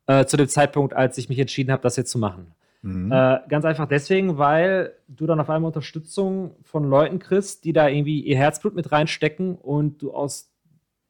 äh, 0.05 0.23
zu 0.25 0.37
dem 0.37 0.49
Zeitpunkt, 0.49 0.93
als 0.93 1.17
ich 1.17 1.29
mich 1.29 1.39
entschieden 1.39 1.71
habe, 1.71 1.81
das 1.81 1.95
jetzt 1.95 2.11
zu 2.11 2.19
machen. 2.19 2.53
Mhm. 2.81 3.11
Äh, 3.11 3.39
ganz 3.49 3.65
einfach 3.65 3.87
deswegen, 3.87 4.37
weil 4.37 4.93
du 5.07 5.25
dann 5.27 5.39
auf 5.39 5.49
einmal 5.49 5.67
Unterstützung 5.67 6.55
von 6.63 6.83
Leuten 6.83 7.19
kriegst, 7.19 7.65
die 7.65 7.73
da 7.73 7.87
irgendwie 7.87 8.21
ihr 8.21 8.37
Herzblut 8.37 8.75
mit 8.75 8.91
reinstecken 8.91 9.55
und 9.55 10.01
du 10.01 10.13
aus 10.13 10.49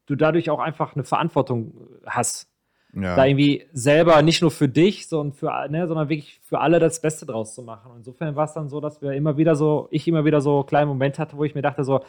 du 0.09 0.15
dadurch 0.15 0.49
auch 0.49 0.59
einfach 0.59 0.95
eine 0.95 1.03
Verantwortung 1.03 1.73
hast. 2.05 2.49
Ja. 2.93 3.15
Da 3.15 3.25
irgendwie 3.25 3.67
selber 3.71 4.19
nicht 4.23 4.41
nur 4.41 4.49
für 4.49 4.67
dich, 4.67 5.07
sondern, 5.07 5.33
für, 5.33 5.67
ne, 5.69 5.87
sondern 5.87 6.09
wirklich 6.09 6.39
für 6.43 6.59
alle 6.59 6.79
das 6.79 6.99
Beste 7.01 7.27
draus 7.27 7.53
zu 7.53 7.61
machen. 7.61 7.91
Und 7.91 7.97
insofern 7.99 8.35
war 8.35 8.45
es 8.45 8.53
dann 8.53 8.67
so, 8.67 8.81
dass 8.81 9.03
wir 9.03 9.11
immer 9.11 9.37
wieder 9.37 9.55
so, 9.55 9.87
ich 9.91 10.07
immer 10.07 10.25
wieder 10.25 10.41
so 10.41 10.63
kleine 10.63 10.87
Momente 10.87 11.21
hatte, 11.21 11.37
wo 11.37 11.43
ich 11.43 11.53
mir 11.53 11.61
dachte, 11.61 11.83
so, 11.83 12.03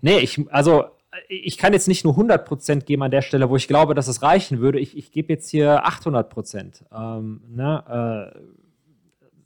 nee, 0.00 0.18
ich, 0.18 0.44
also 0.52 0.86
ich 1.28 1.58
kann 1.58 1.72
jetzt 1.72 1.88
nicht 1.88 2.04
nur 2.04 2.14
100% 2.14 2.84
geben 2.84 3.02
an 3.02 3.10
der 3.10 3.22
Stelle, 3.22 3.50
wo 3.50 3.56
ich 3.56 3.68
glaube, 3.68 3.94
dass 3.94 4.08
es 4.08 4.22
reichen 4.22 4.60
würde. 4.60 4.78
Ich, 4.78 4.96
ich 4.96 5.10
gebe 5.10 5.32
jetzt 5.32 5.48
hier 5.48 5.84
800%. 5.84 6.82
Ähm, 6.92 7.42
ne? 7.48 8.32
äh, 8.34 8.38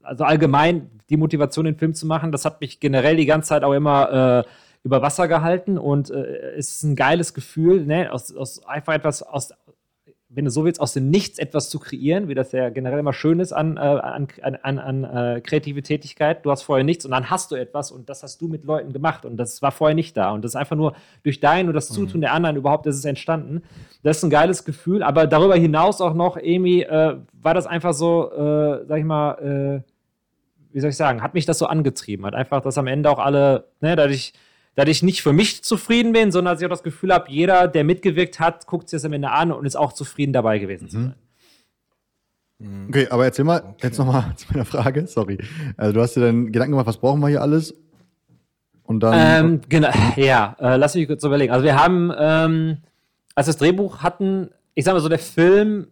also 0.02 0.24
allgemein 0.24 0.90
die 1.08 1.16
Motivation, 1.16 1.64
den 1.64 1.76
Film 1.76 1.94
zu 1.94 2.06
machen, 2.06 2.32
das 2.32 2.44
hat 2.44 2.60
mich 2.60 2.80
generell 2.80 3.16
die 3.16 3.26
ganze 3.26 3.48
Zeit 3.48 3.64
auch 3.64 3.72
immer 3.72 4.44
äh, 4.44 4.48
über 4.82 5.00
Wasser 5.00 5.28
gehalten 5.28 5.78
und 5.78 6.10
äh, 6.10 6.52
es 6.56 6.70
ist 6.70 6.82
ein 6.82 6.96
geiles 6.96 7.32
Gefühl, 7.32 7.86
ne? 7.86 8.12
aus, 8.12 8.34
aus 8.34 8.66
einfach 8.66 8.92
etwas 8.92 9.22
aus, 9.22 9.52
wenn 10.34 10.44
du 10.44 10.50
so 10.50 10.64
willst, 10.64 10.80
aus 10.80 10.92
dem 10.92 11.10
Nichts 11.10 11.38
etwas 11.38 11.70
zu 11.70 11.78
kreieren, 11.78 12.28
wie 12.28 12.34
das 12.34 12.52
ja 12.52 12.68
generell 12.70 12.98
immer 12.98 13.12
schön 13.12 13.40
ist 13.40 13.52
an, 13.52 13.76
äh, 13.76 13.80
an, 13.80 14.28
an, 14.62 14.78
an 14.78 15.04
äh, 15.04 15.40
kreative 15.40 15.82
Tätigkeit. 15.82 16.44
Du 16.44 16.50
hast 16.50 16.62
vorher 16.62 16.84
nichts 16.84 17.04
und 17.04 17.12
dann 17.12 17.30
hast 17.30 17.50
du 17.50 17.54
etwas 17.54 17.90
und 17.90 18.08
das 18.08 18.22
hast 18.22 18.40
du 18.40 18.48
mit 18.48 18.64
Leuten 18.64 18.92
gemacht 18.92 19.24
und 19.24 19.36
das 19.36 19.62
war 19.62 19.70
vorher 19.70 19.94
nicht 19.94 20.16
da. 20.16 20.32
Und 20.32 20.42
das 20.44 20.52
ist 20.52 20.56
einfach 20.56 20.76
nur 20.76 20.94
durch 21.22 21.40
dein 21.40 21.68
und 21.68 21.74
das 21.74 21.90
mhm. 21.90 21.94
Zutun 21.94 22.18
mhm. 22.18 22.22
der 22.22 22.32
anderen 22.32 22.56
überhaupt 22.56 22.86
ist 22.86 22.96
es 22.96 23.04
entstanden. 23.04 23.62
Das 24.02 24.18
ist 24.18 24.22
ein 24.24 24.30
geiles 24.30 24.64
Gefühl, 24.64 25.02
aber 25.02 25.26
darüber 25.26 25.54
hinaus 25.54 26.00
auch 26.00 26.14
noch, 26.14 26.36
Amy, 26.36 26.80
äh, 26.80 27.16
war 27.40 27.54
das 27.54 27.66
einfach 27.66 27.94
so, 27.94 28.30
äh, 28.32 28.86
sag 28.86 28.98
ich 28.98 29.04
mal, 29.04 29.82
äh, 29.84 29.90
wie 30.72 30.80
soll 30.80 30.90
ich 30.90 30.96
sagen, 30.96 31.22
hat 31.22 31.34
mich 31.34 31.46
das 31.46 31.58
so 31.58 31.66
angetrieben. 31.66 32.26
Hat 32.26 32.34
einfach, 32.34 32.60
dass 32.60 32.76
am 32.78 32.88
Ende 32.88 33.08
auch 33.08 33.20
alle, 33.20 33.68
ne, 33.80 33.94
dadurch 33.94 34.32
dass 34.74 34.88
ich 34.88 35.02
nicht 35.02 35.22
für 35.22 35.32
mich 35.32 35.62
zufrieden 35.62 36.12
bin, 36.12 36.32
sondern 36.32 36.54
dass 36.54 36.60
ich 36.60 36.66
auch 36.66 36.70
das 36.70 36.82
Gefühl 36.82 37.12
habe, 37.12 37.30
jeder, 37.30 37.68
der 37.68 37.84
mitgewirkt 37.84 38.40
hat, 38.40 38.66
guckt 38.66 38.88
sich 38.88 38.98
das 38.98 39.04
am 39.04 39.12
Ende 39.12 39.30
an 39.30 39.52
und 39.52 39.66
ist 39.66 39.76
auch 39.76 39.92
zufrieden 39.92 40.32
dabei 40.32 40.58
gewesen 40.58 40.84
mhm. 40.84 40.88
zu 40.88 40.96
sein. 40.96 41.14
Mhm. 42.58 42.88
Okay, 42.88 43.08
aber 43.10 43.24
erzähl 43.24 43.44
mal, 43.44 43.60
okay. 43.60 43.86
jetzt 43.86 43.98
nochmal 43.98 44.32
zu 44.36 44.46
meiner 44.52 44.64
Frage, 44.64 45.06
sorry. 45.06 45.38
Also 45.76 45.92
du 45.92 46.00
hast 46.00 46.14
dir 46.14 46.20
dann 46.20 46.52
Gedanken 46.52 46.72
gemacht, 46.72 46.86
was 46.86 46.96
brauchen 46.96 47.20
wir 47.20 47.28
hier 47.28 47.42
alles? 47.42 47.74
Und 48.82 49.00
dann. 49.00 49.46
Ähm, 49.46 49.60
genau, 49.68 49.90
ja, 50.16 50.56
äh, 50.58 50.76
lass 50.76 50.94
mich 50.94 51.06
kurz 51.06 51.24
überlegen. 51.24 51.52
Also 51.52 51.64
wir 51.64 51.82
haben, 51.82 52.12
ähm, 52.18 52.78
als 53.34 53.46
wir 53.46 53.52
das 53.52 53.58
Drehbuch 53.58 54.02
hatten, 54.02 54.50
ich 54.74 54.84
sag 54.84 54.94
mal 54.94 55.00
so, 55.00 55.08
der 55.08 55.18
Film 55.18 55.88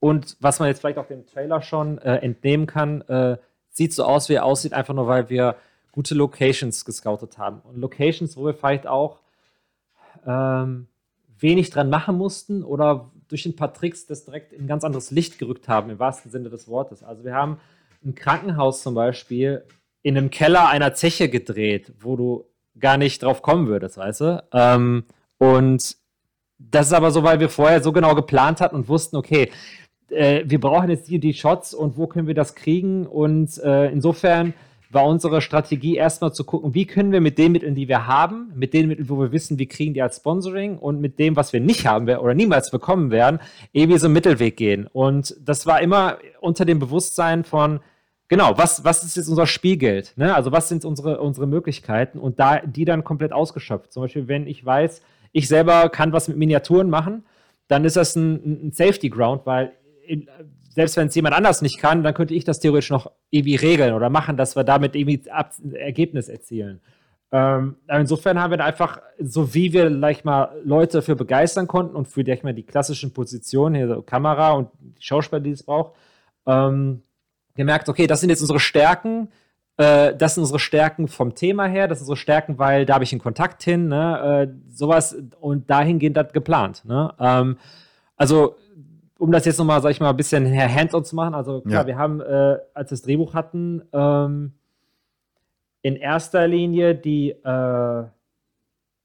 und 0.00 0.36
was 0.40 0.58
man 0.58 0.68
jetzt 0.68 0.80
vielleicht 0.80 0.98
auch 0.98 1.06
dem 1.06 1.26
Trailer 1.26 1.62
schon 1.62 1.98
äh, 1.98 2.16
entnehmen 2.16 2.66
kann, 2.66 3.02
äh, 3.02 3.36
sieht 3.70 3.92
so 3.92 4.04
aus, 4.04 4.28
wie 4.28 4.34
er 4.34 4.44
aussieht, 4.44 4.72
einfach 4.72 4.94
nur, 4.94 5.06
weil 5.06 5.30
wir 5.30 5.56
gute 5.92 6.14
Locations 6.14 6.84
gescoutet 6.84 7.38
haben. 7.38 7.60
Und 7.60 7.78
Locations, 7.78 8.36
wo 8.36 8.46
wir 8.46 8.54
vielleicht 8.54 8.86
auch 8.86 9.20
ähm, 10.26 10.88
wenig 11.38 11.70
dran 11.70 11.90
machen 11.90 12.16
mussten 12.16 12.64
oder 12.64 13.10
durch 13.28 13.46
ein 13.46 13.56
paar 13.56 13.72
Tricks 13.72 14.06
das 14.06 14.24
direkt 14.24 14.52
in 14.52 14.64
ein 14.64 14.66
ganz 14.66 14.84
anderes 14.84 15.10
Licht 15.10 15.38
gerückt 15.38 15.68
haben, 15.68 15.90
im 15.90 15.98
wahrsten 15.98 16.30
Sinne 16.30 16.50
des 16.50 16.68
Wortes. 16.68 17.02
Also 17.02 17.24
wir 17.24 17.34
haben 17.34 17.58
ein 18.04 18.14
Krankenhaus 18.14 18.82
zum 18.82 18.94
Beispiel 18.94 19.64
in 20.02 20.16
einem 20.16 20.30
Keller 20.30 20.68
einer 20.68 20.94
Zeche 20.94 21.28
gedreht, 21.28 21.92
wo 22.00 22.16
du 22.16 22.44
gar 22.78 22.96
nicht 22.96 23.22
drauf 23.22 23.42
kommen 23.42 23.68
würdest, 23.68 23.96
weißt 23.96 24.20
du? 24.22 24.44
Ähm, 24.52 25.04
und 25.38 25.96
das 26.58 26.86
ist 26.86 26.92
aber 26.92 27.10
so, 27.10 27.22
weil 27.22 27.40
wir 27.40 27.48
vorher 27.48 27.82
so 27.82 27.92
genau 27.92 28.14
geplant 28.14 28.60
hatten 28.60 28.76
und 28.76 28.88
wussten, 28.88 29.16
okay, 29.16 29.50
äh, 30.08 30.44
wir 30.46 30.60
brauchen 30.60 30.90
jetzt 30.90 31.08
die, 31.08 31.18
die 31.18 31.34
Shots 31.34 31.74
und 31.74 31.96
wo 31.96 32.06
können 32.06 32.26
wir 32.26 32.34
das 32.34 32.54
kriegen? 32.54 33.06
Und 33.06 33.58
äh, 33.58 33.90
insofern 33.90 34.54
war 34.92 35.06
unsere 35.06 35.40
Strategie 35.40 35.96
erstmal 35.96 36.32
zu 36.32 36.44
gucken, 36.44 36.74
wie 36.74 36.86
können 36.86 37.12
wir 37.12 37.20
mit 37.20 37.38
den 37.38 37.52
Mitteln, 37.52 37.74
die 37.74 37.88
wir 37.88 38.06
haben, 38.06 38.52
mit 38.54 38.74
den 38.74 38.88
Mitteln, 38.88 39.08
wo 39.08 39.18
wir 39.18 39.32
wissen, 39.32 39.58
wir 39.58 39.66
kriegen 39.66 39.94
die 39.94 40.02
als 40.02 40.16
Sponsoring 40.16 40.78
und 40.78 41.00
mit 41.00 41.18
dem, 41.18 41.34
was 41.36 41.52
wir 41.52 41.60
nicht 41.60 41.86
haben 41.86 42.08
oder 42.08 42.34
niemals 42.34 42.70
bekommen 42.70 43.10
werden, 43.10 43.40
irgendwie 43.72 43.98
so 43.98 44.06
einen 44.06 44.14
Mittelweg 44.14 44.56
gehen. 44.56 44.86
Und 44.92 45.34
das 45.40 45.66
war 45.66 45.80
immer 45.80 46.18
unter 46.40 46.64
dem 46.64 46.78
Bewusstsein 46.78 47.44
von, 47.44 47.80
genau, 48.28 48.56
was, 48.56 48.84
was 48.84 49.02
ist 49.02 49.16
jetzt 49.16 49.28
unser 49.28 49.46
Spielgeld? 49.46 50.12
Ne? 50.16 50.34
Also 50.34 50.52
was 50.52 50.68
sind 50.68 50.84
unsere, 50.84 51.20
unsere 51.20 51.46
Möglichkeiten? 51.46 52.18
Und 52.18 52.38
da 52.38 52.60
die 52.60 52.84
dann 52.84 53.04
komplett 53.04 53.32
ausgeschöpft. 53.32 53.92
Zum 53.92 54.02
Beispiel, 54.02 54.28
wenn 54.28 54.46
ich 54.46 54.64
weiß, 54.64 55.02
ich 55.32 55.48
selber 55.48 55.88
kann 55.88 56.12
was 56.12 56.28
mit 56.28 56.36
Miniaturen 56.36 56.90
machen, 56.90 57.24
dann 57.68 57.84
ist 57.84 57.96
das 57.96 58.14
ein, 58.16 58.66
ein 58.66 58.72
Safety 58.72 59.08
Ground, 59.08 59.46
weil 59.46 59.72
selbst 60.74 60.96
wenn 60.96 61.08
es 61.08 61.14
jemand 61.14 61.34
anders 61.34 61.62
nicht 61.62 61.78
kann, 61.78 62.02
dann 62.02 62.14
könnte 62.14 62.34
ich 62.34 62.44
das 62.44 62.60
theoretisch 62.60 62.90
noch 62.90 63.10
irgendwie 63.30 63.56
regeln 63.56 63.94
oder 63.94 64.10
machen, 64.10 64.36
dass 64.36 64.56
wir 64.56 64.64
damit 64.64 64.96
irgendwie 64.96 65.30
Ab 65.30 65.52
Ergebnis 65.74 66.28
erzielen. 66.28 66.80
Ähm, 67.30 67.76
insofern 67.88 68.38
haben 68.38 68.50
wir 68.50 68.58
da 68.58 68.66
einfach, 68.66 69.00
so 69.18 69.54
wie 69.54 69.72
wir 69.72 69.88
gleich 69.88 70.24
mal 70.24 70.54
Leute 70.64 71.00
für 71.00 71.16
begeistern 71.16 71.66
konnten 71.66 71.96
und 71.96 72.06
für 72.06 72.24
mal 72.42 72.52
die 72.52 72.62
klassischen 72.62 73.12
Positionen, 73.14 73.74
hier 73.74 73.88
so 73.88 74.02
Kamera 74.02 74.52
und 74.52 74.68
die 74.80 75.02
Schauspieler, 75.02 75.40
die 75.40 75.52
es 75.52 75.62
braucht, 75.62 75.94
ähm, 76.46 77.02
gemerkt, 77.54 77.88
okay, 77.88 78.06
das 78.06 78.20
sind 78.20 78.28
jetzt 78.28 78.42
unsere 78.42 78.60
Stärken, 78.60 79.28
äh, 79.78 80.14
das 80.14 80.34
sind 80.34 80.42
unsere 80.42 80.58
Stärken 80.58 81.08
vom 81.08 81.34
Thema 81.34 81.66
her, 81.66 81.88
das 81.88 81.98
sind 81.98 82.04
unsere 82.04 82.18
Stärken, 82.18 82.58
weil 82.58 82.84
da 82.84 82.94
habe 82.94 83.04
ich 83.04 83.12
einen 83.12 83.22
Kontakt 83.22 83.62
hin, 83.62 83.88
ne, 83.88 84.48
äh, 84.50 84.70
sowas 84.70 85.16
und 85.40 85.70
dahingehend 85.70 86.18
das 86.18 86.34
geplant. 86.34 86.84
Ne? 86.84 87.14
Ähm, 87.18 87.56
also 88.16 88.56
um 89.22 89.30
das 89.30 89.44
jetzt 89.44 89.58
nochmal, 89.58 89.80
sag 89.80 89.90
ich 89.90 90.00
mal, 90.00 90.10
ein 90.10 90.16
bisschen 90.16 90.52
hands-on 90.52 91.04
zu 91.04 91.14
machen, 91.14 91.32
also 91.32 91.60
klar, 91.60 91.82
ja. 91.82 91.86
wir 91.86 91.96
haben, 91.96 92.20
äh, 92.20 92.58
als 92.74 92.90
wir 92.90 92.96
das 92.96 93.02
Drehbuch 93.02 93.34
hatten, 93.34 93.80
ähm, 93.92 94.54
in 95.80 95.94
erster 95.94 96.48
Linie 96.48 96.96
die 96.96 97.30
äh, 97.30 98.04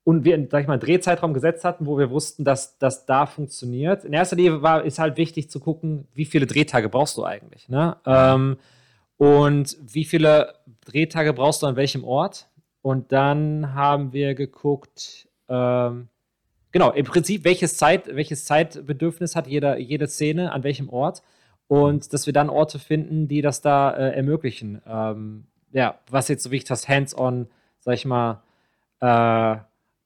und 0.03 0.26
wir, 0.26 0.47
sag 0.49 0.61
ich 0.61 0.68
mal, 0.68 0.74
einen 0.74 0.82
Drehzeitraum 0.82 1.36
gesetzt 1.36 1.63
hatten, 1.63 1.86
wo 1.86 1.99
wir 1.99 2.09
wussten, 2.09 2.43
dass 2.43 2.80
das 2.80 3.05
da 3.05 3.28
funktioniert. 3.28 4.05
In 4.05 4.13
erster 4.13 4.38
Linie 4.38 4.63
war, 4.63 4.84
ist 4.84 4.97
halt 4.97 5.18
wichtig 5.18 5.51
zu 5.51 5.59
gucken, 5.59 6.07
wie 6.15 6.26
viele 6.26 6.47
Drehtage 6.47 6.89
brauchst 6.89 7.15
du 7.18 7.24
eigentlich, 7.24 7.70
ne? 7.70 7.97
Ähm, 8.07 8.57
und 9.18 9.78
wie 9.82 10.05
viele 10.05 10.55
Drehtage 10.84 11.34
brauchst 11.34 11.61
du 11.61 11.68
an 11.68 11.76
welchem 11.76 12.03
Ort? 12.03 12.47
Und 12.82 13.11
dann 13.11 13.76
haben 13.76 14.13
wir 14.13 14.34
geguckt, 14.34 15.28
ähm, 15.47 16.07
genau, 16.78 16.92
im 16.92 17.06
Prinzip, 17.06 17.44
welches, 17.44 17.76
Zeit, 17.76 18.16
welches 18.16 18.46
Zeitbedürfnis 18.46 19.36
hat 19.36 19.48
jeder, 19.48 19.80
jede 19.80 20.08
Szene, 20.08 20.52
an 20.52 20.64
welchem 20.64 20.90
Ort. 20.90 21.24
Und 21.68 22.14
dass 22.14 22.28
wir 22.28 22.34
dann 22.34 22.50
Orte 22.50 22.78
finden, 22.78 23.28
die 23.28 23.42
das 23.42 23.62
da 23.62 23.92
äh, 23.92 24.16
ermöglichen. 24.16 24.82
Ähm, 24.88 25.46
ja, 25.72 25.98
was 26.10 26.28
jetzt 26.28 26.44
so 26.44 26.52
wichtig 26.52 26.70
das 26.70 26.88
Hands-on, 26.88 27.48
sag 27.80 27.96
ich 27.96 28.06
mal, 28.06 28.44
äh, 29.02 29.58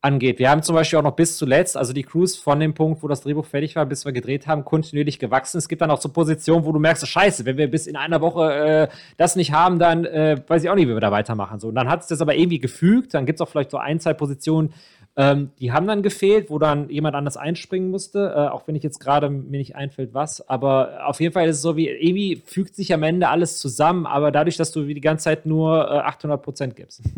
angeht. 0.04 0.40
Wir 0.40 0.50
haben 0.50 0.64
zum 0.64 0.76
Beispiel 0.76 0.98
auch 0.98 1.04
noch 1.04 1.16
bis 1.16 1.38
zuletzt, 1.38 1.78
also 1.78 1.94
die 1.94 2.04
Crews 2.04 2.36
von 2.36 2.60
dem 2.60 2.74
Punkt, 2.74 3.04
wo 3.04 3.08
das 3.08 3.22
Drehbuch 3.22 3.46
fertig 3.46 3.76
war, 3.76 3.86
bis 3.86 4.04
wir 4.04 4.12
gedreht 4.12 4.48
haben, 4.48 4.66
kontinuierlich 4.66 5.20
gewachsen. 5.20 5.60
Es 5.60 5.68
gibt 5.68 5.82
dann 5.82 5.92
auch 5.92 6.02
so 6.02 6.10
Positionen, 6.10 6.66
wo 6.66 6.72
du 6.72 6.80
merkst, 6.80 7.08
scheiße, 7.08 7.46
wenn 7.46 7.58
wir 7.58 7.70
bis 7.70 7.86
in 7.86 7.96
einer 7.96 8.22
Woche 8.22 8.54
äh, 8.54 8.88
das 9.18 9.36
nicht 9.36 9.52
haben, 9.52 9.78
dann 9.78 10.06
äh, 10.06 10.42
weiß 10.48 10.64
ich 10.64 10.70
auch 10.70 10.76
nicht, 10.76 10.88
wie 10.88 10.94
wir 10.94 11.02
da 11.02 11.12
weitermachen. 11.12 11.60
So, 11.60 11.68
und 11.68 11.76
dann 11.76 11.88
hat 11.88 12.02
es 12.02 12.08
das 12.08 12.22
aber 12.22 12.34
irgendwie 12.36 12.60
gefügt. 12.60 13.14
Dann 13.14 13.28
gibt 13.28 13.38
es 13.38 13.42
auch 13.42 13.50
vielleicht 13.50 13.72
so 13.72 13.78
ein, 13.78 14.00
zwei 14.00 14.14
Positionen, 14.14 14.74
ähm, 15.18 15.51
die 15.59 15.72
haben 15.72 15.88
dann 15.88 16.03
gefehlt, 16.03 16.49
wo 16.49 16.57
dann 16.57 16.89
jemand 16.89 17.16
anders 17.16 17.36
einspringen 17.36 17.91
musste, 17.91 18.34
äh, 18.36 18.47
auch 18.47 18.68
wenn 18.68 18.76
ich 18.76 18.84
jetzt 18.84 18.99
gerade 18.99 19.30
mir 19.30 19.57
nicht 19.57 19.76
einfällt, 19.76 20.14
was. 20.14 20.47
Aber 20.47 21.05
auf 21.05 21.20
jeden 21.20 21.34
Fall 21.34 21.47
ist 21.49 21.57
es 21.57 21.62
so, 21.62 21.76
wie 21.76 21.89
irgendwie 21.89 22.41
fügt 22.45 22.76
sich 22.76 22.93
am 22.93 23.03
Ende 23.03 23.28
alles 23.28 23.57
zusammen, 23.59 24.05
aber 24.05 24.32
dadurch, 24.32 24.57
dass 24.57 24.72
du 24.72 24.88
wie 24.88 24.93
die 24.93 25.01
ganze 25.01 25.26
Zeit 25.26 25.45
nur 25.45 25.86
äh, 25.89 25.99
800 25.99 26.41
Prozent 26.41 26.76
gibst. 26.76 27.01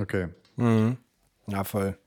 Okay. 0.00 0.28
Mhm. 0.56 0.96
Ja, 1.48 1.64
voll. 1.64 1.98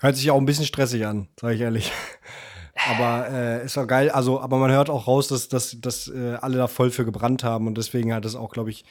Hört 0.00 0.16
sich 0.16 0.32
auch 0.32 0.36
ein 0.36 0.46
bisschen 0.46 0.64
stressig 0.64 1.06
an, 1.06 1.28
sage 1.40 1.54
ich 1.54 1.60
ehrlich. 1.60 1.92
Aber 2.90 3.28
äh, 3.30 3.64
ist 3.64 3.78
auch 3.78 3.86
geil. 3.86 4.10
Also, 4.10 4.40
aber 4.40 4.56
man 4.56 4.70
hört 4.70 4.88
auch 4.88 5.06
raus, 5.06 5.28
dass, 5.28 5.48
dass, 5.48 5.80
dass 5.80 6.08
äh, 6.08 6.38
alle 6.40 6.56
da 6.56 6.66
voll 6.66 6.90
für 6.90 7.04
gebrannt 7.04 7.44
haben 7.44 7.66
und 7.66 7.76
deswegen 7.76 8.14
hat 8.14 8.24
es 8.24 8.34
auch, 8.34 8.50
glaube 8.50 8.70
ich, 8.70 8.84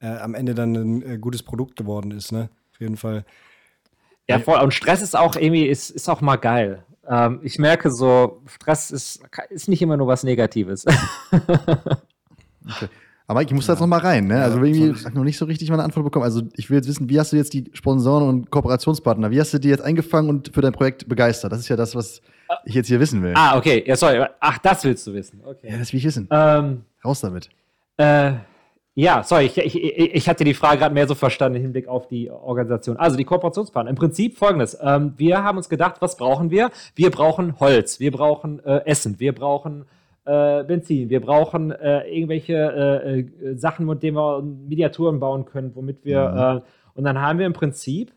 äh, 0.00 0.06
am 0.06 0.34
Ende 0.34 0.54
dann 0.54 0.74
ein 0.74 1.02
äh, 1.02 1.18
gutes 1.18 1.42
Produkt 1.42 1.74
geworden 1.74 2.12
ist, 2.12 2.30
ne? 2.30 2.50
Auf 2.72 2.80
jeden 2.80 2.96
Fall. 2.96 3.24
Ja, 4.32 4.38
voll. 4.40 4.60
Und 4.60 4.72
Stress 4.72 5.02
ist 5.02 5.16
auch 5.16 5.36
irgendwie, 5.36 5.66
ist, 5.66 5.90
ist 5.90 6.08
auch 6.08 6.20
mal 6.20 6.36
geil. 6.36 6.82
Ähm, 7.08 7.40
ich 7.42 7.58
merke 7.58 7.90
so, 7.90 8.42
Stress 8.46 8.90
ist, 8.90 9.20
ist 9.50 9.68
nicht 9.68 9.82
immer 9.82 9.96
nur 9.96 10.06
was 10.06 10.22
Negatives. 10.22 10.84
okay. 11.32 12.88
Aber 13.26 13.42
ich 13.42 13.50
muss 13.52 13.66
ja. 13.66 13.68
da 13.68 13.72
jetzt 13.74 13.80
noch 13.80 13.86
mal 13.86 14.00
rein, 14.00 14.26
ne? 14.26 14.42
Also 14.42 14.62
irgendwie 14.62 14.90
ich 14.90 15.14
noch 15.14 15.24
nicht 15.24 15.38
so 15.38 15.46
richtig 15.46 15.70
meine 15.70 15.84
Antwort 15.84 16.04
bekommen. 16.04 16.24
Also 16.24 16.42
ich 16.54 16.68
will 16.68 16.76
jetzt 16.76 16.88
wissen, 16.88 17.08
wie 17.08 17.18
hast 17.18 17.32
du 17.32 17.36
jetzt 17.36 17.54
die 17.54 17.70
Sponsoren 17.72 18.28
und 18.28 18.50
Kooperationspartner, 18.50 19.30
wie 19.30 19.40
hast 19.40 19.54
du 19.54 19.58
die 19.58 19.68
jetzt 19.68 19.82
eingefangen 19.82 20.28
und 20.28 20.52
für 20.52 20.60
dein 20.60 20.72
Projekt 20.72 21.08
begeistert? 21.08 21.52
Das 21.52 21.60
ist 21.60 21.68
ja 21.68 21.76
das, 21.76 21.94
was 21.94 22.20
ich 22.64 22.74
jetzt 22.74 22.88
hier 22.88 23.00
wissen 23.00 23.22
will. 23.22 23.32
Ah, 23.34 23.56
okay. 23.56 23.82
Ja, 23.86 23.96
sorry. 23.96 24.24
Ach, 24.40 24.58
das 24.58 24.84
willst 24.84 25.06
du 25.06 25.14
wissen. 25.14 25.40
Okay. 25.44 25.70
Ja, 25.70 25.78
das 25.78 25.92
will 25.92 25.98
ich 25.98 26.04
wissen. 26.04 26.28
Ähm, 26.30 26.82
Raus 27.04 27.20
damit. 27.20 27.48
Äh, 27.96 28.32
ja, 28.94 29.22
sorry, 29.22 29.46
ich, 29.46 29.56
ich, 29.56 29.74
ich 29.76 30.28
hatte 30.28 30.44
die 30.44 30.52
Frage 30.52 30.80
gerade 30.80 30.94
mehr 30.94 31.08
so 31.08 31.14
verstanden 31.14 31.56
im 31.56 31.62
Hinblick 31.62 31.88
auf 31.88 32.08
die 32.08 32.30
Organisation. 32.30 32.98
Also 32.98 33.16
die 33.16 33.24
Kooperationspartner. 33.24 33.88
Im 33.88 33.96
Prinzip 33.96 34.36
folgendes. 34.36 34.76
Ähm, 34.82 35.14
wir 35.16 35.42
haben 35.42 35.56
uns 35.56 35.70
gedacht, 35.70 35.96
was 36.00 36.16
brauchen 36.16 36.50
wir? 36.50 36.70
Wir 36.94 37.10
brauchen 37.10 37.58
Holz, 37.58 38.00
wir 38.00 38.10
brauchen 38.10 38.62
äh, 38.64 38.84
Essen, 38.84 39.18
wir 39.18 39.34
brauchen 39.34 39.86
äh, 40.26 40.62
Benzin, 40.64 41.08
wir 41.08 41.20
brauchen 41.20 41.70
äh, 41.70 42.06
irgendwelche 42.08 42.54
äh, 42.54 43.20
äh, 43.20 43.56
Sachen, 43.56 43.86
mit 43.86 44.02
denen 44.02 44.16
wir 44.16 44.42
Miniaturen 44.42 45.20
bauen 45.20 45.46
können, 45.46 45.74
womit 45.74 46.04
wir. 46.04 46.28
Mhm. 46.28 46.58
Äh, 46.58 46.60
und 46.94 47.04
dann 47.04 47.18
haben 47.18 47.38
wir 47.38 47.46
im 47.46 47.54
Prinzip 47.54 48.12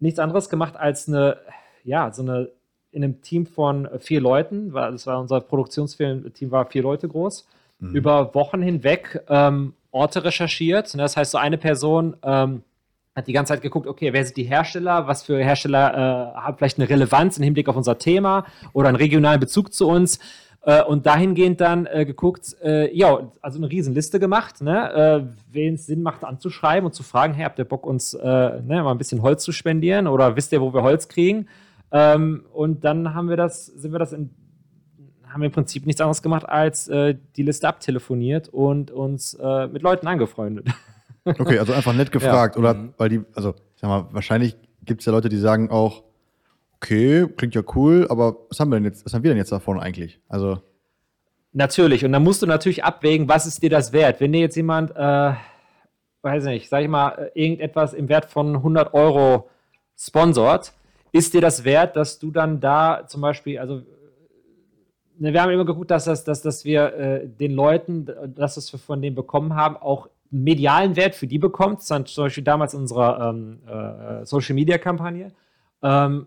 nichts 0.00 0.18
anderes 0.18 0.48
gemacht 0.48 0.74
als 0.76 1.06
eine, 1.06 1.36
ja, 1.84 2.10
so 2.12 2.22
eine 2.22 2.50
in 2.92 3.02
einem 3.02 3.20
Team 3.22 3.44
von 3.44 3.88
vier 3.98 4.20
Leuten, 4.20 4.72
weil 4.72 4.92
das 4.92 5.06
war 5.06 5.20
unser 5.20 5.40
Produktionsfilm-Team 5.40 6.52
war 6.52 6.66
vier 6.66 6.82
Leute 6.82 7.08
groß, 7.08 7.46
mhm. 7.80 7.96
über 7.96 8.34
Wochen 8.34 8.62
hinweg 8.62 9.20
ähm, 9.28 9.74
Orte 9.94 10.24
recherchiert. 10.24 10.92
Das 10.98 11.16
heißt, 11.16 11.30
so 11.30 11.38
eine 11.38 11.56
Person 11.56 12.16
ähm, 12.22 12.62
hat 13.14 13.28
die 13.28 13.32
ganze 13.32 13.52
Zeit 13.52 13.62
geguckt, 13.62 13.86
okay, 13.86 14.12
wer 14.12 14.24
sind 14.24 14.36
die 14.36 14.44
Hersteller, 14.44 15.06
was 15.06 15.22
für 15.22 15.38
Hersteller 15.38 16.34
äh, 16.34 16.38
haben 16.40 16.56
vielleicht 16.58 16.78
eine 16.78 16.88
Relevanz 16.88 17.38
im 17.38 17.44
Hinblick 17.44 17.68
auf 17.68 17.76
unser 17.76 17.98
Thema 17.98 18.44
oder 18.72 18.88
einen 18.88 18.96
regionalen 18.96 19.40
Bezug 19.40 19.72
zu 19.72 19.88
uns. 19.88 20.18
Äh, 20.66 20.82
und 20.82 21.04
dahingehend 21.04 21.60
dann 21.60 21.86
äh, 21.86 22.06
geguckt, 22.06 22.56
äh, 22.62 22.90
ja, 22.96 23.30
also 23.42 23.58
eine 23.58 23.70
Riesenliste 23.70 24.18
gemacht, 24.18 24.62
ne, 24.62 24.92
äh, 24.92 25.52
wen 25.52 25.74
es 25.74 25.86
Sinn 25.86 26.02
macht 26.02 26.24
anzuschreiben 26.24 26.86
und 26.86 26.92
zu 26.92 27.02
fragen, 27.02 27.34
hey, 27.34 27.44
habt 27.44 27.58
ihr 27.58 27.66
Bock, 27.66 27.86
uns 27.86 28.14
äh, 28.14 28.22
ne, 28.22 28.82
mal 28.82 28.90
ein 28.90 28.98
bisschen 28.98 29.20
Holz 29.20 29.44
zu 29.44 29.52
spendieren 29.52 30.06
oder 30.06 30.36
wisst 30.36 30.52
ihr, 30.52 30.62
wo 30.62 30.72
wir 30.72 30.82
Holz 30.82 31.08
kriegen? 31.08 31.48
Ähm, 31.92 32.46
und 32.52 32.82
dann 32.82 33.14
haben 33.14 33.28
wir 33.28 33.36
das, 33.36 33.66
sind 33.66 33.92
wir 33.92 33.98
das 33.98 34.14
in 34.14 34.30
haben 35.34 35.40
wir 35.40 35.46
im 35.46 35.52
Prinzip 35.52 35.84
nichts 35.84 36.00
anderes 36.00 36.22
gemacht, 36.22 36.48
als 36.48 36.86
äh, 36.86 37.16
die 37.34 37.42
Liste 37.42 37.66
abtelefoniert 37.66 38.48
und 38.48 38.92
uns 38.92 39.34
äh, 39.34 39.66
mit 39.66 39.82
Leuten 39.82 40.06
angefreundet. 40.06 40.68
Okay, 41.26 41.58
also 41.58 41.72
einfach 41.72 41.94
nett 41.94 42.12
gefragt. 42.12 42.56
Ja. 42.56 42.60
Oder 42.60 42.74
mhm. 42.74 42.92
weil 42.98 43.08
die, 43.08 43.22
also 43.34 43.54
sag 43.76 43.88
mal, 43.88 44.08
wahrscheinlich 44.12 44.56
gibt 44.84 45.00
es 45.00 45.06
ja 45.06 45.12
Leute, 45.12 45.30
die 45.30 45.38
sagen 45.38 45.70
auch, 45.70 46.02
okay, 46.74 47.26
klingt 47.38 47.54
ja 47.54 47.62
cool, 47.74 48.06
aber 48.10 48.36
was 48.50 48.60
haben 48.60 48.68
wir 48.68 48.76
denn 48.76 48.84
jetzt, 48.84 49.06
was 49.06 49.14
haben 49.14 49.22
wir 49.22 49.30
denn 49.30 49.38
jetzt 49.38 49.50
davon 49.50 49.80
eigentlich? 49.80 50.20
Also. 50.28 50.60
Natürlich, 51.54 52.04
und 52.04 52.12
dann 52.12 52.22
musst 52.22 52.42
du 52.42 52.46
natürlich 52.46 52.84
abwägen, 52.84 53.26
was 53.26 53.46
ist 53.46 53.62
dir 53.62 53.70
das 53.70 53.94
wert? 53.94 54.20
Wenn 54.20 54.32
dir 54.32 54.40
jetzt 54.40 54.54
jemand, 54.54 54.94
äh, 54.94 55.32
weiß 56.20 56.44
nicht, 56.44 56.68
sag 56.68 56.82
ich 56.82 56.88
mal, 56.88 57.30
irgendetwas 57.32 57.94
im 57.94 58.10
Wert 58.10 58.26
von 58.26 58.56
100 58.56 58.92
Euro 58.92 59.48
sponsort, 59.96 60.74
ist 61.10 61.32
dir 61.32 61.40
das 61.40 61.64
wert, 61.64 61.96
dass 61.96 62.18
du 62.18 62.30
dann 62.30 62.60
da 62.60 63.06
zum 63.06 63.22
Beispiel, 63.22 63.58
also 63.58 63.80
wir 65.18 65.42
haben 65.42 65.50
immer 65.50 65.64
geguckt, 65.64 65.90
dass, 65.90 66.04
das, 66.04 66.24
dass, 66.24 66.42
dass 66.42 66.64
wir 66.64 66.94
äh, 66.94 67.28
den 67.28 67.52
Leuten, 67.52 68.08
das, 68.34 68.56
was 68.56 68.72
wir 68.72 68.78
von 68.78 69.00
denen 69.00 69.14
bekommen 69.14 69.54
haben, 69.54 69.76
auch 69.76 70.08
medialen 70.30 70.96
Wert 70.96 71.14
für 71.14 71.26
die 71.26 71.38
bekommt. 71.38 71.82
Zum 71.82 72.04
Beispiel 72.16 72.44
damals 72.44 72.74
unsere 72.74 73.30
ähm, 73.30 73.58
äh, 73.66 74.26
Social 74.26 74.54
Media 74.54 74.78
Kampagne. 74.78 75.32
Ähm, 75.82 76.26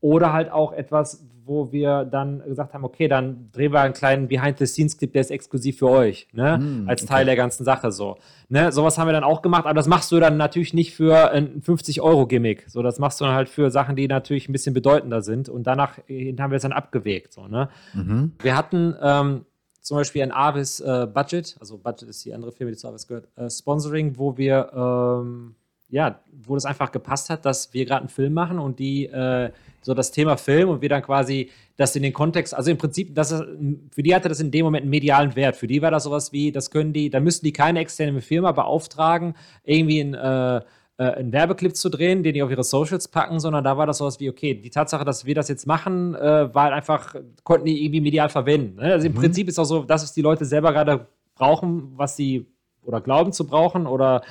oder 0.00 0.32
halt 0.32 0.50
auch 0.50 0.72
etwas, 0.72 1.24
wo 1.46 1.72
wir 1.72 2.04
dann 2.04 2.42
gesagt 2.44 2.74
haben, 2.74 2.84
okay, 2.84 3.08
dann 3.08 3.50
drehen 3.52 3.72
wir 3.72 3.80
einen 3.80 3.94
kleinen 3.94 4.28
Behind-the-Scenes-Clip, 4.28 5.12
der 5.12 5.20
ist 5.20 5.30
exklusiv 5.30 5.78
für 5.78 5.88
euch, 5.88 6.28
ne? 6.32 6.58
Mm, 6.58 6.88
als 6.88 7.06
Teil 7.06 7.24
der 7.24 7.36
ganzen 7.36 7.64
Sache 7.64 7.92
so. 7.92 8.16
Ne? 8.48 8.72
Sowas 8.72 8.98
haben 8.98 9.08
wir 9.08 9.12
dann 9.12 9.24
auch 9.24 9.42
gemacht, 9.42 9.64
aber 9.64 9.74
das 9.74 9.86
machst 9.86 10.10
du 10.12 10.20
dann 10.20 10.36
natürlich 10.36 10.74
nicht 10.74 10.94
für 10.94 11.30
ein 11.30 11.62
50-Euro-Gimmick. 11.62 12.64
So, 12.68 12.82
das 12.82 12.98
machst 12.98 13.20
du 13.20 13.24
dann 13.24 13.34
halt 13.34 13.48
für 13.48 13.70
Sachen, 13.70 13.96
die 13.96 14.08
natürlich 14.08 14.48
ein 14.48 14.52
bisschen 14.52 14.74
bedeutender 14.74 15.22
sind 15.22 15.48
und 15.48 15.66
danach 15.66 15.98
haben 15.98 16.50
wir 16.50 16.56
es 16.56 16.62
dann 16.62 16.72
abgewegt. 16.72 17.32
So, 17.32 17.46
ne? 17.46 17.68
Mhm. 17.94 18.32
Wir 18.42 18.56
hatten 18.56 18.94
ähm, 19.00 19.46
zum 19.86 19.98
Beispiel 19.98 20.22
ein 20.22 20.32
Avis 20.32 20.80
äh, 20.80 21.06
Budget, 21.06 21.56
also 21.60 21.78
Budget 21.78 22.08
ist 22.08 22.24
die 22.24 22.34
andere 22.34 22.50
Firma, 22.50 22.72
die 22.72 22.76
zu 22.76 22.88
Avis 22.88 23.06
gehört, 23.06 23.28
äh, 23.36 23.48
Sponsoring, 23.48 24.18
wo 24.18 24.36
wir, 24.36 24.72
ähm, 24.74 25.54
ja, 25.88 26.20
wo 26.32 26.54
das 26.54 26.64
einfach 26.64 26.90
gepasst 26.90 27.30
hat, 27.30 27.44
dass 27.44 27.72
wir 27.72 27.84
gerade 27.84 28.00
einen 28.00 28.08
Film 28.08 28.34
machen 28.34 28.58
und 28.58 28.78
die 28.78 29.06
äh, 29.06 29.50
so 29.82 29.94
das 29.94 30.10
Thema 30.10 30.36
Film 30.36 30.68
und 30.68 30.82
wir 30.82 30.88
dann 30.88 31.02
quasi 31.02 31.50
das 31.76 31.94
in 31.94 32.02
den 32.02 32.12
Kontext, 32.12 32.54
also 32.54 32.70
im 32.70 32.78
Prinzip, 32.78 33.14
das 33.14 33.30
ist, 33.30 33.44
für 33.90 34.02
die 34.02 34.14
hatte 34.14 34.28
das 34.28 34.40
in 34.40 34.50
dem 34.50 34.64
Moment 34.64 34.82
einen 34.82 34.90
medialen 34.90 35.36
Wert. 35.36 35.56
Für 35.56 35.66
die 35.66 35.80
war 35.82 35.90
das 35.90 36.04
sowas 36.04 36.32
wie, 36.32 36.50
das 36.50 36.70
können 36.70 36.92
die, 36.92 37.10
da 37.10 37.20
müssten 37.20 37.46
die 37.46 37.52
keine 37.52 37.80
externe 37.80 38.20
Firma 38.20 38.52
beauftragen, 38.52 39.34
irgendwie 39.64 40.00
ein 40.00 40.14
äh, 40.14 40.60
äh, 40.98 41.04
einen 41.04 41.32
Werbeclip 41.32 41.76
zu 41.76 41.90
drehen, 41.90 42.22
den 42.22 42.34
die 42.34 42.42
auf 42.42 42.50
ihre 42.50 42.64
Socials 42.64 43.08
packen, 43.08 43.38
sondern 43.38 43.64
da 43.64 43.76
war 43.76 43.86
das 43.86 43.98
sowas 43.98 44.18
wie, 44.18 44.30
okay, 44.30 44.54
die 44.54 44.70
Tatsache, 44.70 45.04
dass 45.04 45.26
wir 45.26 45.34
das 45.34 45.48
jetzt 45.48 45.66
machen, 45.66 46.14
äh, 46.14 46.54
war 46.54 46.64
halt 46.64 46.74
einfach, 46.74 47.14
konnten 47.44 47.66
die 47.66 47.84
irgendwie 47.84 48.00
medial 48.00 48.28
verwenden. 48.28 48.76
Ne? 48.76 48.92
Also 48.92 49.06
im 49.06 49.12
mhm. 49.12 49.18
Prinzip 49.18 49.48
ist 49.48 49.58
auch 49.58 49.64
so, 49.64 49.82
das, 49.84 50.02
was 50.02 50.14
die 50.14 50.22
Leute 50.22 50.44
selber 50.44 50.72
gerade 50.72 51.06
brauchen, 51.34 51.92
was 51.96 52.16
sie 52.16 52.46
oder 52.82 53.00
glauben 53.00 53.32
zu 53.32 53.46
brauchen 53.46 53.86
oder 53.86 54.22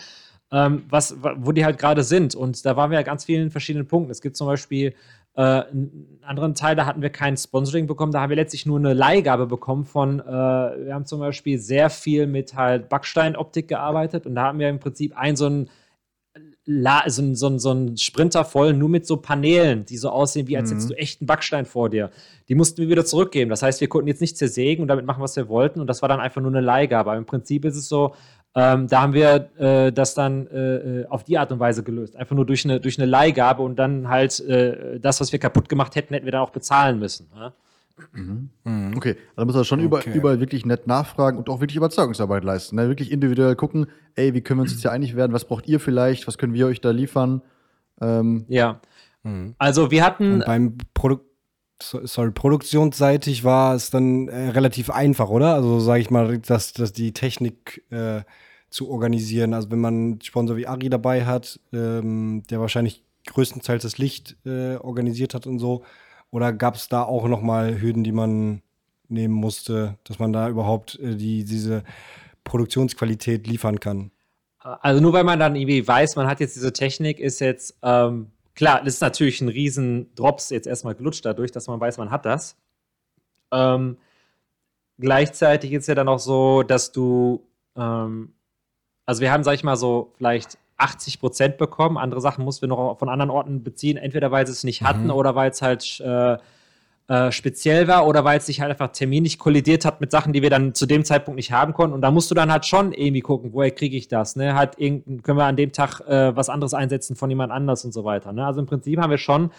ähm, 0.52 0.84
was, 0.90 1.16
wo 1.38 1.52
die 1.52 1.66
halt 1.66 1.78
gerade 1.78 2.04
sind. 2.04 2.36
Und 2.36 2.66
da 2.66 2.76
waren 2.76 2.92
wir 2.92 2.98
ja 2.98 3.04
ganz 3.04 3.26
vielen 3.26 3.52
verschiedenen 3.52 3.88
Punkten. 3.88 4.12
Es 4.12 4.22
gibt 4.22 4.38
zum 4.38 4.48
Beispiel 4.48 4.94
äh, 5.36 5.42
einen 5.42 6.20
anderen 6.24 6.56
Teil, 6.56 6.76
da 6.76 6.86
hatten 6.86 7.02
wir 7.02 7.10
kein 7.10 7.36
Sponsoring 7.36 7.88
bekommen, 7.88 8.12
da 8.12 8.22
haben 8.22 8.30
wir 8.30 8.38
letztlich 8.38 8.66
nur 8.66 8.80
eine 8.80 8.94
Leihgabe 8.94 9.48
bekommen 9.48 9.86
von, 9.86 10.20
äh, 10.20 10.24
wir 10.24 10.94
haben 10.94 11.06
zum 11.06 11.20
Beispiel 11.20 11.60
sehr 11.60 11.90
viel 11.90 12.26
mit 12.26 12.56
halt 12.56 12.88
Backsteinoptik 12.90 13.68
gearbeitet 13.68 14.26
und 14.26 14.36
da 14.36 14.44
haben 14.44 14.60
wir 14.60 14.70
im 14.70 14.80
Prinzip 14.80 15.18
ein 15.18 15.36
so 15.36 15.48
ein 15.48 15.70
so, 16.68 17.34
so, 17.34 17.58
so 17.60 17.72
ein 17.72 17.98
Sprinter 17.98 18.44
voll, 18.44 18.74
nur 18.74 18.90
mit 18.90 19.06
so 19.06 19.18
Paneelen, 19.18 19.86
die 19.86 19.98
so 19.98 20.10
aussehen, 20.10 20.48
wie 20.48 20.58
als 20.58 20.72
hättest 20.72 20.90
mhm. 20.90 20.94
du 20.94 21.00
echten 21.00 21.26
Backstein 21.28 21.66
vor 21.66 21.90
dir. 21.90 22.10
Die 22.50 22.56
mussten 22.56 22.82
wir 22.82 22.90
wieder 22.90 23.06
zurückgeben. 23.06 23.50
Das 23.50 23.62
heißt, 23.62 23.82
wir 23.82 23.88
konnten 23.88 24.08
jetzt 24.08 24.22
nicht 24.22 24.36
zersägen 24.36 24.82
und 24.82 24.88
damit 24.88 25.06
machen, 25.06 25.22
was 25.22 25.36
wir 25.36 25.48
wollten. 25.48 25.80
Und 25.80 25.88
das 25.88 26.02
war 26.02 26.10
dann 26.10 26.20
einfach 26.20 26.42
nur 26.42 26.50
eine 26.50 26.62
Leihgabe. 26.62 27.12
Aber 27.12 27.20
im 27.20 27.26
Prinzip 27.28 27.66
ist 27.66 27.76
es 27.76 27.88
so, 27.88 28.16
ähm, 28.58 28.88
da 28.88 29.02
haben 29.02 29.14
wir 29.14 29.50
äh, 29.58 29.92
das 29.92 30.14
dann 30.14 30.48
äh, 30.48 31.02
äh, 31.02 31.06
auf 31.08 31.26
die 31.26 31.38
Art 31.38 31.52
und 31.52 31.60
Weise 31.60 31.84
gelöst. 31.84 32.16
Einfach 32.16 32.36
nur 32.36 32.46
durch 32.46 32.64
eine, 32.64 32.80
durch 32.80 32.98
eine 32.98 33.06
Leihgabe 33.06 33.62
und 33.62 33.76
dann 33.76 34.08
halt 34.08 34.40
äh, 34.40 34.98
das, 35.00 35.20
was 35.20 35.34
wir 35.34 35.40
kaputt 35.40 35.68
gemacht 35.68 35.96
hätten, 35.96 36.14
hätten 36.14 36.26
wir 36.26 36.32
dann 36.32 36.42
auch 36.42 36.52
bezahlen 36.52 36.98
müssen. 36.98 37.28
Ja? 37.36 37.52
Mhm. 38.14 38.50
Mhm. 38.64 38.94
Okay, 38.96 39.18
also 39.36 39.46
muss 39.46 39.56
er 39.56 39.66
schon 39.66 39.80
okay. 39.80 39.86
überall, 39.86 40.04
überall 40.06 40.40
wirklich 40.40 40.66
nett 40.66 40.88
nachfragen 40.88 41.38
und 41.38 41.50
auch 41.50 41.60
wirklich 41.60 41.76
Überzeugungsarbeit 41.76 42.46
leisten. 42.46 42.78
Ne? 42.78 42.88
Wirklich 42.88 43.12
individuell 43.12 43.58
gucken, 43.58 43.88
ey, 44.16 44.34
wie 44.34 44.40
können 44.40 44.60
wir 44.60 44.64
uns 44.64 44.72
jetzt 44.72 44.82
hier 44.82 44.92
einig 44.92 45.18
werden? 45.18 45.34
Was 45.34 45.46
braucht 45.46 45.68
ihr 45.68 45.82
vielleicht? 45.82 46.26
Was 46.26 46.38
können 46.38 46.54
wir 46.54 46.68
euch 46.68 46.80
da 46.80 46.92
liefern? 46.92 47.42
Ähm, 48.00 48.46
ja. 48.48 48.80
Mhm. 49.24 49.56
Also 49.58 49.92
wir 49.92 50.06
hatten. 50.06 50.36
Und 50.36 50.46
beim 50.46 50.78
Produkt 50.94 51.26
sorry, 51.82 52.32
produktionsseitig 52.32 53.44
war 53.44 53.76
es 53.76 53.90
dann 53.90 54.28
äh, 54.30 54.50
relativ 54.50 54.90
einfach, 54.90 55.30
oder? 55.30 55.56
Also 55.56 55.80
sage 55.80 56.00
ich 56.00 56.10
mal, 56.10 56.38
dass, 56.40 56.74
dass 56.74 56.94
die 56.94 57.12
Technik 57.12 57.84
äh, 57.92 58.22
zu 58.76 58.90
organisieren. 58.90 59.54
Also 59.54 59.72
wenn 59.72 59.80
man 59.80 59.94
einen 59.94 60.22
Sponsor 60.22 60.58
wie 60.58 60.68
Ari 60.68 60.90
dabei 60.90 61.26
hat, 61.26 61.62
ähm, 61.72 62.44
der 62.50 62.60
wahrscheinlich 62.60 63.04
größtenteils 63.26 63.84
das 63.84 63.98
Licht 63.98 64.36
äh, 64.46 64.76
organisiert 64.76 65.34
hat 65.34 65.48
und 65.48 65.60
so, 65.60 65.84
oder 66.30 66.52
gab 66.52 66.76
es 66.76 66.90
da 66.90 67.04
auch 67.04 67.26
noch 67.30 67.42
mal 67.42 67.80
Hürden, 67.80 68.04
die 68.04 68.12
man 68.12 68.62
nehmen 69.08 69.34
musste, 69.34 69.98
dass 70.04 70.20
man 70.20 70.34
da 70.34 70.50
überhaupt 70.50 71.00
äh, 71.00 71.16
die, 71.16 71.46
diese 71.46 71.86
Produktionsqualität 72.44 73.48
liefern 73.48 73.80
kann? 73.80 74.12
Also 74.60 75.02
nur 75.02 75.14
weil 75.14 75.24
man 75.24 75.40
dann 75.40 75.56
irgendwie 75.56 75.88
weiß, 75.88 76.18
man 76.18 76.28
hat 76.28 76.42
jetzt 76.42 76.58
diese 76.58 76.74
Technik, 76.74 77.22
ist 77.22 77.40
jetzt 77.40 77.78
ähm, 77.82 78.32
klar, 78.56 78.82
das 78.84 78.96
ist 78.96 79.02
natürlich 79.02 79.40
ein 79.40 79.48
riesen 79.48 80.14
Drops 80.16 80.50
jetzt 80.50 80.68
erstmal 80.68 80.96
gelutscht 80.96 81.24
dadurch, 81.24 81.54
dass 81.54 81.68
man 81.68 81.80
weiß, 81.80 81.98
man 81.98 82.12
hat 82.12 82.26
das. 82.26 82.58
Ähm, 83.54 83.98
gleichzeitig 85.00 85.72
ist 85.72 85.88
ja 85.88 85.96
dann 85.96 86.10
auch 86.10 86.20
so, 86.20 86.62
dass 86.64 86.92
du, 86.92 87.48
ähm, 87.78 88.35
also 89.06 89.22
wir 89.22 89.32
haben, 89.32 89.44
sag 89.44 89.54
ich 89.54 89.64
mal 89.64 89.76
so, 89.76 90.12
vielleicht 90.18 90.58
80 90.78 91.20
Prozent 91.20 91.58
bekommen. 91.58 91.98
Andere 91.98 92.22
Sachen 92.22 92.44
mussten 92.44 92.64
wir 92.64 92.70
noch 92.70 92.98
von 92.98 93.10
anderen 93.10 93.30
Orten 93.30 93.64
beziehen, 93.64 93.98
entweder 93.98 94.32
weil 94.32 94.46
sie 94.46 94.54
es 94.54 94.64
nicht 94.64 94.82
hatten 94.82 95.06
mhm. 95.06 95.12
oder 95.12 95.36
weil 95.36 95.52
es 95.52 95.62
halt 95.62 96.00
äh, 96.02 96.38
äh, 97.08 97.32
speziell 97.32 97.88
war 97.88 98.08
oder 98.08 98.26
weil 98.26 98.40
es 98.40 98.48
sich 98.48 98.62
halt 98.62 98.72
einfach 98.72 98.92
terminlich 98.92 99.38
kollidiert 99.38 99.86
hat 99.86 100.02
mit 100.02 100.12
Sachen, 100.12 100.34
die 100.34 100.42
wir 100.42 100.50
dann 100.50 100.74
zu 100.74 100.86
dem 100.86 101.06
Zeitpunkt 101.06 101.36
nicht 101.38 101.52
haben 101.52 101.74
konnten. 101.74 101.94
Und 101.94 102.02
da 102.02 102.12
musst 102.12 102.32
du 102.32 102.36
dann 102.36 102.52
halt 102.52 102.66
schon 102.66 102.92
irgendwie 102.94 103.22
gucken, 103.22 103.54
woher 103.54 103.72
kriege 103.72 103.96
ich 103.96 104.08
das? 104.08 104.36
Ne? 104.36 104.56
Halt 104.56 104.78
können 104.78 105.24
wir 105.38 105.46
an 105.46 105.56
dem 105.56 105.72
Tag 105.72 106.02
äh, 106.02 106.36
was 106.36 106.50
anderes 106.50 106.74
einsetzen 106.74 107.16
von 107.16 107.30
jemand 107.30 107.52
anders 107.52 107.86
und 107.86 107.94
so 107.94 108.04
weiter. 108.04 108.34
Ne? 108.34 108.46
Also 108.46 108.60
im 108.60 108.66
Prinzip 108.66 109.00
haben 109.00 109.12
wir 109.12 109.18
schon 109.18 109.52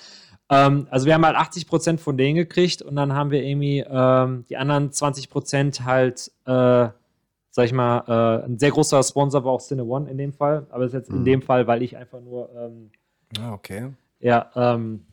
ähm, 0.48 0.86
also 0.90 1.06
wir 1.06 1.14
haben 1.14 1.26
halt 1.26 1.36
80 1.36 1.66
Prozent 1.66 2.00
von 2.00 2.16
denen 2.16 2.36
gekriegt 2.36 2.82
und 2.82 2.96
dann 2.96 3.12
haben 3.14 3.30
wir 3.30 3.42
irgendwie 3.42 3.84
ähm, 3.88 4.44
die 4.48 4.56
anderen 4.56 4.92
20 4.92 5.30
Prozent 5.30 5.84
halt 5.84 6.30
äh, 6.46 6.88
sag 7.56 7.64
ich 7.64 7.72
mal, 7.72 8.04
äh, 8.06 8.44
ein 8.44 8.58
sehr 8.58 8.70
großer 8.70 9.02
Sponsor 9.02 9.42
war 9.42 9.52
auch 9.52 9.62
Cine 9.62 9.82
One 9.82 10.10
in 10.10 10.18
dem 10.18 10.34
Fall. 10.34 10.66
Aber 10.68 10.84
das 10.84 10.92
ist 10.92 10.98
jetzt 10.98 11.10
mhm. 11.10 11.16
in 11.16 11.24
dem 11.24 11.42
Fall, 11.42 11.66
weil 11.66 11.82
ich 11.82 11.96
einfach 11.96 12.20
nur. 12.20 12.50
Ähm, 12.54 12.90
ah, 13.40 13.54
okay. 13.54 13.92
Ja, 14.20 14.50
ähm, 14.54 15.06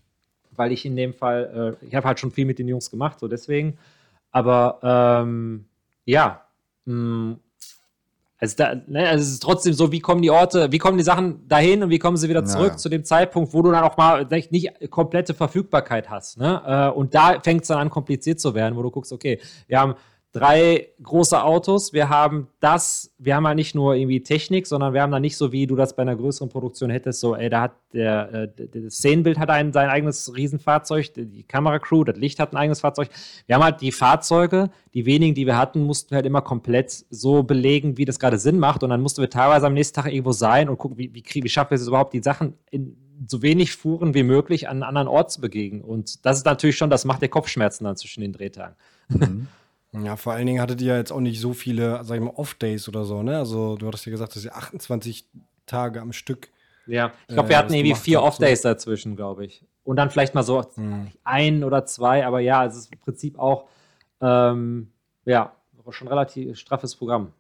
weil 0.52 0.74
ich 0.74 0.86
in 0.86 0.98
dem 0.98 1.14
Fall, 1.14 1.78
äh, 1.82 1.86
ich 1.86 1.96
habe 1.96 2.06
halt 2.06 2.20
schon 2.20 2.32
viel 2.32 2.44
mit 2.44 2.60
den 2.60 2.68
Jungs 2.68 2.92
gemacht, 2.92 3.22
so 3.22 3.30
deswegen. 3.30 3.78
Aber 4.32 4.80
ähm, 5.24 5.64
ja, 6.04 6.42
mh, 6.84 6.94
mm, 6.96 7.40
also, 8.40 8.56
da, 8.58 8.76
ne, 8.88 9.08
also 9.08 9.22
es 9.22 9.32
ist 9.32 9.44
trotzdem 9.44 9.72
so, 9.72 9.94
wie 9.94 10.02
kommen 10.02 10.22
die 10.22 10.30
Orte, 10.30 10.70
wie 10.70 10.80
kommen 10.80 10.98
die 10.98 11.04
Sachen 11.06 11.48
dahin 11.48 11.82
und 11.82 11.92
wie 11.92 12.00
kommen 12.00 12.18
sie 12.18 12.28
wieder 12.28 12.44
zurück 12.44 12.72
ja. 12.72 12.78
zu 12.78 12.90
dem 12.90 13.06
Zeitpunkt, 13.06 13.54
wo 13.54 13.62
du 13.62 13.72
dann 13.72 13.86
auch 13.86 13.96
mal 13.96 14.28
nicht 14.50 14.92
komplette 14.92 15.34
Verfügbarkeit 15.34 16.10
hast. 16.10 16.38
Ne? 16.40 16.62
Äh, 16.66 16.90
und 16.90 17.16
da 17.16 17.40
fängt 17.40 17.62
es 17.62 17.70
dann 17.70 17.78
an, 17.78 17.90
kompliziert 17.90 18.42
zu 18.42 18.54
werden, 18.54 18.76
wo 18.76 18.82
du 18.82 18.92
guckst, 18.92 19.14
okay, 19.14 19.40
wir 19.68 19.80
haben 19.80 19.96
drei 20.34 20.90
große 21.02 21.42
Autos. 21.44 21.94
Wir 21.94 22.10
haben 22.10 22.48
das, 22.60 23.14
wir 23.20 23.36
haben 23.36 23.44
ja 23.44 23.54
nicht 23.54 23.76
nur 23.76 23.94
irgendwie 23.94 24.24
Technik, 24.24 24.66
sondern 24.66 24.94
wir 24.94 25.04
haben 25.04 25.12
da 25.12 25.20
nicht 25.20 25.38
so, 25.38 25.52
wie 25.52 25.68
du 25.68 25.76
das 25.76 25.96
bei 25.96 26.02
einer 26.02 26.16
größeren 26.16 26.50
Produktion 26.50 26.90
hättest, 26.90 27.20
so, 27.20 27.36
ey, 27.36 27.50
da 27.50 27.62
hat 27.62 27.74
der, 27.94 28.50
äh, 28.58 28.68
das 28.68 28.96
Szenenbild 28.96 29.38
hat 29.38 29.52
ein, 29.52 29.72
sein 29.72 29.90
eigenes 29.90 30.36
Riesenfahrzeug, 30.36 31.14
die 31.16 31.44
Kameracrew, 31.44 32.04
das 32.04 32.18
Licht 32.18 32.40
hat 32.40 32.52
ein 32.52 32.58
eigenes 32.58 32.82
Fahrzeug. 32.82 33.10
Wir 33.46 33.56
haben 33.56 33.64
halt 33.64 33.80
die 33.82 33.92
Fahrzeuge, 33.92 34.72
die 34.96 35.06
wenigen, 35.06 35.36
die 35.36 35.46
wir 35.46 35.56
hatten, 35.56 35.84
mussten 35.84 36.10
wir 36.10 36.16
halt 36.16 36.26
immer 36.26 36.42
komplett 36.42 37.06
so 37.12 37.44
belegen, 37.44 38.00
wie 38.00 38.06
das 38.06 38.18
gerade 38.18 38.40
Sinn 38.40 38.58
macht. 38.58 38.82
Und 38.82 38.90
dann 38.90 39.02
mussten 39.02 39.22
wir 39.22 39.30
teilweise 39.30 39.68
am 39.68 39.76
nächsten 39.76 39.96
Tag 39.96 40.12
irgendwo 40.12 40.32
sein 40.32 40.68
und 40.68 40.80
gucken, 40.80 40.98
wie, 40.98 41.14
wie, 41.14 41.24
wie 41.24 41.50
schaffen 41.50 41.72
wir 41.72 41.76
es 41.76 41.88
überhaupt, 41.88 42.14
die 42.14 42.24
Sachen 42.24 42.56
in 42.72 42.98
so 43.28 43.44
wenig 43.44 43.76
Fuhren 43.76 44.16
wie 44.16 44.24
möglich 44.24 44.68
an 44.68 44.78
einen 44.78 44.84
anderen 44.84 45.08
Ort 45.08 45.32
zu 45.32 45.42
begegnen. 45.42 45.82
Und 45.82 46.26
das 46.26 46.38
ist 46.38 46.46
natürlich 46.46 46.76
schon, 46.76 46.90
das 46.90 47.06
macht 47.06 47.22
der 47.22 47.30
Kopfschmerzen 47.30 47.84
dann 47.84 47.96
zwischen 47.96 48.22
den 48.22 48.34
Drehtagen. 48.34 48.76
Mhm. 49.10 49.48
Ja, 49.94 50.16
vor 50.16 50.34
allen 50.34 50.48
Dingen 50.48 50.62
hattet 50.62 50.82
ihr 50.82 50.94
ja 50.94 50.98
jetzt 50.98 51.12
auch 51.12 51.20
nicht 51.20 51.40
so 51.40 51.54
viele, 51.54 52.04
sag 52.04 52.16
ich 52.16 52.22
mal, 52.22 52.34
Off-Days 52.36 52.88
oder 52.88 53.06
so, 53.06 53.22
ne? 53.22 53.38
Also 53.38 53.76
du 53.78 53.88
hattest 53.88 54.06
ja 54.06 54.12
gesagt, 54.12 54.36
dass 54.36 54.44
ihr 54.44 54.56
28 54.56 55.26
Tage 55.66 56.02
am 56.02 56.14
Stück. 56.14 56.50
Ja, 56.88 57.14
ich 57.28 57.36
glaube, 57.36 57.50
wir 57.50 57.56
äh, 57.56 57.60
hatten 57.60 57.74
irgendwie 57.74 57.96
vier 57.96 58.22
Off-Days 58.22 58.64
so. 58.64 58.70
dazwischen, 58.70 59.16
glaube 59.16 59.46
ich. 59.46 59.64
Und 59.84 59.98
dann 59.98 60.10
vielleicht 60.10 60.34
mal 60.34 60.44
so 60.44 60.64
hm. 60.76 61.08
ein 61.24 61.64
oder 61.64 61.86
zwei, 61.86 62.26
aber 62.26 62.40
ja, 62.40 62.66
es 62.66 62.76
ist 62.76 62.92
im 62.92 63.00
Prinzip 63.00 63.38
auch, 63.38 63.66
ähm, 64.22 64.90
ja, 65.26 65.54
schon 65.90 66.08
relativ 66.08 66.58
straffes 66.58 66.96
Programm. 66.96 67.34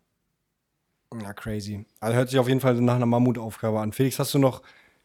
Ja, 1.21 1.33
crazy. 1.33 1.85
Also 1.99 2.17
hört 2.17 2.29
sich 2.29 2.39
auf 2.39 2.47
jeden 2.47 2.59
Fall 2.59 2.75
nach 2.75 2.95
einer 2.95 3.05
Mammutaufgabe 3.05 3.79
an. 3.79 3.93
Felix, 3.93 4.19
hast 4.19 4.33
du 4.33 4.39
noch 4.39 4.61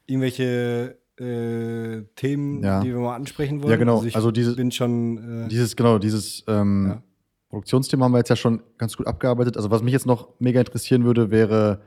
irgendwelche 0.06 0.96
äh, 1.18 2.02
Themen, 2.16 2.62
ja. 2.62 2.80
die 2.80 2.88
wir 2.88 2.98
mal 2.98 3.14
ansprechen 3.14 3.62
wollen? 3.62 3.70
Ja, 3.70 3.76
genau. 3.76 4.00
Also, 4.00 4.14
also 4.14 4.30
dieses, 4.30 4.56
bin 4.56 4.70
schon, 4.70 5.44
äh, 5.44 5.48
dieses, 5.48 5.76
genau, 5.76 5.98
dieses 5.98 6.44
ähm, 6.48 6.86
ja. 6.88 7.02
Produktionsthema 7.48 8.04
haben 8.04 8.12
wir 8.12 8.18
jetzt 8.18 8.28
ja 8.28 8.36
schon 8.36 8.62
ganz 8.76 8.96
gut 8.96 9.06
abgearbeitet. 9.06 9.56
Also 9.56 9.70
was 9.70 9.82
mich 9.82 9.92
jetzt 9.92 10.06
noch 10.06 10.28
mega 10.38 10.60
interessieren 10.60 11.04
würde, 11.04 11.30
wäre 11.30 11.80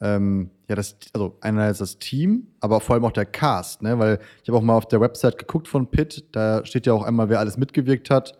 ähm, 0.00 0.50
ja 0.68 0.76
das, 0.76 0.96
also 1.12 1.36
einerseits 1.40 1.78
das 1.78 1.98
Team, 1.98 2.48
aber 2.60 2.80
vor 2.80 2.94
allem 2.94 3.04
auch 3.04 3.12
der 3.12 3.26
Cast, 3.26 3.82
ne? 3.82 3.98
Weil 3.98 4.20
ich 4.42 4.48
habe 4.48 4.58
auch 4.58 4.62
mal 4.62 4.76
auf 4.76 4.86
der 4.86 5.00
Website 5.00 5.38
geguckt 5.38 5.66
von 5.66 5.90
Pitt, 5.90 6.26
da 6.32 6.64
steht 6.64 6.86
ja 6.86 6.92
auch 6.92 7.02
einmal, 7.02 7.28
wer 7.28 7.40
alles 7.40 7.56
mitgewirkt 7.56 8.10
hat. 8.10 8.38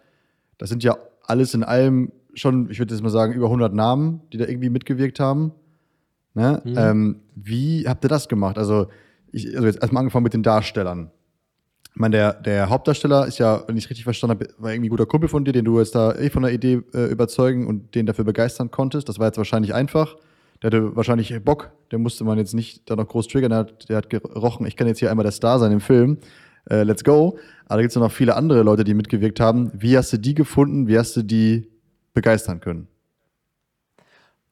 Das 0.59 0.69
sind 0.69 0.85
ja 0.85 0.97
alles 1.23 1.55
in 1.55 1.65
allem 1.65 2.13
schon, 2.35 2.71
ich 2.71 2.79
würde 2.79 2.95
jetzt 2.95 3.03
mal 3.03 3.11
sagen, 3.11 3.33
über 3.33 3.47
100 3.47 3.73
Namen, 3.75 4.21
die 4.33 4.39
da 4.39 4.47
irgendwie 4.47 4.71
mitgewirkt 4.71 5.21
haben. 5.21 5.53
Ne? 6.35 6.63
Mhm. 6.65 6.75
Ähm, 6.77 7.21
wie 7.35 7.89
habt 7.89 8.05
ihr 8.05 8.09
das 8.09 8.29
gemacht? 8.29 8.59
Also, 8.59 8.87
ich, 9.33 9.55
also 9.55 9.67
jetzt 9.67 9.81
erstmal 9.81 10.03
angefangen 10.03 10.25
mit 10.25 10.35
den 10.35 10.43
Darstellern. 10.43 11.11
Ich 11.99 12.01
meine, 12.01 12.17
der, 12.17 12.33
der 12.35 12.71
Hauptdarsteller 12.71 13.27
ist 13.27 13.39
ja, 13.39 13.65
wenn 13.67 13.77
ich 13.77 13.83
es 13.83 13.91
richtig 13.91 14.05
verstanden 14.05 14.39
habe, 14.39 14.55
war 14.59 14.71
irgendwie 14.71 14.87
ein 14.87 14.91
guter 14.91 15.05
Kumpel 15.05 15.29
von 15.29 15.45
dir, 15.45 15.51
den 15.51 15.65
du 15.65 15.81
jetzt 15.81 15.97
da 15.97 16.15
eh 16.15 16.31
von 16.31 16.45
der 16.45 16.53
Idee 16.53 16.81
äh, 16.95 17.07
überzeugen 17.07 17.67
und 17.67 17.97
den 17.97 18.07
dafür 18.07 18.25
begeistern 18.25 18.71
konntest. 18.71 19.09
Das 19.09 19.19
war 19.19 19.27
jetzt 19.27 19.37
wahrscheinlich 19.37 19.75
einfach. 19.75 20.15
Der 20.63 20.69
hatte 20.69 20.95
wahrscheinlich 20.95 21.35
Bock, 21.43 21.73
der 21.91 21.99
musste 21.99 22.23
man 22.23 22.39
jetzt 22.39 22.55
nicht 22.55 22.89
da 22.89 22.95
noch 22.95 23.09
groß 23.09 23.27
triggern. 23.27 23.51
Der 23.51 23.59
hat, 23.59 23.89
der 23.89 23.97
hat 23.97 24.11
gerochen, 24.11 24.65
ich 24.65 24.77
kann 24.77 24.87
jetzt 24.87 25.01
hier 25.01 25.11
einmal 25.11 25.25
der 25.25 25.33
Star 25.33 25.59
sein 25.59 25.73
im 25.73 25.81
Film. 25.81 26.19
Äh, 26.71 26.85
let's 26.85 27.03
go. 27.03 27.37
Aber 27.65 27.79
da 27.79 27.81
gibt 27.81 27.91
es 27.91 27.97
noch 27.97 28.13
viele 28.13 28.37
andere 28.37 28.63
Leute, 28.63 28.85
die 28.85 28.95
mitgewirkt 28.95 29.41
haben. 29.41 29.73
Wie 29.75 29.99
hast 29.99 30.13
du 30.13 30.19
die 30.19 30.35
gefunden? 30.35 30.87
Wie 30.87 30.97
hast 30.97 31.17
du 31.17 31.23
die 31.23 31.67
begeistern 32.15 32.61
können? 32.61 32.87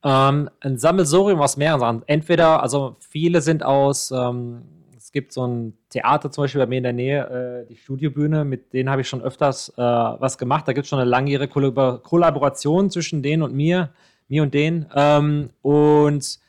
Ähm, 0.02 0.50
ein 0.58 0.78
Sammelsurium 0.78 1.40
aus 1.40 1.56
mehreren 1.56 1.78
Sachen. 1.78 2.02
Entweder, 2.08 2.60
also 2.60 2.96
viele 2.98 3.40
sind 3.40 3.64
aus 3.64 4.10
ähm, 4.10 4.62
es 5.06 5.12
gibt 5.12 5.32
so 5.32 5.46
ein 5.46 5.74
Theater 5.90 6.32
zum 6.32 6.42
Beispiel 6.42 6.60
bei 6.60 6.66
mir 6.66 6.78
in 6.78 6.82
der 6.82 6.92
Nähe, 6.92 7.64
äh, 7.64 7.68
die 7.68 7.76
Studiobühne, 7.76 8.44
mit 8.44 8.72
denen 8.72 8.90
habe 8.90 9.02
ich 9.02 9.08
schon 9.08 9.22
öfters 9.22 9.68
äh, 9.76 9.80
was 9.80 10.36
gemacht. 10.36 10.66
Da 10.66 10.72
gibt 10.72 10.82
es 10.82 10.88
schon 10.88 10.98
eine 10.98 11.08
langjährige 11.08 11.46
Kollabor 11.46 12.02
Kollaboration 12.02 12.90
zwischen 12.90 13.22
denen 13.22 13.44
und 13.44 13.54
mir, 13.54 13.90
mir 14.26 14.42
und 14.42 14.52
denen. 14.52 14.86
Ähm, 14.96 15.50
und 15.62 16.40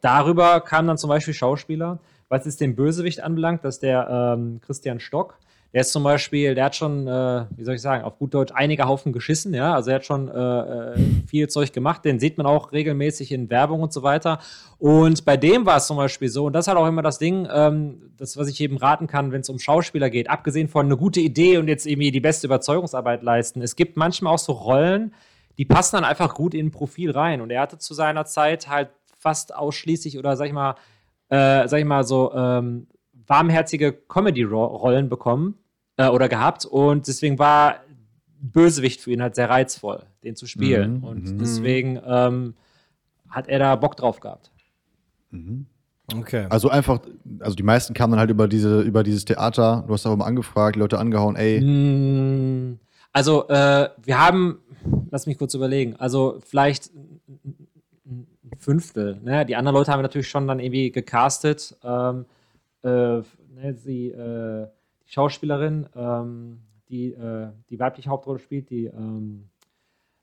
darüber 0.00 0.60
kamen 0.62 0.88
dann 0.88 0.98
zum 0.98 1.10
Beispiel 1.10 1.32
Schauspieler. 1.32 2.00
Was 2.28 2.44
ist 2.44 2.60
den 2.60 2.74
Bösewicht 2.74 3.22
anbelangt, 3.22 3.64
dass 3.64 3.78
der 3.78 4.34
ähm, 4.36 4.60
Christian 4.62 4.98
Stock, 4.98 5.38
der 5.72 5.82
ist 5.82 5.92
zum 5.92 6.02
Beispiel, 6.02 6.56
der 6.56 6.64
hat 6.64 6.74
schon, 6.74 7.06
äh, 7.06 7.44
wie 7.56 7.62
soll 7.62 7.76
ich 7.76 7.80
sagen, 7.80 8.02
auf 8.02 8.18
gut 8.18 8.34
Deutsch 8.34 8.52
einige 8.52 8.88
Haufen 8.88 9.12
geschissen, 9.12 9.54
ja. 9.54 9.72
Also 9.72 9.90
er 9.90 9.96
hat 9.96 10.04
schon 10.04 10.28
äh, 10.28 10.94
äh, 10.94 10.96
viel 11.28 11.48
Zeug 11.48 11.72
gemacht, 11.72 12.04
den 12.04 12.18
sieht 12.18 12.38
man 12.38 12.46
auch 12.46 12.72
regelmäßig 12.72 13.30
in 13.30 13.48
Werbung 13.50 13.80
und 13.80 13.92
so 13.92 14.02
weiter. 14.02 14.40
Und 14.78 15.24
bei 15.24 15.36
dem 15.36 15.66
war 15.66 15.76
es 15.76 15.86
zum 15.86 15.96
Beispiel 15.96 16.28
so, 16.28 16.46
und 16.46 16.54
das 16.54 16.64
ist 16.64 16.68
halt 16.68 16.78
auch 16.78 16.88
immer 16.88 17.02
das 17.02 17.18
Ding, 17.18 17.46
ähm, 17.52 18.10
das, 18.16 18.36
was 18.36 18.48
ich 18.48 18.60
eben 18.60 18.78
raten 18.78 19.06
kann, 19.06 19.30
wenn 19.30 19.42
es 19.42 19.48
um 19.48 19.60
Schauspieler 19.60 20.10
geht, 20.10 20.28
abgesehen 20.28 20.66
von 20.66 20.86
eine 20.86 20.96
gute 20.96 21.20
Idee 21.20 21.58
und 21.58 21.68
jetzt 21.68 21.86
irgendwie 21.86 22.10
die 22.10 22.20
beste 22.20 22.48
Überzeugungsarbeit 22.48 23.22
leisten. 23.22 23.62
Es 23.62 23.76
gibt 23.76 23.96
manchmal 23.96 24.34
auch 24.34 24.38
so 24.38 24.52
Rollen, 24.52 25.14
die 25.56 25.66
passen 25.66 25.96
dann 25.96 26.04
einfach 26.04 26.34
gut 26.34 26.52
in 26.52 26.66
ein 26.66 26.70
Profil 26.72 27.12
rein. 27.12 27.40
Und 27.40 27.50
er 27.50 27.60
hatte 27.60 27.78
zu 27.78 27.94
seiner 27.94 28.24
Zeit 28.24 28.68
halt 28.68 28.90
fast 29.18 29.54
ausschließlich 29.54 30.18
oder 30.18 30.36
sag 30.36 30.46
ich 30.46 30.52
mal, 30.52 30.74
äh, 31.28 31.68
sag 31.68 31.78
ich 31.78 31.84
mal 31.84 32.02
so, 32.02 32.32
ähm, 32.34 32.88
warmherzige 33.26 33.92
Comedy-Rollen 33.92 35.08
bekommen 35.08 35.59
äh, 36.00 36.08
oder 36.08 36.28
gehabt 36.28 36.64
und 36.64 37.06
deswegen 37.06 37.38
war 37.38 37.80
Bösewicht 38.40 39.02
für 39.02 39.10
ihn 39.10 39.20
halt 39.20 39.34
sehr 39.34 39.50
reizvoll, 39.50 40.04
den 40.24 40.34
zu 40.34 40.46
spielen. 40.46 40.98
Mhm, 40.98 41.04
und 41.04 41.32
mhm. 41.32 41.38
deswegen 41.38 42.00
ähm, 42.06 42.54
hat 43.28 43.48
er 43.48 43.58
da 43.58 43.76
Bock 43.76 43.96
drauf 43.96 44.20
gehabt. 44.20 44.50
Mhm. 45.30 45.66
Okay. 46.16 46.46
Also 46.48 46.70
einfach, 46.70 47.00
also 47.40 47.54
die 47.54 47.62
meisten 47.62 47.92
kamen 47.92 48.12
dann 48.12 48.20
halt 48.20 48.30
über 48.30 48.48
diese, 48.48 48.80
über 48.80 49.02
dieses 49.02 49.26
Theater. 49.26 49.84
Du 49.86 49.92
hast 49.92 50.06
auch 50.06 50.16
mal 50.16 50.24
angefragt, 50.24 50.76
Leute 50.76 50.98
angehauen, 50.98 51.36
ey. 51.36 51.60
Mm, 51.60 52.80
also 53.12 53.46
äh, 53.48 53.90
wir 54.02 54.18
haben, 54.18 54.58
lass 55.10 55.26
mich 55.26 55.36
kurz 55.36 55.54
überlegen, 55.54 55.96
also 55.96 56.40
vielleicht 56.44 56.90
ein 56.94 58.56
Fünftel. 58.58 59.20
Ne? 59.22 59.44
Die 59.44 59.54
anderen 59.54 59.76
Leute 59.76 59.92
haben 59.92 59.98
wir 59.98 60.04
natürlich 60.04 60.28
schon 60.28 60.48
dann 60.48 60.60
irgendwie 60.60 60.90
gecastet. 60.90 61.76
Ähm, 61.84 62.24
äh, 62.82 62.88
ne, 62.88 63.74
sie, 63.76 64.08
äh, 64.08 64.66
Schauspielerin, 65.10 65.86
ähm, 65.94 66.60
die 66.88 67.12
äh, 67.12 67.48
die 67.68 67.78
weibliche 67.78 68.10
Hauptrolle 68.10 68.38
spielt, 68.38 68.70
die 68.70 68.86
ähm, 68.86 69.50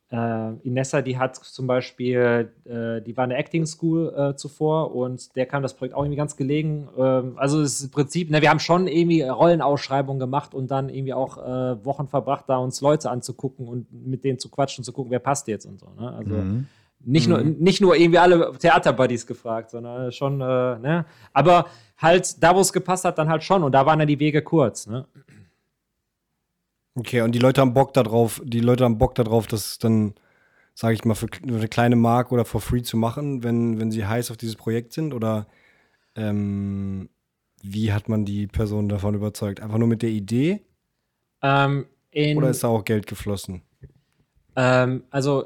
äh, 0.09 0.53
Inessa, 0.65 1.01
die 1.01 1.17
hat 1.17 1.35
zum 1.35 1.67
Beispiel, 1.67 2.49
äh, 2.63 3.01
die 3.01 3.17
war 3.17 3.25
in 3.25 3.31
der 3.31 3.39
Acting 3.39 3.65
School 3.65 4.13
äh, 4.15 4.35
zuvor 4.35 4.95
und 4.95 5.35
der 5.35 5.45
kam 5.45 5.61
das 5.61 5.75
Projekt 5.75 5.95
auch 5.95 6.03
irgendwie 6.03 6.17
ganz 6.17 6.37
gelegen. 6.37 6.87
Ähm, 6.97 7.33
also 7.35 7.61
es 7.61 7.79
ist 7.79 7.83
im 7.85 7.91
Prinzip, 7.91 8.29
ne, 8.29 8.41
wir 8.41 8.49
haben 8.49 8.59
schon 8.61 8.87
irgendwie 8.87 9.23
Rollenausschreibungen 9.23 10.19
gemacht 10.19 10.53
und 10.53 10.71
dann 10.71 10.87
irgendwie 10.87 11.13
auch 11.13 11.37
äh, 11.37 11.85
Wochen 11.85 12.07
verbracht, 12.07 12.45
da 12.47 12.57
uns 12.57 12.79
Leute 12.79 13.09
anzugucken 13.09 13.67
und 13.67 13.91
mit 13.91 14.23
denen 14.23 14.39
zu 14.39 14.49
quatschen, 14.49 14.85
zu 14.85 14.93
gucken, 14.93 15.11
wer 15.11 15.19
passt 15.19 15.49
jetzt 15.49 15.65
und 15.65 15.81
so. 15.81 15.87
Ne? 15.99 16.13
Also 16.13 16.35
mhm. 16.35 16.67
Nicht, 17.09 17.29
mhm. 17.29 17.33
nur, 17.33 17.43
nicht 17.43 17.79
nur 17.79 17.95
irgendwie 17.95 18.19
alle 18.19 18.51
Theaterbuddies 18.57 19.25
gefragt, 19.25 19.69
sondern 19.69 20.11
schon, 20.11 20.41
äh, 20.41 20.77
ne? 20.77 21.05
Aber 21.31 21.67
halt 21.97 22.43
da, 22.43 22.53
wo 22.53 22.59
es 22.59 22.73
gepasst 22.73 23.05
hat, 23.05 23.17
dann 23.17 23.29
halt 23.29 23.43
schon. 23.43 23.63
Und 23.63 23.71
da 23.71 23.85
waren 23.85 23.99
ja 23.99 24.05
die 24.05 24.19
Wege 24.19 24.41
kurz, 24.41 24.87
ne? 24.87 25.07
Okay, 26.95 27.21
und 27.21 27.31
die 27.33 27.39
Leute 27.39 27.61
haben 27.61 27.73
Bock 27.73 27.93
darauf, 27.93 28.41
die 28.43 28.59
Leute 28.59 28.83
haben 28.83 28.97
Bock 28.97 29.15
darauf, 29.15 29.47
das 29.47 29.77
dann, 29.77 30.15
sage 30.73 30.95
ich 30.95 31.05
mal, 31.05 31.15
für 31.15 31.27
eine 31.43 31.69
kleine 31.69 31.95
Mark 31.95 32.33
oder 32.33 32.43
for 32.43 32.59
free 32.59 32.81
zu 32.81 32.97
machen, 32.97 33.41
wenn, 33.41 33.79
wenn 33.79 33.89
sie 33.89 34.05
heiß 34.05 34.29
auf 34.29 34.37
dieses 34.37 34.57
Projekt 34.57 34.91
sind? 34.91 35.13
Oder 35.13 35.47
ähm, 36.15 37.07
wie 37.63 37.93
hat 37.93 38.09
man 38.09 38.25
die 38.25 38.47
Person 38.47 38.89
davon 38.89 39.15
überzeugt? 39.15 39.61
Einfach 39.61 39.77
nur 39.77 39.87
mit 39.87 40.01
der 40.01 40.09
Idee? 40.09 40.61
Ähm, 41.41 41.85
oder 42.35 42.49
ist 42.49 42.65
da 42.65 42.67
auch 42.67 42.83
Geld 42.83 43.07
geflossen? 43.07 43.61
Ähm, 44.57 45.03
also 45.09 45.45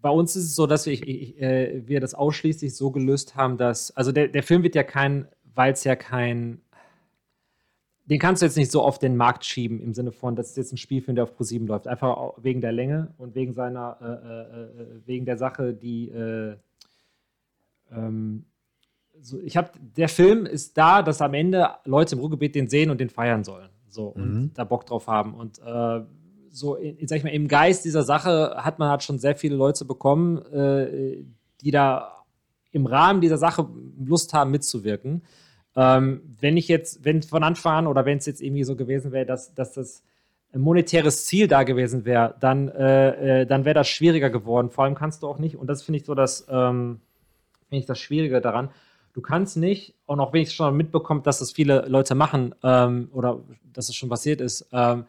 bei 0.00 0.10
uns 0.10 0.36
ist 0.36 0.44
es 0.44 0.54
so, 0.54 0.66
dass 0.66 0.86
wir, 0.86 0.92
ich, 0.92 1.06
ich, 1.06 1.40
äh, 1.40 1.86
wir 1.86 2.00
das 2.00 2.14
ausschließlich 2.14 2.74
so 2.74 2.90
gelöst 2.90 3.36
haben, 3.36 3.56
dass, 3.56 3.90
also 3.96 4.12
der, 4.12 4.28
der 4.28 4.42
Film 4.42 4.62
wird 4.62 4.74
ja 4.74 4.82
kein, 4.82 5.28
weil 5.54 5.72
es 5.72 5.84
ja 5.84 5.96
kein, 5.96 6.60
den 8.06 8.18
kannst 8.18 8.42
du 8.42 8.46
jetzt 8.46 8.56
nicht 8.56 8.72
so 8.72 8.82
auf 8.82 8.98
den 8.98 9.16
Markt 9.16 9.44
schieben, 9.44 9.80
im 9.80 9.94
Sinne 9.94 10.10
von, 10.10 10.34
das 10.36 10.50
ist 10.50 10.56
jetzt 10.56 10.72
ein 10.72 10.78
Spielfilm, 10.78 11.14
der 11.14 11.24
auf 11.24 11.38
Pro7 11.38 11.66
läuft. 11.66 11.86
Einfach 11.86 12.32
wegen 12.38 12.60
der 12.60 12.72
Länge 12.72 13.14
und 13.18 13.34
wegen 13.34 13.52
seiner, 13.52 13.98
äh, 14.00 14.06
äh, 14.06 14.82
äh 14.82 15.06
wegen 15.06 15.26
der 15.26 15.36
Sache, 15.36 15.74
die, 15.74 16.10
äh, 16.10 16.56
ähm, 17.92 18.46
so, 19.20 19.38
ich 19.40 19.56
habe, 19.56 19.70
der 19.78 20.08
Film 20.08 20.46
ist 20.46 20.78
da, 20.78 21.02
dass 21.02 21.20
am 21.20 21.34
Ende 21.34 21.68
Leute 21.84 22.14
im 22.14 22.20
Ruhrgebiet 22.20 22.54
den 22.54 22.68
sehen 22.68 22.90
und 22.90 23.00
den 23.00 23.10
feiern 23.10 23.44
sollen. 23.44 23.68
So, 23.88 24.06
und 24.08 24.34
mhm. 24.34 24.50
da 24.54 24.64
Bock 24.64 24.86
drauf 24.86 25.06
haben. 25.08 25.34
Und 25.34 25.58
äh, 25.58 26.00
so, 26.50 26.76
in, 26.76 27.06
sag 27.06 27.18
ich 27.18 27.24
mal, 27.24 27.30
im 27.30 27.48
Geist 27.48 27.84
dieser 27.84 28.02
Sache 28.02 28.54
hat 28.56 28.78
man 28.78 28.88
halt 28.88 29.02
schon 29.02 29.18
sehr 29.18 29.36
viele 29.36 29.56
Leute 29.56 29.84
bekommen, 29.84 30.38
äh, 30.52 31.24
die 31.60 31.70
da 31.70 32.24
im 32.72 32.86
Rahmen 32.86 33.20
dieser 33.20 33.38
Sache 33.38 33.68
Lust 33.98 34.32
haben, 34.32 34.50
mitzuwirken. 34.50 35.22
Ähm, 35.76 36.36
wenn 36.40 36.56
ich 36.56 36.68
jetzt, 36.68 37.04
wenn 37.04 37.22
von 37.22 37.42
Anfang 37.42 37.74
an 37.74 37.86
oder 37.86 38.04
wenn 38.04 38.18
es 38.18 38.26
jetzt 38.26 38.40
irgendwie 38.40 38.64
so 38.64 38.76
gewesen 38.76 39.12
wäre, 39.12 39.26
dass, 39.26 39.54
dass 39.54 39.72
das 39.72 40.02
ein 40.52 40.60
monetäres 40.60 41.26
Ziel 41.26 41.46
da 41.46 41.62
gewesen 41.62 42.04
wäre, 42.04 42.34
dann, 42.40 42.68
äh, 42.68 43.42
äh, 43.42 43.46
dann 43.46 43.64
wäre 43.64 43.74
das 43.74 43.88
schwieriger 43.88 44.30
geworden. 44.30 44.70
Vor 44.70 44.84
allem 44.84 44.94
kannst 44.94 45.22
du 45.22 45.28
auch 45.28 45.38
nicht, 45.38 45.56
und 45.56 45.68
das 45.68 45.82
finde 45.82 45.98
ich 45.98 46.06
so 46.06 46.14
das, 46.14 46.46
ähm, 46.48 47.00
finde 47.68 47.80
ich 47.80 47.86
das 47.86 48.00
Schwierige 48.00 48.40
daran, 48.40 48.70
du 49.12 49.20
kannst 49.20 49.56
nicht, 49.56 49.94
und 50.06 50.18
auch 50.18 50.32
wenn 50.32 50.42
ich 50.42 50.52
schon 50.52 50.76
mitbekommt, 50.76 51.26
dass 51.26 51.38
das 51.38 51.52
viele 51.52 51.86
Leute 51.86 52.16
machen 52.16 52.54
ähm, 52.64 53.08
oder 53.12 53.40
dass 53.72 53.88
es 53.88 53.94
schon 53.94 54.08
passiert 54.08 54.40
ist, 54.40 54.68
ähm, 54.72 55.04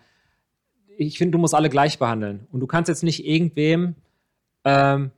ich 0.98 1.18
finde, 1.18 1.34
du 1.34 1.38
musst 1.38 1.56
alle 1.56 1.70
gleich 1.70 2.00
behandeln. 2.00 2.48
Und 2.52 2.60
du 2.60 2.68
kannst 2.68 2.90
jetzt 2.90 3.04
nicht 3.04 3.26
irgendwem 3.26 3.96
ähm, 4.64 5.12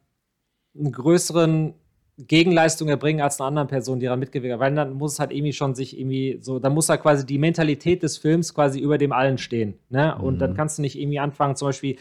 einen 0.78 0.92
größeren 0.92 1.74
Gegenleistung 2.18 2.90
erbringen 2.90 3.22
als 3.22 3.40
einer 3.40 3.48
anderen 3.48 3.68
Person, 3.68 4.00
die 4.00 4.06
daran 4.06 4.20
mitgewirkt 4.20 4.54
hat, 4.54 4.60
weil 4.60 4.76
dann 4.76 4.94
muss 4.94 5.14
es 5.14 5.20
halt 5.20 5.32
irgendwie 5.32 5.54
schon 5.54 5.74
sich 5.74 5.98
irgendwie 5.98 6.38
so, 6.42 6.60
dann 6.60 6.74
muss 6.74 6.90
halt 6.90 7.02
quasi 7.02 7.26
die 7.26 7.40
Mentalität 7.40 8.04
des 8.04 8.18
Films 8.18 8.54
quasi 8.54 8.80
über 8.80 8.98
dem 8.98 9.12
allen 9.12 9.38
stehen. 9.38 9.76
Ne? 9.90 10.16
Und 10.18 10.36
mhm. 10.36 10.40
dann 10.40 10.54
kannst 10.54 10.78
du 10.78 10.84
nicht 10.84 11.00
irgendwie 11.00 11.20
anfangen, 11.20 11.56
zum 11.56 11.70
Beispiel, 11.70 11.98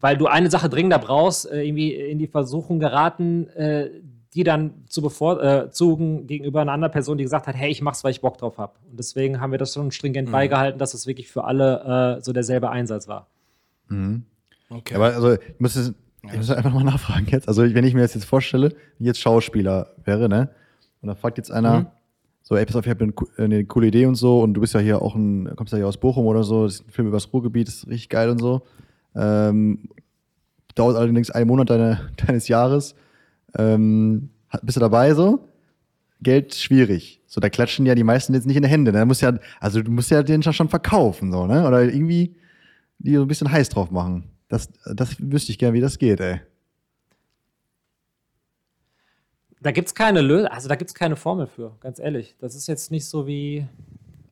weil 0.00 0.18
du 0.18 0.26
eine 0.26 0.50
Sache 0.50 0.68
dringender 0.68 0.98
brauchst, 0.98 1.50
äh, 1.50 1.62
irgendwie 1.62 1.94
in 1.94 2.18
die 2.18 2.26
Versuchung 2.26 2.78
geraten, 2.78 3.48
äh, 3.48 3.90
die 4.34 4.42
dann 4.42 4.84
zu 4.88 5.00
bevorzugen 5.00 6.26
gegenüber 6.26 6.60
einer 6.60 6.72
anderen 6.72 6.92
Person, 6.92 7.18
die 7.18 7.24
gesagt 7.24 7.46
hat, 7.46 7.54
hey, 7.54 7.70
ich 7.70 7.82
mach's, 7.82 8.02
weil 8.02 8.10
ich 8.10 8.20
Bock 8.20 8.36
drauf 8.38 8.58
habe. 8.58 8.72
Und 8.90 8.98
deswegen 8.98 9.40
haben 9.40 9.52
wir 9.52 9.58
das 9.58 9.74
schon 9.74 9.92
stringent 9.92 10.28
mhm. 10.28 10.32
beigehalten, 10.32 10.78
dass 10.78 10.92
es 10.94 11.06
wirklich 11.06 11.28
für 11.28 11.44
alle 11.44 12.16
äh, 12.18 12.22
so 12.22 12.32
derselbe 12.32 12.70
Einsatz 12.70 13.06
war. 13.06 13.28
Mhm. 13.88 14.24
Okay. 14.70 14.96
Aber 14.96 15.06
also 15.06 15.34
ich 15.34 15.40
muss, 15.58 15.76
es, 15.76 15.94
ich 16.24 16.36
muss 16.36 16.50
einfach 16.50 16.72
mal 16.72 16.82
nachfragen 16.82 17.26
jetzt. 17.28 17.46
Also 17.46 17.62
wenn 17.62 17.84
ich 17.84 17.94
mir 17.94 18.00
das 18.00 18.14
jetzt 18.14 18.24
vorstelle, 18.24 18.74
wie 18.98 19.04
jetzt 19.04 19.20
Schauspieler 19.20 19.94
wäre, 20.04 20.28
ne? 20.28 20.50
Und 21.00 21.08
da 21.08 21.14
fragt 21.14 21.36
jetzt 21.38 21.52
einer, 21.52 21.80
mhm. 21.80 21.86
so, 22.42 22.56
ey, 22.56 22.66
pass 22.66 22.74
auf, 22.74 22.86
ich 22.86 22.90
habe 22.90 23.04
eine, 23.04 23.14
eine, 23.36 23.64
coole 23.66 23.86
Idee 23.86 24.06
und 24.06 24.16
so, 24.16 24.40
und 24.40 24.54
du 24.54 24.60
bist 24.60 24.74
ja 24.74 24.80
hier 24.80 25.00
auch 25.00 25.14
ein, 25.14 25.54
kommst 25.54 25.72
ja 25.72 25.76
hier 25.76 25.86
aus 25.86 25.98
Bochum 25.98 26.26
oder 26.26 26.42
so, 26.42 26.64
das 26.64 26.76
ist 26.76 26.88
ein 26.88 26.90
Film 26.90 27.08
über 27.08 27.18
das 27.18 27.32
Ruhrgebiet, 27.32 27.68
das 27.68 27.74
ist 27.74 27.88
richtig 27.88 28.08
geil 28.08 28.30
und 28.30 28.38
so. 28.38 28.62
Ähm, 29.14 29.90
dauert 30.74 30.96
allerdings 30.96 31.30
einen 31.30 31.46
Monat 31.46 31.70
deine, 31.70 32.10
deines 32.26 32.48
Jahres. 32.48 32.96
Ähm, 33.58 34.30
bist 34.62 34.76
du 34.76 34.80
dabei 34.80 35.14
so? 35.14 35.48
Geld 36.20 36.54
schwierig. 36.54 37.20
So, 37.26 37.40
da 37.40 37.48
klatschen 37.48 37.86
ja 37.86 37.94
die 37.94 38.04
meisten 38.04 38.34
jetzt 38.34 38.46
nicht 38.46 38.56
in 38.56 38.62
die 38.62 38.68
Hände. 38.68 38.92
Ne? 38.92 38.98
Da 38.98 39.04
muss 39.04 39.20
ja, 39.20 39.38
also 39.60 39.82
du 39.82 39.90
musst 39.90 40.10
ja 40.10 40.22
den 40.22 40.42
schon 40.42 40.68
verkaufen, 40.68 41.32
so, 41.32 41.46
ne? 41.46 41.66
Oder 41.66 41.82
irgendwie 41.82 42.36
die 42.98 43.14
so 43.14 43.22
ein 43.22 43.28
bisschen 43.28 43.50
heiß 43.50 43.68
drauf 43.68 43.90
machen. 43.90 44.30
Das, 44.48 44.68
das 44.84 45.16
wüsste 45.18 45.52
ich 45.52 45.58
gerne, 45.58 45.74
wie 45.74 45.80
das 45.80 45.98
geht, 45.98 46.20
ey. 46.20 46.40
Da 49.60 49.72
gibt 49.72 49.88
es 49.88 49.94
keine 49.94 50.20
Lösung, 50.20 50.48
also 50.48 50.68
da 50.68 50.76
gibt 50.76 50.90
es 50.90 50.94
keine 50.94 51.16
Formel 51.16 51.46
für, 51.46 51.76
ganz 51.80 51.98
ehrlich. 51.98 52.36
Das 52.38 52.54
ist 52.54 52.66
jetzt 52.66 52.90
nicht 52.90 53.06
so 53.06 53.26
wie, 53.26 53.66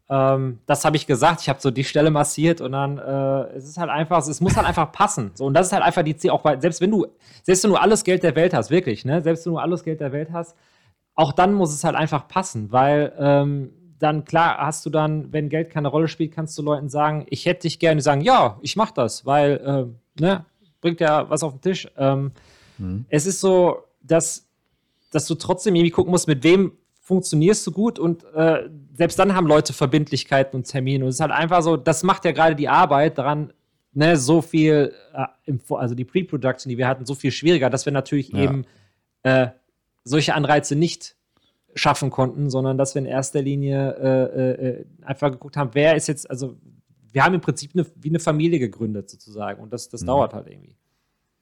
ähm, 0.09 0.59
das 0.67 0.85
habe 0.85 0.97
ich 0.97 1.07
gesagt, 1.07 1.43
ich 1.43 1.49
habe 1.49 1.61
so 1.61 1.71
die 1.71 1.85
Stelle 1.85 2.11
massiert 2.11 2.61
und 2.61 2.73
dann, 2.73 2.99
äh, 2.99 3.57
es 3.57 3.69
ist 3.69 3.79
halt 3.79 3.91
einfach, 3.91 4.27
es 4.27 4.41
muss 4.41 4.57
halt 4.57 4.67
einfach 4.67 4.93
passen. 4.93 5.31
So, 5.35 5.47
und 5.47 5.55
das 5.55 5.69
ist 5.69 5.73
halt 5.73 5.83
einfach 5.83 6.03
die 6.03 6.17
Ziel, 6.17 6.31
auch 6.31 6.45
weil, 6.45 6.61
selbst 6.61 6.81
wenn 6.81 6.91
du, 6.91 7.07
selbst 7.43 7.65
wenn 7.65 7.71
du 7.71 7.77
alles 7.77 8.05
Geld 8.05 8.23
der 8.23 8.37
Welt 8.37 8.53
hast, 8.55 8.71
wirklich, 8.71 9.05
ne, 9.05 9.23
selbst 9.23 9.47
wenn 9.47 9.53
du 9.53 9.59
alles 9.59 9.85
Geld 9.85 10.01
der 10.01 10.13
Welt 10.13 10.31
hast, 10.33 10.57
auch 11.15 11.33
dann 11.33 11.55
muss 11.55 11.73
es 11.73 11.85
halt 11.85 11.95
einfach 11.95 12.29
passen, 12.29 12.73
weil 12.73 13.13
ähm, 13.19 13.73
dann 13.99 14.25
klar 14.25 14.59
hast 14.59 14.85
du 14.85 14.91
dann, 14.91 15.33
wenn 15.33 15.49
Geld 15.49 15.71
keine 15.71 15.89
Rolle 15.89 16.09
spielt, 16.09 16.33
kannst 16.33 16.59
du 16.59 16.63
Leuten 16.63 16.89
sagen, 16.89 17.27
ich 17.31 17.47
hätte 17.47 17.63
dich 17.63 17.79
gerne 17.79 18.01
sagen, 18.01 18.21
ja, 18.21 18.59
ich 18.63 18.77
mach 18.77 18.91
das, 18.91 19.25
weil, 19.25 19.93
äh, 20.19 20.21
ne, 20.23 20.45
bringt 20.81 21.01
ja 21.01 21.31
was 21.31 21.43
auf 21.43 21.53
den 21.53 21.61
Tisch. 21.61 21.89
Ähm, 21.97 22.33
mhm. 22.79 23.07
Es 23.09 23.27
ist 23.27 23.41
so, 23.41 23.85
dass, 24.03 24.47
dass 25.11 25.27
du 25.27 25.37
trotzdem 25.37 25.75
irgendwie 25.75 25.93
gucken 25.93 26.11
musst, 26.11 26.29
mit 26.29 26.43
wem 26.43 26.73
funktionierst 27.01 27.67
du 27.67 27.73
gut 27.73 27.99
und 27.99 28.25
äh, 28.35 28.69
selbst 28.93 29.19
dann 29.19 29.35
haben 29.35 29.47
Leute 29.47 29.73
Verbindlichkeiten 29.73 30.57
und 30.57 30.65
Termine. 30.65 31.05
Und 31.05 31.09
es 31.09 31.17
ist 31.17 31.21
halt 31.21 31.33
einfach 31.33 31.63
so, 31.63 31.77
das 31.77 32.03
macht 32.03 32.25
ja 32.25 32.33
gerade 32.33 32.55
die 32.55 32.69
Arbeit 32.69 33.19
daran, 33.19 33.53
ne, 33.93 34.17
so 34.17 34.43
viel, 34.43 34.95
äh, 35.15 35.55
also 35.71 35.95
die 35.95 36.05
Pre-Production, 36.05 36.71
die 36.71 36.79
wir 36.79 36.87
hatten, 36.87 37.07
so 37.07 37.15
viel 37.15 37.31
schwieriger, 37.31 37.71
dass 37.71 37.87
wir 37.87 37.93
natürlich 37.93 38.29
ja. 38.29 38.43
eben 38.43 38.67
äh, 39.23 39.49
solche 40.05 40.35
Anreize 40.35 40.77
nicht 40.77 41.17
schaffen 41.75 42.11
konnten, 42.11 42.51
sondern 42.51 42.77
dass 42.77 42.95
wir 42.95 43.01
in 43.01 43.07
erster 43.07 43.41
Linie 43.41 43.97
äh, 43.97 44.51
äh, 44.51 44.85
einfach 45.03 45.31
geguckt 45.31 45.57
haben, 45.57 45.71
wer 45.73 45.97
ist 45.97 46.07
jetzt, 46.07 46.29
also 46.31 46.57
wir 47.13 47.25
haben 47.25 47.35
im 47.35 47.41
Prinzip 47.41 47.71
eine, 47.75 47.87
wie 47.97 48.09
eine 48.09 48.21
Familie 48.21 48.59
gegründet 48.59 49.09
sozusagen 49.09 49.63
und 49.63 49.73
das, 49.73 49.89
das 49.89 50.03
mhm. 50.03 50.07
dauert 50.07 50.35
halt 50.35 50.49
irgendwie. 50.49 50.77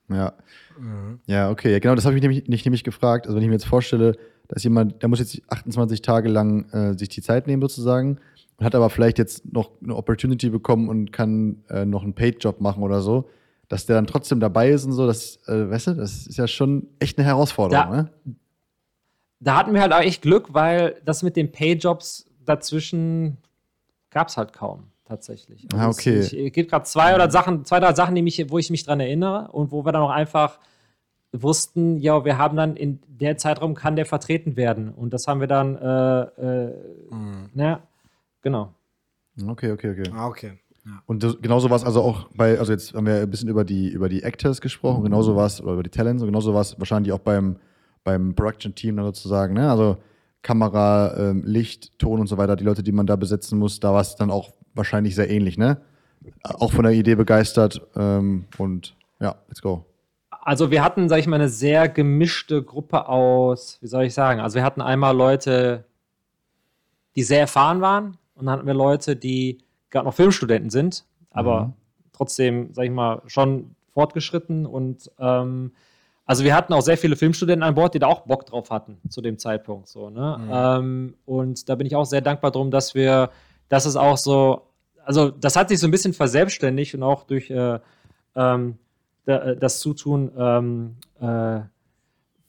Ja. 0.09 0.35
Mhm. 0.79 1.21
Ja, 1.27 1.51
okay. 1.51 1.73
Ja, 1.73 1.79
genau, 1.79 1.95
das 1.95 2.05
habe 2.05 2.17
ich 2.17 2.23
nämlich, 2.23 2.49
nicht 2.49 2.65
nämlich 2.65 2.85
gefragt. 2.85 3.27
Also 3.27 3.37
wenn 3.37 3.43
ich 3.43 3.49
mir 3.49 3.55
jetzt 3.55 3.67
vorstelle, 3.67 4.17
dass 4.51 4.65
jemand, 4.65 5.01
der 5.01 5.09
muss 5.09 5.21
jetzt 5.21 5.41
28 5.49 6.03
Tage 6.03 6.29
lang 6.29 6.69
äh, 6.71 6.99
sich 6.99 7.09
die 7.09 7.23
Zeit 7.23 7.47
nehmen 7.47 7.63
sozusagen 7.63 8.19
und 8.59 8.67
hat 8.67 8.75
aber 8.75 8.91
vielleicht 8.91 9.19
jetzt 9.19 9.51
noch 9.53 9.71
eine 9.83 9.95
Opportunity 9.95 10.51
bekommen 10.51 10.89
und 10.89 11.13
kann 11.13 11.63
äh, 11.71 11.85
noch 11.85 12.03
einen 12.03 12.15
Paid-Job 12.15 12.61
machen 12.61 12.83
oder 12.83 13.01
so, 13.01 13.31
dass 13.69 13.87
der 13.87 13.95
dann 13.95 14.09
trotzdem 14.09 14.41
dabei 14.41 14.71
ist 14.71 14.85
und 14.85 14.93
so, 14.93 15.07
das, 15.07 15.37
äh, 15.47 15.71
weißt 15.71 15.89
du, 15.89 15.95
das 15.95 16.27
ist 16.27 16.37
ja 16.37 16.49
schon 16.49 16.89
echt 16.99 17.17
eine 17.19 17.27
Herausforderung, 17.27 17.91
da, 17.91 17.97
ne? 17.97 18.11
Da 19.39 19.57
hatten 19.57 19.73
wir 19.73 19.81
halt 19.81 19.93
auch 19.93 20.01
echt 20.01 20.21
Glück, 20.21 20.53
weil 20.53 21.01
das 21.05 21.23
mit 21.23 21.37
den 21.37 21.51
Paid-Jobs 21.51 22.29
dazwischen 22.45 23.39
gab 24.11 24.29
es 24.29 24.37
halt 24.37 24.53
kaum 24.53 24.91
tatsächlich. 25.07 25.67
Also 25.73 25.85
ah, 25.85 25.89
okay. 25.89 26.19
Es, 26.19 26.33
ich, 26.33 26.53
gibt 26.53 26.71
gerade 26.71 26.85
zwei 26.85 27.15
oder 27.15 27.31
Sachen, 27.31 27.65
zwei, 27.65 27.81
drei 27.81 27.95
Sachen, 27.95 28.15
die 28.17 28.23
mich, 28.23 28.45
wo 28.51 28.59
ich 28.59 28.69
mich 28.71 28.85
dran 28.85 29.01
erinnere 29.01 29.49
und 29.53 29.71
wo 29.71 29.85
wir 29.85 29.93
dann 29.93 30.03
auch 30.03 30.11
einfach 30.11 30.59
wussten, 31.33 31.99
ja, 31.99 32.25
wir 32.25 32.39
haben 32.39 32.57
dann 32.57 32.77
in 32.77 33.01
der 33.09 33.37
Zeitraum 33.37 33.75
kann 33.75 33.97
der 33.97 34.07
vertreten 34.07 34.57
werden. 34.57 34.91
Und 34.91 35.13
das 35.13 35.27
haben 35.27 35.41
wir 35.41 35.47
dann, 35.47 35.77
äh, 35.77 36.21
äh, 36.23 36.75
mhm. 37.11 37.51
ne, 37.55 37.81
genau. 38.43 38.75
Okay, 39.47 39.73
okay, 39.73 39.91
okay. 39.91 40.11
Ah, 40.13 40.27
okay. 40.27 40.59
Ja. 40.85 41.03
Und 41.07 41.23
das, 41.23 41.41
genauso 41.41 41.71
war 41.71 41.77
es 41.77 41.85
also 41.85 42.03
auch 42.03 42.29
bei, 42.35 42.59
also 42.59 42.73
jetzt 42.73 42.95
haben 42.95 43.07
wir 43.07 43.21
ein 43.21 43.31
bisschen 43.31 43.49
über 43.49 43.65
die, 43.65 43.89
über 43.89 44.09
die 44.09 44.23
Actors 44.23 44.61
gesprochen, 44.61 45.01
mhm. 45.01 45.05
genauso 45.05 45.37
war 45.37 45.47
es, 45.47 45.61
oder 45.61 45.75
über 45.75 45.83
die 45.83 45.91
Talents, 45.91 46.23
und 46.23 46.29
genauso 46.29 46.55
war 46.55 46.63
es 46.63 46.79
wahrscheinlich 46.79 47.13
auch 47.13 47.19
beim, 47.19 47.57
beim 48.03 48.35
Production-Team 48.35 48.97
sozusagen, 48.97 49.55
ne? 49.55 49.71
Also 49.71 49.99
Kamera, 50.43 51.17
ähm, 51.19 51.43
Licht, 51.45 51.99
Ton 51.99 52.19
und 52.19 52.27
so 52.27 52.39
weiter, 52.39 52.57
die 52.57 52.65
Leute, 52.65 52.83
die 52.83 52.93
man 52.93 53.07
da 53.07 53.17
besetzen 53.17 53.59
muss, 53.59 53.79
da 53.79 53.93
war 53.93 54.01
es 54.01 54.17
dann 54.17 54.31
auch 54.31 54.53
wahrscheinlich 54.75 55.15
sehr 55.15 55.31
ähnlich, 55.31 55.59
ne? 55.59 55.83
Auch 56.43 56.73
von 56.73 56.85
der 56.85 56.93
Idee 56.93 57.15
begeistert 57.15 57.83
ähm, 57.95 58.47
und 58.59 58.97
ja, 59.21 59.37
let's 59.49 59.61
go. 59.61 59.85
Also 60.43 60.71
wir 60.71 60.83
hatten, 60.83 61.09
sag 61.09 61.19
ich 61.19 61.27
mal, 61.27 61.37
eine 61.37 61.49
sehr 61.49 61.89
gemischte 61.89 62.63
Gruppe 62.63 63.09
aus, 63.09 63.79
wie 63.81 63.87
soll 63.87 64.05
ich 64.05 64.15
sagen? 64.15 64.41
Also 64.41 64.57
wir 64.57 64.65
hatten 64.65 64.81
einmal 64.81 65.17
Leute, 65.17 65.85
die 67.17 67.23
sehr 67.23 67.41
erfahren 67.41 67.81
waren 67.81 68.17
und 68.35 68.47
dann 68.47 68.57
hatten 68.57 68.67
wir 68.67 68.75
Leute, 68.75 69.17
die 69.17 69.59
gerade 69.91 70.07
noch 70.07 70.15
Filmstudenten 70.15 70.71
sind, 70.71 71.05
aber 71.31 71.67
mhm. 71.67 71.73
trotzdem, 72.13 72.73
sag 72.73 72.85
ich 72.85 72.91
mal, 72.91 73.23
schon 73.27 73.75
fortgeschritten 73.93 74.67
und 74.67 75.11
ähm, 75.19 75.73
also 76.25 76.45
wir 76.45 76.55
hatten 76.55 76.73
auch 76.73 76.83
sehr 76.83 76.97
viele 76.97 77.17
Filmstudenten 77.17 77.65
an 77.65 77.75
Bord, 77.75 77.93
die 77.93 77.99
da 77.99 78.07
auch 78.07 78.21
Bock 78.21 78.47
drauf 78.47 78.71
hatten 78.71 78.99
zu 79.09 79.21
dem 79.21 79.37
Zeitpunkt. 79.37 79.89
So, 79.89 80.11
ne? 80.11 80.39
Mhm. 80.39 80.51
Ähm, 80.53 81.15
und 81.27 81.69
da 81.69 81.75
bin 81.75 81.89
ich 81.89 81.97
auch 81.97 82.05
sehr 82.05 82.21
dankbar 82.21 82.53
drum, 82.53 82.71
dass 82.71 82.95
wir 82.95 83.31
das 83.69 83.85
ist 83.85 83.97
auch 83.97 84.17
so, 84.17 84.63
also 85.05 85.31
das 85.31 85.57
hat 85.57 85.71
sich 85.71 85.81
so 85.81 85.89
ein 85.89 85.91
bisschen 85.91 86.13
verselbstständigt 86.13 86.95
und 86.95 87.03
auch 87.03 87.25
durch 87.25 87.51
äh, 87.51 87.81
ähm, 88.37 88.79
äh, 89.31 89.57
das 89.57 89.81
Zutun 89.81 90.31
ähm, 90.37 90.97
äh, 91.21 91.61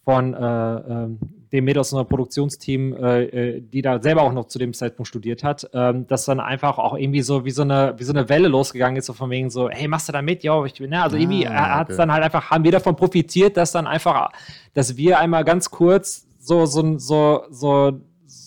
von 0.04 0.34
äh, 0.34 0.76
ähm, 0.76 1.20
dem 1.52 1.66
Mädel 1.66 1.82
aus 1.82 1.92
unserem 1.92 2.08
Produktionsteam, 2.08 2.94
äh, 2.94 3.24
äh, 3.24 3.62
die 3.62 3.82
da 3.82 4.02
selber 4.02 4.24
auch 4.24 4.32
noch 4.32 4.46
zu 4.46 4.58
dem 4.58 4.74
Zeitpunkt 4.74 5.08
studiert 5.08 5.44
hat, 5.44 5.70
ähm, 5.74 6.08
dass 6.08 6.26
dann 6.26 6.40
einfach 6.40 6.78
auch 6.78 6.98
irgendwie 6.98 7.22
so 7.22 7.44
wie 7.46 7.52
so 7.52 7.62
eine 7.62 7.94
wie 7.98 8.04
so 8.04 8.14
eine 8.14 8.30
Welle 8.30 8.48
losgegangen 8.48 8.98
ist, 8.98 9.08
so 9.08 9.14
von 9.14 9.30
wegen 9.30 9.50
so, 9.50 9.70
hey, 9.70 9.88
machst 9.88 10.08
du 10.08 10.14
da 10.14 10.22
mit? 10.22 10.44
Ja, 10.44 10.64
ich 10.66 10.74
bin, 10.74 10.90
ne? 10.90 11.04
Also 11.04 11.18
ah, 11.18 11.20
irgendwie 11.20 11.48
hat 11.48 11.90
es 11.90 11.98
dann 11.98 12.12
halt 12.12 12.24
einfach, 12.24 12.50
haben 12.50 12.64
wir 12.64 12.72
davon 12.72 12.96
profitiert, 12.96 13.58
dass 13.58 13.72
dann 13.74 13.86
einfach, 13.86 14.32
dass 14.74 14.98
wir 14.98 15.20
einmal 15.20 15.44
ganz 15.44 15.70
kurz 15.70 16.28
so, 16.40 16.66
so, 16.66 16.98
so, 16.98 17.44
so 17.50 18.02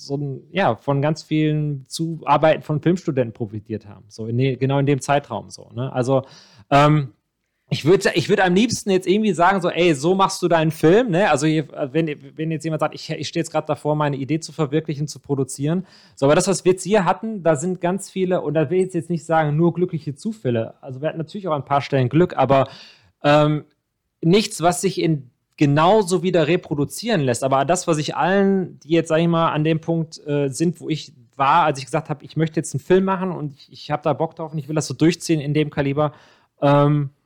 so 0.05 0.17
ein, 0.17 0.43
ja, 0.51 0.77
von 0.77 1.03
ganz 1.03 1.23
vielen 1.23 1.87
Zuarbeiten 1.89 2.63
von 2.63 2.81
Filmstudenten 2.81 3.33
profitiert 3.33 3.87
haben. 3.87 4.05
So 4.09 4.27
in 4.27 4.37
genau 4.59 4.79
in 4.79 4.87
dem 4.87 5.01
Zeitraum 5.01 5.51
so. 5.51 5.71
Ne? 5.75 5.93
Also 5.93 6.23
ähm, 6.71 7.14
ich 7.71 7.85
würde 7.85 8.11
ich 8.15 8.29
würd 8.29 8.41
am 8.41 8.55
liebsten 8.55 8.91
jetzt 8.91 9.07
irgendwie 9.07 9.33
sagen, 9.33 9.61
so, 9.63 9.71
ey, 9.71 9.95
so 9.95 10.15
machst 10.15 10.43
du 10.43 10.49
deinen 10.49 10.71
Film, 10.71 11.11
ne? 11.11 11.31
Also, 11.31 11.47
wenn, 11.47 12.37
wenn 12.37 12.51
jetzt 12.51 12.65
jemand 12.65 12.81
sagt, 12.81 12.95
ich, 12.95 13.09
ich 13.11 13.27
stehe 13.27 13.41
jetzt 13.41 13.51
gerade 13.51 13.67
davor, 13.67 13.97
meine 13.97 14.17
Idee 14.17 14.39
zu 14.39 14.53
verwirklichen, 14.53 15.09
zu 15.09 15.19
produzieren. 15.19 15.87
So, 16.15 16.27
aber 16.27 16.35
das, 16.35 16.47
was 16.47 16.65
wir 16.65 16.73
jetzt 16.73 16.85
hier 16.85 17.05
hatten, 17.07 17.43
da 17.43 17.57
sind 17.57 17.81
ganz 17.81 18.11
viele, 18.11 18.43
und 18.43 18.55
da 18.55 18.69
will 18.69 18.87
ich 18.87 18.93
jetzt 18.93 19.09
nicht 19.09 19.25
sagen, 19.25 19.57
nur 19.57 19.73
glückliche 19.73 20.15
Zufälle. 20.15 20.75
Also, 20.83 21.01
wir 21.01 21.09
hatten 21.09 21.19
natürlich 21.19 21.49
auch 21.49 21.53
an 21.53 21.63
ein 21.63 21.67
paar 21.67 21.81
Stellen 21.81 22.11
Glück, 22.11 22.37
aber 22.37 22.69
ähm, 23.23 23.65
nichts, 24.21 24.61
was 24.61 24.83
sich 24.83 25.01
in 25.01 25.31
genauso 25.57 26.23
wieder 26.23 26.47
reproduzieren 26.47 27.23
lässt. 27.23 27.45
Aber 27.45 27.65
das, 27.65 27.87
was 27.87 27.99
ich 27.99 28.15
allen, 28.15 28.79
die 28.81 28.91
jetzt, 28.91 29.09
sag 29.09 29.21
ich 29.21 29.29
mal, 29.29 29.53
an 29.53 29.65
dem 29.65 29.81
Punkt 29.81 30.21
äh, 30.27 30.49
sind, 30.49 30.81
wo 30.81 30.89
ich 30.89 31.13
war, 31.37 31.65
als 31.65 31.79
ich 31.79 31.87
gesagt 31.87 32.11
habe, 32.11 32.25
ich 32.25 32.37
möchte 32.37 32.57
jetzt 32.57 32.75
einen 32.75 32.81
Film 32.81 33.05
machen 33.05 33.31
und 33.31 33.55
ich, 33.55 33.73
ich 33.73 33.91
habe 33.91 34.03
da 34.03 34.13
Bock 34.13 34.37
drauf 34.37 34.53
und 34.53 34.59
ich 34.59 34.69
will 34.69 34.75
das 34.75 34.87
so 34.87 34.95
durchziehen 34.95 35.41
in 35.41 35.55
dem 35.55 35.71
Kaliber, 35.71 36.13
ähm, 36.61 37.11
äh, 37.11 37.24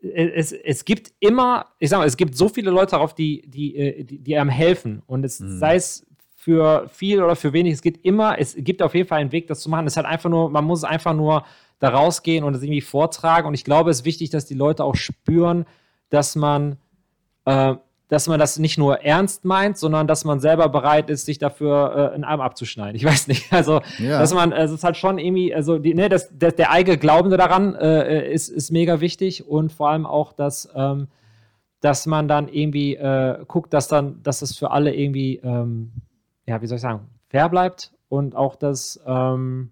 es, 0.00 0.52
es 0.52 0.84
gibt 0.84 1.12
immer, 1.20 1.66
ich 1.78 1.90
sag 1.90 1.98
mal, 1.98 2.06
es 2.06 2.16
gibt 2.16 2.36
so 2.36 2.48
viele 2.48 2.70
Leute 2.70 2.92
darauf, 2.92 3.14
die, 3.14 3.42
die, 3.46 3.76
äh, 3.76 4.04
die, 4.04 4.18
die 4.18 4.36
einem 4.36 4.50
helfen. 4.50 5.02
Und 5.06 5.24
es 5.24 5.40
mhm. 5.40 5.58
sei 5.58 5.76
es 5.76 6.06
für 6.34 6.88
viel 6.88 7.22
oder 7.22 7.36
für 7.36 7.52
wenig, 7.52 7.74
es 7.74 7.82
gibt 7.82 8.04
immer, 8.04 8.38
es 8.38 8.54
gibt 8.56 8.80
auf 8.82 8.94
jeden 8.94 9.08
Fall 9.08 9.20
einen 9.20 9.32
Weg, 9.32 9.48
das 9.48 9.60
zu 9.60 9.70
machen. 9.70 9.86
Es 9.86 9.96
halt 9.96 10.06
einfach 10.06 10.30
nur, 10.30 10.50
man 10.50 10.64
muss 10.64 10.84
einfach 10.84 11.14
nur 11.14 11.44
da 11.78 11.90
rausgehen 11.90 12.44
und 12.44 12.54
es 12.54 12.62
irgendwie 12.62 12.80
vortragen. 12.80 13.48
Und 13.48 13.54
ich 13.54 13.64
glaube, 13.64 13.90
es 13.90 14.00
ist 14.00 14.04
wichtig, 14.04 14.30
dass 14.30 14.46
die 14.46 14.54
Leute 14.54 14.84
auch 14.84 14.96
spüren, 14.96 15.66
dass 16.10 16.36
man, 16.36 16.78
äh, 17.44 17.74
dass 18.08 18.26
man 18.26 18.38
das 18.40 18.58
nicht 18.58 18.78
nur 18.78 19.02
ernst 19.02 19.44
meint, 19.44 19.76
sondern 19.76 20.06
dass 20.06 20.24
man 20.24 20.40
selber 20.40 20.68
bereit 20.70 21.10
ist, 21.10 21.26
sich 21.26 21.38
dafür 21.38 22.10
äh, 22.12 22.14
einen 22.14 22.24
Arm 22.24 22.40
abzuschneiden. 22.40 22.96
Ich 22.96 23.04
weiß 23.04 23.28
nicht. 23.28 23.52
Also, 23.58 23.80
ja. 23.98 24.20
dass 24.20 24.32
man, 24.32 24.52
also 24.52 24.74
es 24.74 24.80
ist 24.80 24.84
halt 24.84 24.96
schon 24.96 25.18
irgendwie, 25.18 25.52
also 25.54 25.78
die, 25.78 25.92
ne, 25.94 26.08
das, 26.08 26.28
der, 26.30 26.52
der 26.52 26.70
eigene 26.70 26.96
Glaubende 26.96 27.36
daran 27.36 27.74
äh, 27.74 28.30
ist, 28.30 28.48
ist 28.48 28.70
mega 28.70 29.00
wichtig 29.00 29.48
und 29.48 29.72
vor 29.72 29.88
allem 29.90 30.06
auch, 30.06 30.32
dass, 30.32 30.68
ähm, 30.74 31.08
dass 31.80 32.06
man 32.06 32.28
dann 32.28 32.46
irgendwie 32.48 32.94
äh, 32.94 33.44
guckt, 33.48 33.72
dass 33.72 33.88
dann, 33.88 34.22
dass 34.22 34.42
es 34.42 34.56
für 34.56 34.70
alle 34.70 34.94
irgendwie, 34.94 35.36
ähm, 35.42 35.90
ja, 36.46 36.62
wie 36.62 36.66
soll 36.66 36.76
ich 36.76 36.82
sagen, 36.82 37.08
fair 37.28 37.48
bleibt 37.48 37.92
und 38.08 38.36
auch, 38.36 38.54
dass, 38.54 39.00
ähm, 39.06 39.70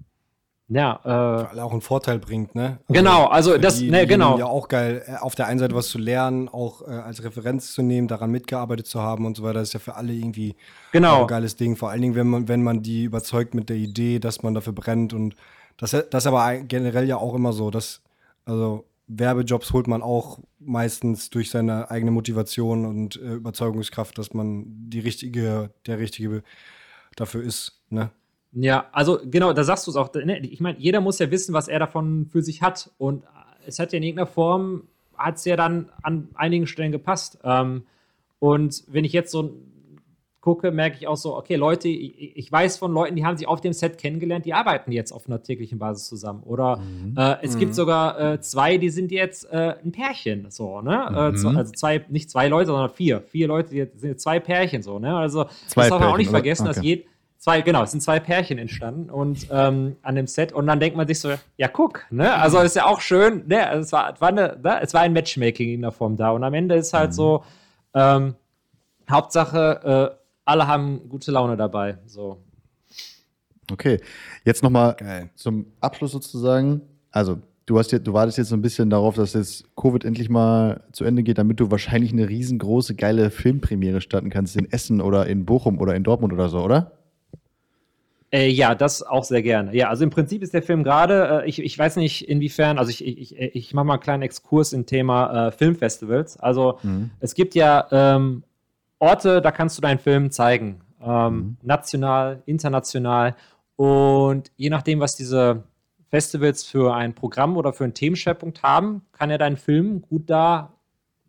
ja, 0.69 1.01
äh, 1.05 1.09
alle 1.09 1.65
auch 1.65 1.71
einen 1.71 1.81
Vorteil 1.81 2.19
bringt, 2.19 2.57
ne? 2.57 2.79
Also 2.89 3.01
genau, 3.01 3.27
also 3.27 3.57
das, 3.57 3.79
die, 3.79 3.89
ne, 3.89 4.05
genau. 4.07 4.37
Ja, 4.37 4.47
auch 4.47 4.67
geil, 4.67 5.05
äh, 5.07 5.17
auf 5.17 5.37
der 5.37 5.47
einen 5.47 5.61
Seite 5.61 5.77
was 5.77 5.89
zu 5.89 5.99
lernen, 5.99 6.49
auch 6.49 6.83
äh, 6.83 6.91
als 6.91 7.23
Referenz 7.23 7.73
zu 7.73 7.83
nehmen, 7.83 8.09
daran 8.09 8.33
mitgearbeitet 8.33 8.89
zu 8.89 9.01
haben 9.01 9.27
und 9.27 9.37
so 9.37 9.45
weiter, 9.45 9.61
das 9.61 9.69
ist 9.69 9.75
ja 9.75 9.81
für 9.81 9.95
alle 9.95 10.13
irgendwie 10.13 10.57
genau. 10.91 11.23
ein 11.23 11.27
geiles 11.29 11.55
Ding. 11.55 11.77
Vor 11.77 11.91
allen 11.91 12.03
Dingen, 12.03 12.17
wenn 12.17 12.27
man, 12.27 12.49
wenn 12.49 12.65
man 12.65 12.83
die 12.83 13.05
überzeugt 13.05 13.55
mit 13.55 13.69
der 13.69 13.77
Idee, 13.77 14.19
dass 14.19 14.43
man 14.43 14.55
dafür 14.55 14.73
brennt 14.73 15.13
und 15.13 15.37
das, 15.77 15.91
das 15.91 16.25
ist 16.25 16.27
aber 16.27 16.57
generell 16.57 17.07
ja 17.07 17.17
auch 17.17 17.35
immer 17.35 17.53
so, 17.53 17.71
dass, 17.71 18.03
also 18.45 18.87
Werbejobs 19.07 19.73
holt 19.73 19.87
man 19.87 20.03
auch 20.03 20.41
meistens 20.59 21.31
durch 21.31 21.51
seine 21.51 21.93
eigene 21.93 22.11
Motivation 22.11 22.87
und 22.87 23.17
äh, 23.17 23.35
Überzeugungskraft, 23.35 24.19
dass 24.19 24.35
man 24.35 24.65
die 24.67 25.01
richtige, 25.01 25.71
der 25.87 26.01
richtige 26.01 26.43
dafür 27.15 27.43
ist, 27.45 27.81
ne? 27.89 28.11
Ja, 28.53 28.87
also 28.93 29.19
genau, 29.25 29.53
da 29.53 29.65
sagst 29.65 29.87
du 29.87 29.91
es 29.91 29.97
auch. 29.97 30.13
Ne, 30.15 30.39
ich 30.39 30.61
meine, 30.61 30.79
jeder 30.79 31.01
muss 31.01 31.19
ja 31.19 31.31
wissen, 31.31 31.53
was 31.53 31.69
er 31.69 31.79
davon 31.79 32.27
für 32.27 32.43
sich 32.43 32.63
hat. 32.63 32.91
Und 32.99 33.25
es 33.67 33.79
hat 33.79 33.93
ja 33.93 33.99
in 33.99 34.03
irgendeiner 34.03 34.27
Form, 34.27 34.85
hat 35.17 35.37
es 35.37 35.45
ja 35.45 35.57
dann 35.57 35.91
an 36.03 36.29
einigen 36.35 36.67
Stellen 36.67 36.93
gepasst. 36.93 37.39
Ähm, 37.45 37.85
und 38.39 38.85
wenn 38.89 39.05
ich 39.05 39.13
jetzt 39.13 39.31
so 39.31 39.57
gucke, 40.47 40.71
merke 40.71 40.97
ich 40.97 41.09
auch 41.09 41.17
so, 41.17 41.37
okay, 41.37 41.57
Leute, 41.57 41.89
ich, 41.89 42.37
ich, 42.37 42.53
weiß 42.53 42.79
von 42.79 42.93
Leuten, 42.93 43.17
die 43.17 43.25
haben 43.25 43.37
sich 43.37 43.49
auf 43.49 43.61
dem 43.61 43.73
Set 43.73 43.99
kennengelernt, 43.99 44.47
die 44.47 44.55
arbeiten 44.55 44.93
jetzt 44.93 45.11
auf 45.11 45.27
einer 45.27 45.43
täglichen 45.43 45.81
Basis 45.81 46.07
zusammen. 46.07 46.45
Oder 46.45 46.77
mhm. 46.77 47.17
äh, 47.19 47.39
es 47.43 47.57
mhm. 47.57 47.59
gibt 47.59 47.75
sogar 47.75 48.35
äh, 48.35 48.41
zwei, 48.41 48.79
die 48.79 48.91
sind 48.91 49.11
jetzt 49.11 49.51
äh, 49.51 49.75
ein 49.85 49.91
Pärchen, 49.91 50.49
so, 50.51 50.81
ne? 50.83 51.05
Äh, 51.09 51.37
mhm. 51.37 51.57
also 51.57 51.73
zwei, 51.73 52.05
nicht 52.09 52.31
zwei 52.31 52.47
Leute, 52.47 52.67
sondern 52.67 52.91
vier. 52.91 53.23
Vier 53.23 53.49
Leute, 53.49 53.71
die 53.71 53.99
sind 53.99 54.11
jetzt 54.11 54.23
zwei 54.23 54.39
Pärchen, 54.39 54.83
so, 54.83 55.01
ne? 55.01 55.17
Also 55.17 55.47
zwei 55.67 55.83
das 55.83 55.91
darf 55.91 56.01
man 56.01 56.11
auch 56.11 56.17
nicht 56.17 56.31
vergessen, 56.31 56.69
okay. 56.69 56.75
dass 56.75 56.85
jeder 56.85 57.03
zwei, 57.39 57.61
genau, 57.61 57.83
es 57.83 57.91
sind 57.91 58.01
zwei 58.01 58.21
Pärchen 58.21 58.59
entstanden 58.59 59.11
und 59.11 59.47
ähm, 59.51 59.97
an 60.03 60.15
dem 60.15 60.27
Set 60.27 60.53
und 60.53 60.67
dann 60.67 60.81
denkt 60.81 60.97
man 60.97 61.07
sich 61.07 61.21
so, 61.21 61.35
ja 61.57 61.69
guck, 61.69 62.07
ne, 62.11 62.35
also 62.35 62.59
ist 62.61 62.77
ja 62.77 62.87
auch 62.87 63.01
schön, 63.01 63.45
ne, 63.47 63.67
also 63.67 63.83
es 63.83 63.93
war, 63.93 64.21
war, 64.21 64.29
eine, 64.29 64.59
ne? 64.63 64.81
es 64.83 64.95
war 64.95 65.03
ein 65.03 65.13
Matchmaking 65.13 65.71
in 65.75 65.83
der 65.83 65.93
Form 65.93 66.17
da 66.17 66.31
und 66.31 66.45
am 66.45 66.55
Ende 66.55 66.75
ist 66.75 66.93
halt 66.93 67.11
mhm. 67.11 67.15
so, 67.15 67.45
ähm, 67.95 68.35
Hauptsache, 69.11 70.15
äh, 70.15 70.19
alle 70.45 70.67
haben 70.67 71.09
gute 71.09 71.31
Laune 71.31 71.57
dabei, 71.57 71.99
so. 72.07 72.43
Okay, 73.71 74.01
jetzt 74.45 74.63
nochmal 74.63 75.29
zum 75.35 75.67
Abschluss 75.81 76.13
sozusagen, 76.13 76.83
also 77.11 77.39
du 77.67 77.79
hast 77.79 77.93
jetzt, 77.93 78.07
du 78.07 78.13
wartest 78.13 78.39
jetzt 78.39 78.49
so 78.49 78.57
ein 78.57 78.63
bisschen 78.63 78.91
darauf, 78.91 79.17
dass 79.17 79.35
jetzt 79.35 79.65
Covid 79.77 80.05
endlich 80.05 80.29
mal 80.29 80.85
zu 80.93 81.05
Ende 81.05 81.23
geht, 81.23 81.39
damit 81.39 81.61
du 81.61 81.71
wahrscheinlich 81.71 82.13
eine 82.13 82.29
riesengroße, 82.29 82.95
geile 82.95 83.31
Filmpremiere 83.31 84.01
starten 84.01 84.31
kannst 84.31 84.57
in 84.57 84.71
Essen 84.71 85.01
oder 85.01 85.27
in 85.27 85.45
Bochum 85.45 85.81
oder 85.81 85.95
in 85.95 86.05
Dortmund 86.05 86.33
oder 86.33 86.49
so, 86.49 86.63
oder? 86.63 86.93
Äh, 88.33 88.49
ja, 88.49 88.75
das 88.75 89.03
auch 89.03 89.25
sehr 89.25 89.43
gerne. 89.43 89.75
Ja, 89.75 89.89
also 89.89 90.05
im 90.05 90.11
Prinzip 90.11 90.43
ist 90.43 90.53
der 90.53 90.63
Film 90.63 90.83
gerade, 90.83 91.43
äh, 91.45 91.49
ich, 91.49 91.61
ich 91.61 91.79
weiß 91.79 91.97
nicht 91.97 92.29
inwiefern, 92.29 92.79
also 92.79 92.91
ich, 92.91 93.07
ich, 93.07 93.39
ich 93.39 93.73
mache 93.73 93.85
mal 93.85 93.95
einen 93.95 94.03
kleinen 94.03 94.23
Exkurs 94.23 94.73
im 94.73 94.85
Thema 94.87 95.49
äh, 95.49 95.53
Filmfestivals. 95.53 96.39
Also 96.39 96.79
mhm. 96.83 97.11
es 97.21 97.35
gibt 97.35 97.55
ja 97.55 97.87
ähm, 97.91 98.43
Orte, 98.99 99.41
da 99.41 99.53
kannst 99.53 99.79
du 99.79 99.83
deinen 99.83 99.99
Film 99.99 100.31
zeigen. 100.31 100.81
Ähm, 101.01 101.35
mhm. 101.35 101.57
National, 101.63 102.43
international. 102.47 103.37
Und 103.77 104.51
je 104.57 104.71
nachdem, 104.71 105.01
was 105.01 105.15
diese 105.17 105.63
Festivals 106.09 106.65
für 106.65 106.95
ein 106.95 107.15
Programm 107.15 107.57
oder 107.57 107.73
für 107.73 107.85
einen 107.85 107.95
Themenschwerpunkt 107.95 108.63
haben, 108.63 109.03
kann 109.13 109.31
ja 109.31 109.39
dein 109.39 109.57
Film 109.57 110.03
gut 110.03 110.29
da 110.31 110.73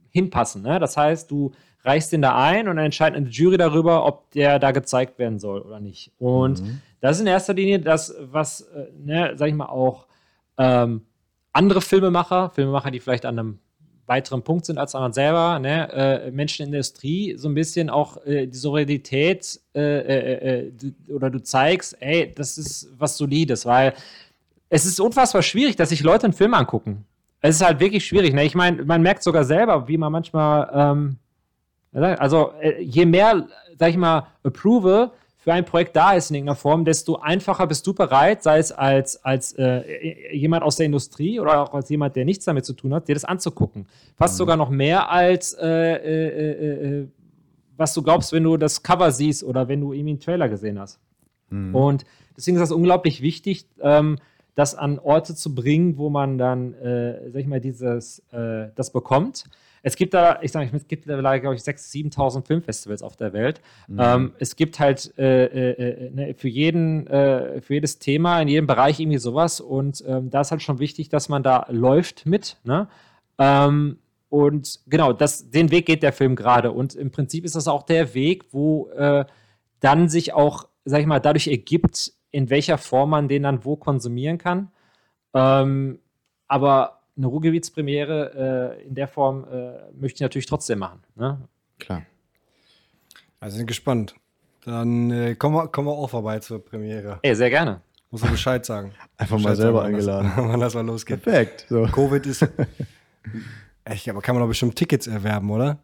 hinpassen. 0.10 0.64
Ne? 0.64 0.80
Das 0.80 0.98
heißt, 0.98 1.30
du 1.30 1.52
reichst 1.84 2.12
den 2.12 2.22
da 2.22 2.38
ein 2.38 2.68
und 2.68 2.76
dann 2.76 2.86
entscheidet 2.86 3.18
eine 3.18 3.30
Jury 3.30 3.58
darüber, 3.58 4.06
ob 4.06 4.30
der 4.32 4.60
da 4.60 4.72
gezeigt 4.72 5.20
werden 5.20 5.40
soll 5.40 5.62
oder 5.62 5.80
nicht. 5.80 6.12
Und 6.20 6.62
mhm. 6.62 6.82
das 7.02 7.18
ist 7.18 7.22
in 7.22 7.28
erster 7.28 7.54
Linie 7.54 7.80
das, 7.80 8.14
was, 8.20 8.62
äh, 8.62 8.88
ne, 9.04 9.34
sag 9.36 9.48
ich 9.48 9.56
mal, 9.56 9.68
auch 9.68 10.08
ähm, 10.58 11.02
andere 11.54 11.82
Filmemacher, 11.82 12.52
Filmemacher, 12.52 12.92
die 12.92 13.00
vielleicht 13.00 13.26
an 13.26 13.40
einem 13.40 13.60
weiteren 14.08 14.42
Punkt 14.42 14.66
sind 14.66 14.78
als 14.78 14.94
man 14.94 15.12
selber, 15.12 15.60
ne, 15.60 15.92
äh, 15.92 16.32
Menschen 16.32 16.66
in 16.66 16.72
der 16.72 16.80
Industrie, 16.80 17.36
so 17.38 17.50
ein 17.50 17.54
bisschen 17.54 17.90
auch 17.90 18.26
äh, 18.26 18.48
die 18.48 18.58
Solidarität 18.58 19.60
äh, 19.76 19.82
äh, 19.82 20.60
äh, 20.60 20.72
du, 20.72 21.14
oder 21.14 21.30
du 21.30 21.42
zeigst, 21.42 21.98
ey, 22.00 22.34
das 22.34 22.58
ist 22.58 22.90
was 22.98 23.18
Solides, 23.18 23.66
weil 23.66 23.94
es 24.70 24.86
ist 24.86 25.00
unfassbar 25.00 25.42
schwierig, 25.42 25.76
dass 25.76 25.90
sich 25.90 26.04
Leute 26.04 26.26
einen 26.26 26.34
Film 26.34 26.54
angucken. 26.54 27.06
Es 27.42 27.56
ist 27.56 27.66
halt 27.66 27.80
wirklich 27.80 28.06
schwierig. 28.06 28.34
Ne? 28.34 28.44
Ich 28.46 28.56
meine, 28.56 28.84
man 28.84 29.02
merkt 29.02 29.24
sogar 29.24 29.44
selber, 29.44 29.88
wie 29.88 29.98
man 29.98 30.12
manchmal, 30.12 30.70
ähm, 30.74 31.18
also 32.04 32.52
äh, 32.62 32.82
je 32.82 33.06
mehr, 33.06 33.48
sag 33.78 33.90
ich 33.90 33.98
mal, 33.98 34.28
Approval 34.44 35.12
für 35.48 35.54
ein 35.54 35.64
Projekt 35.64 35.96
da 35.96 36.12
ist 36.12 36.30
in 36.30 36.36
irgendeiner 36.36 36.58
Form, 36.58 36.84
desto 36.84 37.16
einfacher 37.16 37.68
bist 37.68 37.88
du 37.88 37.94
bereit, 37.94 38.44
sei 38.44 38.60
es 38.60 38.72
als, 38.74 39.24
als 39.24 39.54
äh, 39.54 40.36
jemand 40.36 40.62
aus 40.62 40.76
der 40.76 40.88
Industrie 40.88 41.40
oder 41.40 41.62
auch 41.62 41.74
als 41.74 41.90
jemand, 41.90 42.18
der 42.18 42.26
nichts 42.26 42.44
damit 42.44 42.66
zu 42.66 42.74
tun 42.74 42.94
hat, 42.94 43.08
dir 43.08 43.16
das 43.16 43.24
anzugucken. 43.24 43.88
Fast 44.18 44.34
mhm. 44.34 44.38
sogar 44.40 44.58
noch 44.58 44.70
mehr 44.70 45.10
als 45.10 45.54
äh, 45.54 45.66
äh, 45.66 46.28
äh, 46.28 47.00
äh, 47.02 47.08
was 47.78 47.94
du 47.94 48.02
glaubst, 48.02 48.34
wenn 48.34 48.44
du 48.44 48.58
das 48.58 48.84
Cover 48.84 49.10
siehst 49.12 49.44
oder 49.44 49.70
wenn 49.70 49.80
du 49.80 49.94
irgendwie 49.94 50.12
einen 50.12 50.20
Trailer 50.20 50.50
gesehen 50.50 50.80
hast. 50.80 51.00
Mhm. 51.50 51.74
Und 51.74 52.06
deswegen 52.36 52.58
ist 52.58 52.62
das 52.62 52.72
unglaublich 52.72 53.22
wichtig, 53.22 53.68
ähm, 53.82 54.18
das 54.58 54.74
an 54.76 55.00
Orte 55.00 55.36
zu 55.36 55.54
bringen, 55.54 55.98
wo 55.98 56.10
man 56.10 56.38
dann, 56.38 56.74
äh, 56.74 57.30
sag 57.32 57.42
ich 57.42 57.48
mal, 57.48 57.62
dieses, 57.62 58.24
das 58.32 58.92
bekommt. 58.92 59.46
Es 59.88 59.96
gibt 59.96 60.14
da, 60.14 60.40
ich 60.42 60.52
sage, 60.52 60.70
es 60.74 60.88
gibt 60.88 61.06
mittlerweile, 61.06 61.40
glaube 61.40 61.56
ich, 61.56 61.62
6.000, 61.62 62.14
7.000 62.14 62.46
Filmfestivals 62.46 63.02
auf 63.02 63.16
der 63.16 63.32
Welt. 63.32 63.62
Mhm. 63.88 64.00
Ähm, 64.02 64.32
es 64.38 64.58
gibt 64.58 64.82
halt 64.82 65.18
äh, 65.18 65.46
äh, 65.46 65.72
äh, 65.72 66.10
ne, 66.12 66.34
für, 66.34 66.50
jeden, 66.50 67.08
äh, 67.08 67.62
für 67.62 67.76
jedes 67.76 67.98
Thema, 68.00 68.42
in 68.42 68.50
jedem 68.50 68.68
Bereich 68.68 69.00
irgendwie 69.00 69.18
sowas. 69.18 69.62
Und 69.62 70.04
ähm, 70.06 70.30
da 70.30 70.42
ist 70.42 70.52
halt 70.52 70.62
schon 70.62 70.80
wichtig, 70.80 71.08
dass 71.08 71.30
man 71.30 71.42
da 71.42 71.68
läuft 71.70 72.26
mit. 72.26 72.58
Ne? 72.66 72.90
Ähm, 73.38 74.00
und 74.28 74.82
genau, 74.88 75.14
das, 75.14 75.50
den 75.52 75.72
Weg 75.72 75.86
geht 75.86 76.04
der 76.04 76.12
Film 76.12 76.36
gerade. 76.36 76.74
Und 76.74 76.96
im 76.96 77.12
Prinzip 77.12 77.46
ist 77.46 77.56
das 77.56 77.70
auch 77.70 77.84
der 77.84 78.14
Weg, 78.14 78.46
wo 78.52 78.90
äh, 78.90 79.24
dann 79.80 80.10
sich 80.10 80.34
auch, 80.34 80.68
sag 80.84 81.00
ich 81.00 81.08
mal, 81.08 81.20
dadurch 81.20 81.48
ergibt, 81.48 82.12
in 82.38 82.52
welcher 82.52 82.78
Form 82.78 83.10
man 83.10 83.28
den 83.28 83.42
dann 83.42 83.66
wo 83.66 83.76
konsumieren 83.76 84.38
kann. 84.38 84.70
Ähm, 85.34 85.98
aber 86.48 87.02
eine 87.18 87.26
Ruhrgebietspremiere 87.26 88.78
äh, 88.78 88.88
in 88.88 88.94
der 88.94 89.08
Form 89.08 89.44
äh, 89.52 89.92
möchte 90.00 90.18
ich 90.18 90.22
natürlich 90.22 90.46
trotzdem 90.46 90.78
machen. 90.78 91.02
Ne? 91.16 91.42
Klar. 91.80 92.04
Also 93.40 93.58
sind 93.58 93.66
gespannt. 93.66 94.14
Dann 94.66 95.10
äh, 95.10 95.34
kommen, 95.34 95.56
wir, 95.56 95.68
kommen 95.70 95.88
wir 95.88 95.94
auch 95.94 96.12
vorbei 96.12 96.38
zur 96.38 96.64
Premiere. 96.64 97.18
Ey, 97.24 97.34
sehr 97.34 97.50
gerne. 97.50 97.82
Muss 98.12 98.22
man 98.22 98.34
Bescheid 98.34 98.64
sagen. 98.64 98.92
Einfach 99.18 99.38
Bescheid 99.38 99.50
mal 99.50 99.56
selber 99.56 99.80
sagen, 99.80 99.96
eingeladen. 99.96 100.32
Wann 100.38 100.60
das 100.60 100.76
mal 100.76 100.86
losgeht. 100.86 101.24
Perfekt. 101.24 101.66
So. 101.70 101.88
Covid 101.88 102.24
ist. 102.28 102.48
Echt, 103.84 104.08
aber 104.10 104.22
kann 104.22 104.36
man 104.36 104.44
doch 104.44 104.48
bestimmt 104.48 104.76
Tickets 104.76 105.08
erwerben, 105.08 105.50
oder? 105.50 105.80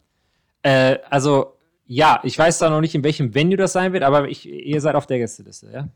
Äh, 0.61 0.99
also, 1.09 1.57
ja, 1.87 2.19
ich 2.21 2.37
weiß 2.37 2.59
da 2.59 2.69
noch 2.69 2.81
nicht, 2.81 2.93
in 2.93 3.03
welchem 3.03 3.33
Venue 3.33 3.57
das 3.57 3.73
sein 3.73 3.91
wird, 3.91 4.03
aber 4.03 4.27
ich, 4.27 4.47
ihr 4.47 4.81
seid 4.81 4.93
auf 4.93 5.07
der 5.07 5.17
Gästeliste, 5.17 5.71
ja? 5.73 5.89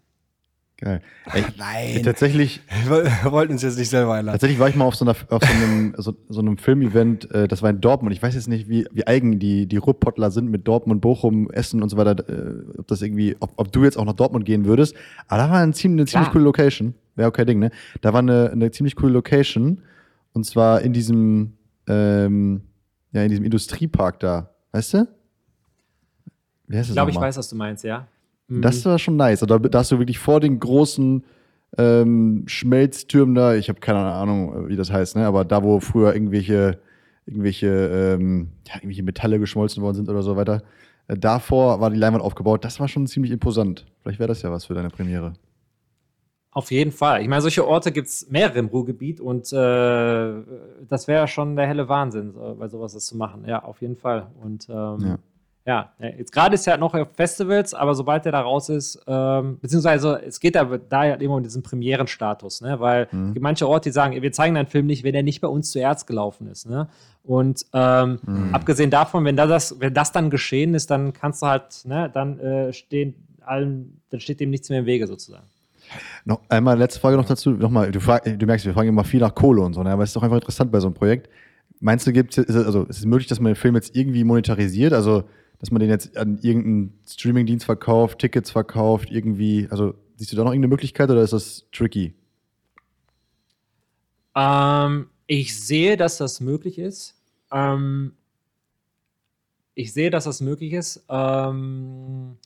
Geil. 0.80 1.02
Ey, 1.34 1.44
Nein. 1.58 2.04
Tatsächlich. 2.04 2.62
Wir 2.88 3.32
wollten 3.32 3.54
uns 3.54 3.64
jetzt 3.64 3.80
nicht 3.80 3.90
selber 3.90 4.14
einladen. 4.14 4.36
Tatsächlich 4.36 4.60
war 4.60 4.70
ich 4.70 4.76
mal 4.76 4.86
auf 4.86 4.96
so, 4.96 5.06
einer, 5.06 5.16
auf 5.30 5.44
so 5.44 5.52
einem, 5.52 5.96
so, 5.98 6.16
so 6.30 6.40
einem 6.40 6.58
Filmevent, 6.58 7.32
äh, 7.32 7.48
das 7.48 7.64
war 7.64 7.72
in 7.72 7.82
Dortmund. 7.82 8.14
Ich 8.14 8.22
weiß 8.22 8.36
jetzt 8.36 8.48
nicht, 8.48 8.70
wie, 8.70 8.86
wie 8.92 9.08
eigen 9.08 9.40
die, 9.40 9.66
die 9.66 9.78
Ruhrpottler 9.78 10.30
sind 10.30 10.52
mit 10.52 10.68
Dortmund, 10.68 11.02
Bochum, 11.02 11.50
Essen 11.50 11.82
und 11.82 11.90
so 11.90 11.98
weiter. 11.98 12.30
Äh, 12.30 12.80
ob 12.80 12.88
das 12.88 13.02
irgendwie, 13.02 13.36
ob, 13.40 13.54
ob 13.56 13.72
du 13.72 13.84
jetzt 13.84 13.98
auch 13.98 14.06
nach 14.06 14.14
Dortmund 14.14 14.46
gehen 14.46 14.66
würdest. 14.66 14.96
Aber 15.28 15.42
da 15.42 15.50
war 15.50 15.62
ein 15.62 15.74
ziemlich, 15.74 16.02
eine 16.02 16.06
ziemlich 16.06 16.30
coole 16.30 16.44
Location. 16.44 16.94
Wäre 17.16 17.30
okay 17.30 17.46
Ding, 17.46 17.58
ne? 17.58 17.72
Da 18.02 18.14
war 18.14 18.20
eine, 18.20 18.52
eine 18.52 18.70
ziemlich 18.70 18.96
coole 18.96 19.14
Location. 19.14 19.82
Und 20.34 20.44
zwar 20.44 20.82
in 20.82 20.94
diesem, 20.94 21.54
ähm, 21.88 22.62
ja, 23.14 23.24
in 23.24 23.30
diesem 23.30 23.46
Industriepark 23.46 24.20
da. 24.20 24.52
Weißt 24.74 24.94
du? 24.94 25.08
Wie 26.68 26.78
heißt 26.78 26.84
das 26.84 26.90
ich 26.90 26.94
glaube, 26.94 27.10
ich 27.10 27.18
weiß, 27.18 27.38
was 27.38 27.50
du 27.50 27.56
meinst, 27.56 27.84
ja. 27.84 28.08
Mhm. 28.48 28.62
Das 28.62 28.86
war 28.86 29.00
schon 29.00 29.18
nice. 29.18 29.42
Da, 29.42 29.60
da 29.60 29.80
hast 29.80 29.92
du 29.92 30.00
wirklich 30.00 30.20
vor 30.20 30.40
den 30.40 30.60
großen 30.60 31.24
ähm, 31.78 32.44
Schmelztürmen 32.48 33.36
da, 33.36 33.56
ich 33.56 33.70
habe 33.70 33.80
keine 33.80 34.00
Ahnung, 34.00 34.70
wie 34.70 34.76
das 34.76 34.92
heißt, 34.92 35.16
ne? 35.18 35.26
aber 35.26 35.44
da, 35.44 35.64
wo 35.64 35.80
früher 35.80 36.14
irgendwelche, 36.14 36.80
irgendwelche, 37.26 37.68
ähm, 37.68 38.50
ja, 38.68 38.76
irgendwelche 38.76 39.04
Metalle 39.04 39.40
geschmolzen 39.40 39.84
worden 39.84 39.96
sind 39.96 40.10
oder 40.10 40.22
so 40.22 40.36
weiter, 40.38 40.64
äh, 41.08 41.18
davor 41.18 41.82
war 41.82 41.90
die 41.90 41.98
Leinwand 41.98 42.24
aufgebaut. 42.24 42.64
Das 42.64 42.80
war 42.80 42.88
schon 42.88 43.06
ziemlich 43.08 43.32
imposant. 43.32 43.86
Vielleicht 44.02 44.20
wäre 44.20 44.30
das 44.30 44.42
ja 44.42 44.52
was 44.52 44.66
für 44.66 44.74
deine 44.74 44.90
Premiere. 44.90 45.34
Auf 46.52 46.72
jeden 46.72 46.92
Fall. 46.92 47.22
Ich 47.22 47.28
meine, 47.28 47.42
solche 47.42 47.68
Orte 47.68 47.92
gibt 47.92 48.08
es 48.08 48.30
mehrere 48.32 48.58
im 48.58 48.68
Ruhrgebiet 48.68 49.20
und 49.20 49.52
äh, 49.54 50.34
das 50.88 51.08
wäre 51.08 51.28
schon 51.28 51.56
der 51.56 51.68
helle 51.68 51.88
Wahnsinn, 51.88 52.34
bei 52.58 52.68
sowas 52.68 52.94
das 52.94 53.06
zu 53.06 53.16
machen. 53.16 53.46
Ja, 53.46 53.64
auf 53.64 53.82
jeden 53.82 53.96
Fall. 53.96 54.32
Und 54.42 54.68
ähm, 54.70 54.98
ja 55.02 55.20
ja, 55.68 55.92
jetzt 56.00 56.32
gerade 56.32 56.56
ist 56.56 56.66
er 56.66 56.78
noch 56.78 56.94
auf 56.94 57.10
Festivals, 57.14 57.74
aber 57.74 57.94
sobald 57.94 58.26
er 58.26 58.32
da 58.32 58.40
raus 58.40 58.70
ist, 58.70 59.04
ähm, 59.06 59.60
beziehungsweise 59.60 60.22
es 60.26 60.40
geht 60.40 60.56
da, 60.56 60.64
da 60.64 61.02
halt 61.02 61.22
immer 61.22 61.36
um 61.36 61.44
diesen 61.44 61.62
Premierenstatus, 61.62 62.62
ne? 62.62 62.80
Weil 62.80 63.10
mhm. 63.12 63.28
es 63.28 63.34
gibt 63.34 63.44
manche 63.44 63.68
Orte, 63.68 63.90
die 63.90 63.94
sagen, 63.94 64.22
wir 64.22 64.32
zeigen 64.32 64.56
deinen 64.56 64.68
Film 64.68 64.86
nicht, 64.86 65.04
wenn 65.04 65.14
er 65.14 65.24
nicht 65.24 65.42
bei 65.42 65.50
uns 65.50 65.70
zuerst 65.72 66.08
gelaufen 66.08 66.48
ist, 66.48 66.70
ne? 66.70 66.88
Und 67.22 67.66
ähm, 67.74 68.20
mhm. 68.26 68.56
abgesehen 68.56 68.90
davon, 68.90 69.26
wenn 69.26 69.36
das, 69.36 69.78
wenn 69.82 69.94
das 69.94 70.14
dann 70.14 70.30
geschehen 70.30 70.74
ist, 70.74 70.90
dann 70.90 71.12
kannst 71.12 71.42
du 71.42 71.48
halt, 71.48 71.84
ne, 71.84 72.10
dann 72.14 72.40
äh, 72.40 72.72
stehen 72.72 73.16
allen, 73.42 74.00
dann 74.10 74.22
steht 74.22 74.40
dem 74.40 74.50
nichts 74.50 74.70
mehr 74.70 74.80
im 74.80 74.86
Wege 74.86 75.06
sozusagen. 75.06 75.48
Noch 76.24 76.40
einmal 76.48 76.78
letzte 76.78 77.02
Frage 77.02 77.18
noch 77.18 77.26
dazu. 77.26 77.52
Nochmal, 77.52 77.92
du, 77.92 78.00
frag, 78.00 78.24
du 78.24 78.46
merkst, 78.46 78.66
wir 78.66 78.74
fragen 78.74 78.88
immer 78.88 79.04
viel 79.04 79.20
nach 79.20 79.36
Kohle 79.36 79.62
und 79.62 79.74
so, 79.74 79.84
ne? 79.84 79.92
aber 79.92 80.04
es 80.04 80.12
ist 80.12 80.16
doch 80.16 80.24
einfach 80.24 80.38
interessant 80.38 80.72
bei 80.72 80.80
so 80.80 80.88
einem 80.88 80.94
Projekt. 80.94 81.30
Meinst 81.82 82.08
du, 82.08 82.14
gibt 82.14 82.38
es, 82.38 82.56
also 82.56 82.84
ist 82.84 83.00
es 83.00 83.06
möglich, 83.06 83.28
dass 83.28 83.42
man 83.42 83.52
den 83.52 83.58
Film 83.58 83.76
jetzt 83.76 83.94
irgendwie 83.94 84.24
monetarisiert? 84.24 84.94
Also 84.94 85.26
dass 85.60 85.72
man 85.72 85.80
den 85.80 85.90
jetzt 85.90 86.18
an 86.18 86.38
irgendeinen 86.42 87.00
Streamingdienst 87.08 87.66
verkauft, 87.66 88.20
Tickets 88.20 88.52
verkauft, 88.52 89.10
irgendwie. 89.12 89.68
Also 89.70 89.96
siehst 90.16 90.32
du 90.32 90.36
da 90.36 90.44
noch 90.44 90.52
irgendeine 90.52 90.70
Möglichkeit 90.70 91.10
oder 91.10 91.22
ist 91.22 91.34
das 91.34 91.66
tricky? 91.72 92.14
Ähm, 94.36 95.10
ich 95.26 95.60
sehe, 95.60 95.98
dass 95.98 96.18
das 96.18 96.40
möglich 96.40 96.78
ist. 96.78 97.16
Ähm, 97.52 98.14
ich 99.74 99.94
sehe, 99.94 100.10
dass 100.10 100.26
das 100.26 100.42
möglich 100.42 100.74
ist. 100.74 101.04
Ähm, 101.10 102.38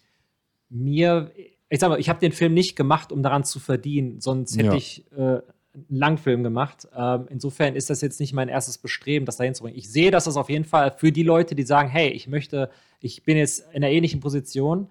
mir, 0.69 1.31
ich 1.69 1.79
sag 1.79 1.89
mal, 1.89 1.99
ich 1.99 2.09
habe 2.09 2.19
den 2.19 2.31
Film 2.31 2.53
nicht 2.53 2.75
gemacht, 2.75 3.11
um 3.11 3.23
daran 3.23 3.43
zu 3.43 3.59
verdienen, 3.59 4.21
sonst 4.21 4.55
hätte 4.57 4.67
ja. 4.67 4.73
ich 4.73 5.11
äh, 5.11 5.41
einen 5.73 5.97
Langfilm 5.97 6.43
gemacht. 6.43 6.87
Ähm, 6.95 7.27
insofern 7.29 7.75
ist 7.75 7.89
das 7.89 8.01
jetzt 8.01 8.19
nicht 8.19 8.33
mein 8.33 8.49
erstes 8.49 8.77
Bestreben, 8.77 9.25
das 9.25 9.37
dahin 9.37 9.55
zu 9.55 9.63
bringen. 9.63 9.77
Ich 9.77 9.89
sehe, 9.89 10.11
dass 10.11 10.25
das 10.25 10.37
auf 10.37 10.49
jeden 10.49 10.65
Fall 10.65 10.91
für 10.97 11.11
die 11.11 11.23
Leute, 11.23 11.55
die 11.55 11.63
sagen, 11.63 11.89
hey, 11.89 12.09
ich 12.09 12.27
möchte, 12.27 12.69
ich 12.99 13.23
bin 13.23 13.37
jetzt 13.37 13.65
in 13.71 13.83
einer 13.83 13.89
ähnlichen 13.89 14.19
Position, 14.19 14.89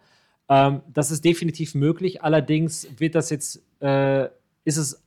ähm, 0.48 0.80
das 0.92 1.10
ist 1.10 1.24
definitiv 1.24 1.74
möglich. 1.74 2.22
Allerdings 2.22 2.88
wird 2.98 3.14
das 3.14 3.30
jetzt, 3.30 3.62
äh, 3.80 4.24
ist 4.64 4.76
es 4.76 5.02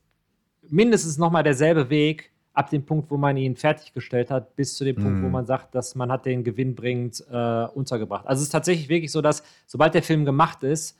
mindestens 0.68 1.18
nochmal 1.18 1.42
derselbe 1.42 1.90
Weg 1.90 2.30
ab 2.52 2.70
dem 2.70 2.84
Punkt, 2.86 3.10
wo 3.10 3.16
man 3.16 3.36
ihn 3.36 3.56
fertiggestellt 3.56 4.30
hat, 4.30 4.54
bis 4.54 4.76
zu 4.76 4.84
dem 4.84 4.94
Punkt, 4.94 5.22
wo 5.22 5.26
mhm. 5.26 5.32
man 5.32 5.46
sagt, 5.46 5.74
dass 5.74 5.96
man 5.96 6.10
hat 6.10 6.24
den 6.24 6.44
gewinnbringend 6.44 7.24
äh, 7.28 7.66
untergebracht. 7.66 8.26
Also 8.26 8.40
es 8.40 8.44
ist 8.44 8.52
tatsächlich 8.52 8.88
wirklich 8.88 9.10
so, 9.10 9.20
dass 9.20 9.42
sobald 9.66 9.94
der 9.94 10.04
Film 10.04 10.24
gemacht 10.24 10.62
ist, 10.62 10.96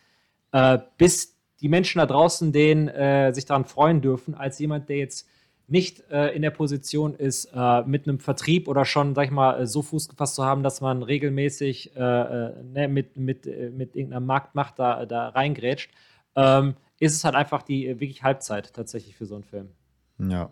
äh, 0.51 0.79
bis 0.99 1.34
die 1.61 1.68
Menschen 1.68 1.98
da 1.98 2.07
draußen 2.07 2.52
den 2.52 2.88
äh, 2.88 3.32
sich 3.32 3.46
daran 3.46 3.64
freuen 3.64 4.00
dürfen, 4.00 4.34
als 4.34 4.59
jemand, 4.59 4.88
der 4.88 4.98
jetzt 4.98 5.28
nicht 5.66 6.11
äh, 6.11 6.34
in 6.34 6.42
der 6.42 6.50
Position 6.50 7.14
ist, 7.14 7.46
äh, 7.55 7.82
mit 7.82 8.07
einem 8.07 8.18
Vertrieb 8.18 8.68
oder 8.68 8.84
schon, 8.84 9.14
sag 9.14 9.26
ich 9.26 9.30
mal, 9.30 9.61
äh, 9.61 9.66
so 9.66 9.80
Fuß 9.80 10.09
gefasst 10.09 10.34
zu 10.34 10.44
haben, 10.44 10.62
dass 10.62 10.80
man 10.80 11.02
regelmäßig 11.02 11.96
äh, 11.96 12.00
äh, 12.00 12.62
ne, 12.62 12.88
mit, 12.88 13.16
mit, 13.16 13.46
mit 13.46 13.96
irgendeiner 13.96 14.20
Marktmacht 14.20 14.78
da, 14.78 15.07
da 15.07 15.28
reingrätscht, 15.28 15.90
ähm, 16.36 16.74
ist 16.98 17.14
es 17.14 17.24
halt 17.24 17.34
einfach 17.34 17.62
die 17.62 17.88
wirklich 18.00 18.22
Halbzeit 18.22 18.74
tatsächlich 18.74 19.16
für 19.16 19.26
so 19.26 19.36
einen 19.36 19.44
Film. 19.44 19.70
Ja. 20.18 20.50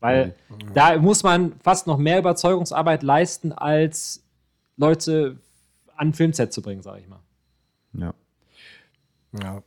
Weil 0.00 0.34
da 0.74 0.98
muss 0.98 1.22
man 1.22 1.58
fast 1.60 1.86
noch 1.86 1.96
mehr 1.96 2.18
Überzeugungsarbeit 2.18 3.02
leisten, 3.02 3.52
als 3.52 4.22
Leute 4.76 5.38
an 5.96 6.08
ein 6.08 6.12
Filmset 6.12 6.52
zu 6.52 6.60
bringen, 6.60 6.82
sage 6.82 7.00
ich 7.00 7.08
mal. 7.08 7.22
Ja. 7.94 8.14
Ja, 9.42 9.62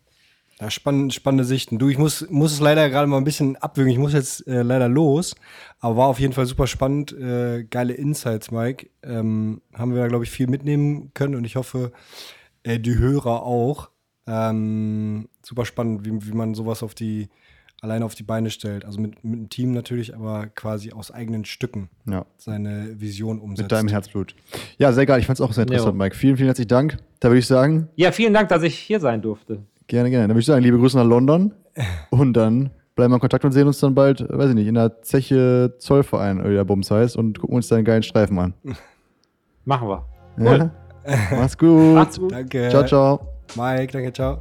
Ja, 0.62 0.70
spannend, 0.70 1.14
spannende 1.14 1.46
Sichten. 1.46 1.80
Du, 1.80 1.88
ich 1.88 1.98
muss, 1.98 2.30
muss 2.30 2.52
es 2.52 2.60
leider 2.60 2.90
gerade 2.90 3.08
mal 3.08 3.18
ein 3.18 3.24
bisschen 3.24 3.56
abwürgen. 3.58 3.94
Ich 3.94 3.98
muss 4.00 4.12
jetzt 4.14 4.46
äh, 4.46 4.62
leider 4.62 4.90
los. 4.90 5.36
Aber 5.80 5.96
war 5.96 6.08
auf 6.08 6.20
jeden 6.20 6.34
Fall 6.34 6.46
super 6.46 6.68
spannend. 6.68 7.14
Äh, 7.14 7.64
geile 7.70 7.94
Insights, 7.94 8.52
Mike. 8.52 8.90
Ähm, 9.02 9.62
haben 9.74 9.96
wir, 9.96 10.06
glaube 10.10 10.26
ich, 10.26 10.32
viel 10.32 10.48
mitnehmen 10.48 11.12
können 11.14 11.36
und 11.36 11.46
ich 11.46 11.56
hoffe, 11.56 11.94
äh, 12.64 12.78
die 12.80 12.98
Hörer 12.98 13.44
auch. 13.44 13.90
Ähm, 14.28 15.30
super 15.44 15.66
spannend, 15.66 16.06
wie, 16.06 16.12
wie 16.28 16.34
man 16.36 16.54
sowas 16.54 16.84
auf 16.84 16.94
die, 16.94 17.30
alleine 17.82 18.04
auf 18.04 18.14
die 18.16 18.24
Beine 18.24 18.50
stellt. 18.52 18.84
Also 18.84 19.00
mit, 19.00 19.24
mit 19.24 19.34
einem 19.40 19.50
Team 19.50 19.72
natürlich, 19.72 20.14
aber 20.14 20.48
quasi 20.48 20.92
aus 20.92 21.10
eigenen 21.10 21.46
Stücken 21.46 21.90
Ja. 22.06 22.26
seine 22.38 23.00
Vision 23.00 23.40
umsetzt. 23.40 23.62
Mit 23.64 23.72
deinem 23.72 23.88
Herzblut. 23.88 24.36
Ja, 24.78 24.92
sehr 24.92 25.06
geil. 25.06 25.22
Ich 25.22 25.26
fand 25.26 25.38
es 25.40 25.42
auch 25.42 25.54
sehr 25.54 25.62
interessant, 25.64 25.94
Jo. 25.94 25.98
Mike. 25.98 26.16
Vielen, 26.18 26.36
vielen 26.36 26.48
herzlichen 26.48 26.68
Dank. 26.68 26.98
Da 27.22 27.30
würde 27.30 27.40
ich 27.40 27.48
sagen, 27.48 27.88
Ja, 27.96 28.12
vielen 28.12 28.34
Dank, 28.34 28.50
dass 28.50 28.62
ich 28.64 28.78
hier 28.78 29.00
sein 29.00 29.22
durfte. 29.22 29.64
Gerne, 29.90 30.10
gerne. 30.10 30.24
Dann 30.24 30.36
würde 30.36 30.40
ich 30.40 30.46
sagen, 30.46 30.64
liebe 30.64 30.78
Grüße 30.78 30.98
nach 30.98 31.06
London. 31.06 31.54
Und 32.10 32.34
dann 32.34 32.70
bleiben 32.96 33.12
wir 33.12 33.16
in 33.16 33.22
Kontakt 33.22 33.46
und 33.46 33.54
sehen 33.54 33.66
uns 33.66 33.80
dann 33.80 33.96
bald, 33.96 34.26
weiß 34.30 34.50
ich 34.50 34.56
nicht, 34.56 34.68
in 34.68 34.76
der 34.76 35.02
Zeche 35.04 35.76
Zollverein 35.78 36.42
oder 36.42 36.50
wie 36.50 36.56
der 36.56 36.66
Bums 36.66 36.92
heißt 36.92 37.16
und 37.16 37.40
gucken 37.40 37.56
uns 37.56 37.70
deinen 37.70 37.86
geilen 37.86 38.04
Streifen 38.04 38.38
an. 38.38 38.54
Machen 39.64 39.88
wir. 39.88 40.06
Ja? 40.38 40.72
Mach's 41.32 41.58
gut. 41.58 41.96
Macht's 41.96 42.20
gut. 42.20 42.34
Danke. 42.34 42.68
Ciao, 42.70 42.86
ciao. 42.86 43.22
Mike, 43.56 43.94
danke, 43.94 44.12
ciao. 44.12 44.40